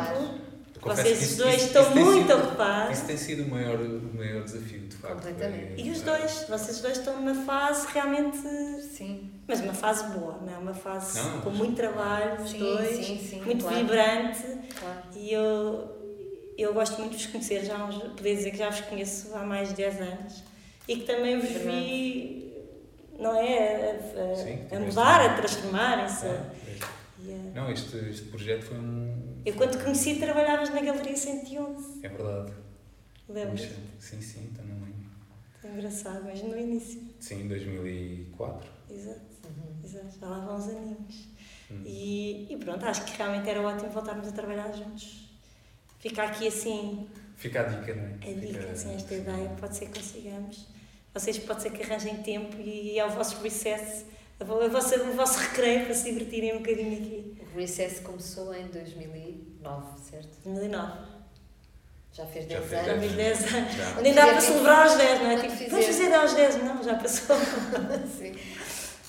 Vocês 0.84 1.22
isso, 1.22 1.38
dois 1.38 1.58
isso, 1.58 1.66
estão 1.68 1.84
isso 1.84 1.94
muito 1.94 2.34
ocupados. 2.34 2.98
Isso 2.98 3.06
tem 3.06 3.18
sido 3.18 3.44
o 3.44 3.50
maior, 3.50 3.80
o 3.80 4.16
maior 4.16 4.44
desafio, 4.44 4.80
de 4.80 4.96
facto. 4.96 5.16
Completamente. 5.16 5.80
É, 5.80 5.86
e 5.86 5.92
os 5.92 6.02
dois, 6.02 6.46
vocês 6.50 6.82
dois 6.82 6.98
estão 6.98 7.22
numa 7.22 7.36
fase 7.46 7.88
realmente. 7.94 8.38
Sim. 8.82 9.30
Mas 9.48 9.60
uma 9.62 9.74
fase 9.74 10.06
boa, 10.18 10.40
não 10.42 10.54
é? 10.54 10.58
Uma 10.58 10.74
fase 10.74 11.20
não, 11.20 11.42
com 11.42 11.52
muito 11.52 11.76
trabalho, 11.76 12.42
os 12.42 12.50
sim, 12.50 12.60
dois, 12.60 13.06
sim, 13.06 13.20
sim, 13.20 13.42
muito 13.42 13.64
claro. 13.64 13.78
vibrante. 13.78 14.44
Claro. 14.80 15.02
E 15.16 15.32
eu, 15.32 15.92
eu 16.58 16.74
gosto 16.74 17.00
muito 17.00 17.16
de 17.16 17.24
vos 17.24 17.32
conhecer, 17.32 17.64
já 17.64 17.78
poder 17.78 18.36
dizer 18.36 18.52
que 18.52 18.58
já 18.58 18.70
vos 18.70 18.82
conheço 18.82 19.36
há 19.36 19.44
mais 19.46 19.70
de 19.70 19.76
10 19.76 20.02
anos 20.02 20.44
e 20.88 20.96
que 20.96 21.04
também 21.04 21.40
vos 21.40 21.50
vi 21.50 22.51
não 23.22 23.36
é? 23.40 23.92
A, 23.92 24.32
a, 24.32 24.36
Sim, 24.36 24.76
a 24.76 24.80
mudar, 24.80 25.22
a 25.22 25.36
transformarem-se. 25.36 26.26
É, 26.26 26.52
é. 27.28 27.52
Não, 27.54 27.72
este, 27.72 27.96
este 28.10 28.26
projeto 28.26 28.64
foi 28.64 28.78
um. 28.78 29.42
Eu 29.46 29.54
quando 29.54 29.78
te 29.78 29.84
conheci 29.84 30.16
trabalhavas 30.16 30.70
na 30.72 30.82
Galeria 30.82 31.16
111. 31.16 32.00
É 32.04 32.10
verdade. 32.10 32.54
Lembras? 33.30 33.70
Sim, 34.00 34.22
sim, 34.22 34.52
não 34.58 34.76
lembro. 34.76 34.92
É 35.64 35.68
engraçado, 35.68 36.24
mas 36.26 36.42
no 36.42 36.58
início. 36.58 37.02
Sim, 37.20 37.44
em 37.44 37.48
2004. 37.48 38.70
Exato, 38.90 39.22
uhum. 39.46 39.76
exato. 39.84 40.20
já 40.20 40.28
lá 40.28 40.40
vão 40.40 40.58
uns 40.58 40.68
aninhos. 40.68 41.28
Uhum. 41.70 41.84
E, 41.86 42.54
e 42.54 42.58
pronto, 42.58 42.84
acho 42.86 43.06
que 43.06 43.18
realmente 43.18 43.50
era 43.50 43.62
ótimo 43.62 43.90
voltarmos 43.92 44.28
a 44.28 44.32
trabalhar 44.32 44.72
juntos. 44.74 45.30
Fica 46.00 46.24
aqui 46.24 46.48
assim. 46.48 47.08
Fica 47.38 47.62
a 47.62 47.64
dica, 47.64 47.94
não 47.94 48.04
é? 48.04 48.14
A 48.14 48.34
dica, 48.34 48.60
Fica, 48.60 48.72
assim, 48.72 48.96
esta 48.96 49.10
sim. 49.10 49.22
ideia, 49.22 49.50
pode 49.60 49.78
ser 49.78 49.86
que 49.86 50.00
consigamos 50.00 50.68
vocês 51.14 51.38
pode 51.40 51.62
ser 51.62 51.72
que 51.72 51.84
arranjem 51.84 52.18
tempo 52.18 52.58
e 52.60 52.98
é 52.98 53.06
o 53.06 53.10
vosso 53.10 53.42
recess, 53.42 54.06
a 54.40 54.44
vossa, 54.44 55.04
o 55.04 55.14
vosso 55.14 55.40
recreio 55.40 55.86
para 55.86 55.94
se 55.94 56.12
divertirem 56.12 56.56
um 56.56 56.60
bocadinho 56.60 56.98
aqui. 56.98 57.38
O 57.54 57.58
recess 57.58 58.00
começou 58.00 58.54
em 58.56 58.68
2009, 58.68 60.00
certo? 60.10 60.30
2009. 60.44 61.12
Já 62.14 62.26
fez 62.26 62.46
10 62.46 62.70
já 62.70 62.80
anos. 62.80 62.88
Já 62.88 63.00
fez 63.00 63.14
10 63.14 63.54
anos. 63.54 63.74
Já. 63.74 64.02
Nem 64.02 64.14
dá 64.14 64.26
para 64.26 64.42
celebrar 64.42 64.88
aos 64.88 64.98
10, 64.98 65.22
não 65.22 65.32
é? 65.32 65.38
Tipo, 65.48 65.70
vamos 65.70 65.86
fazer 65.86 66.14
aos 66.14 66.34
10, 66.34 66.64
não, 66.64 66.84
já 66.84 66.96
passou. 66.96 67.38
Sim. 68.18 68.36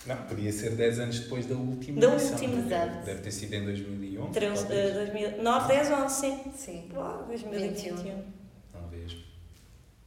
Não, 0.05 0.17
podia 0.25 0.53
ser 0.53 0.75
10 0.75 0.99
anos 0.99 1.21
depois 1.21 1.47
da 1.47 1.55
última 1.55 2.01
Da 2.01 2.09
última, 2.09 2.59
exato. 2.59 3.05
Deve 3.05 3.21
ter 3.23 3.31
sido 3.31 3.55
em 3.55 3.65
2011. 3.65 4.33
13, 4.33 4.65
2009, 4.67 5.69
10, 5.69 5.91
11, 5.91 6.15
sim. 6.15 6.53
Sim. 6.57 6.91
Uau, 6.93 7.25
2021. 7.29 8.25
Talvez. 8.73 9.17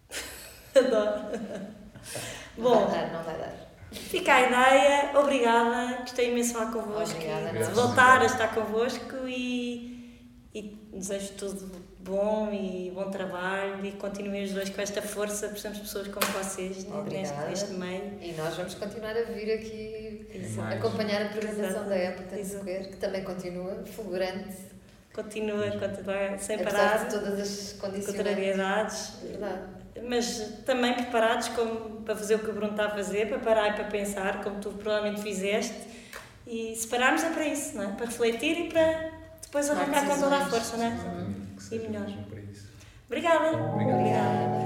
Adoro. 0.76 1.85
Bom, 2.58 2.82
não 2.82 2.88
vai 2.88 3.02
dar, 3.02 3.14
não 3.14 3.24
vai 3.24 3.38
dar. 3.38 3.66
Fica 3.92 4.34
a 4.34 4.42
ideia, 4.42 5.12
obrigada, 5.20 6.02
gostei 6.02 6.32
imenso 6.32 6.50
de 6.50 6.56
falar 6.56 6.72
convosco 6.72 7.16
obrigada, 7.16 7.52
de 7.52 7.72
voltar 7.72 8.22
a 8.22 8.26
estar 8.26 8.54
convosco 8.54 9.28
e, 9.28 10.22
e 10.54 10.62
desejo 10.94 11.34
tudo 11.34 11.72
bom 12.00 12.52
e 12.52 12.92
bom 12.94 13.10
trabalho 13.10 13.84
e 13.86 13.94
continuem 13.94 14.44
os 14.44 14.52
dois 14.52 14.70
com 14.70 14.82
esta 14.82 15.02
força, 15.02 15.48
precisamos 15.48 15.78
de 15.80 15.84
pessoas 15.86 16.08
como 16.08 16.26
vocês 16.34 16.84
né, 16.86 17.04
neste, 17.10 17.36
neste 17.38 17.74
meio. 17.74 18.20
E 18.22 18.34
nós 18.34 18.56
vamos 18.56 18.76
continuar 18.76 19.18
a 19.18 19.24
vir 19.24 19.54
aqui 19.54 20.28
Exato. 20.34 20.76
acompanhar 20.76 21.24
a 21.24 21.30
programação 21.30 21.88
da 21.88 21.96
Apple 21.96 22.46
Square, 22.46 22.90
que 22.90 22.98
também 22.98 23.24
continua 23.24 23.84
fulgurante. 23.86 24.76
Continua, 25.14 25.72
continua 25.72 26.38
sem 26.38 26.58
Apesar 26.58 26.90
parar. 26.90 27.06
de 27.06 27.16
todas 27.16 27.40
as 27.40 27.74
condições. 27.80 28.18
Contrariedades. 28.18 29.14
Verdade 29.24 29.85
mas 30.04 30.62
também 30.66 30.94
preparados 30.94 31.50
como, 31.50 32.02
para 32.02 32.16
fazer 32.16 32.36
o 32.36 32.40
que 32.40 32.50
o 32.50 32.54
Bruno 32.54 32.72
está 32.72 32.88
a 32.88 32.90
fazer, 32.90 33.30
para 33.30 33.40
parar 33.40 33.70
e 33.70 33.74
para 33.74 33.86
pensar, 33.86 34.44
como 34.44 34.60
tu 34.60 34.72
provavelmente 34.72 35.22
fizeste. 35.22 35.76
E 36.46 36.76
se 36.76 36.88
pararmos 36.88 37.24
é 37.24 37.30
para 37.30 37.48
isso, 37.48 37.76
não 37.76 37.84
é? 37.84 37.88
Para 37.94 38.06
refletir 38.06 38.66
e 38.66 38.70
para 38.70 39.12
depois 39.42 39.70
arrancar 39.70 40.06
com 40.08 40.20
toda 40.20 40.38
a 40.38 40.46
força, 40.46 40.78
não 40.78 40.86
é? 40.86 41.36
E 41.72 41.80
melhor. 41.80 42.08
Obrigada. 43.08 43.48
Obrigada. 43.48 43.74
Obrigado. 43.74 44.00
Obrigada. 44.00 44.65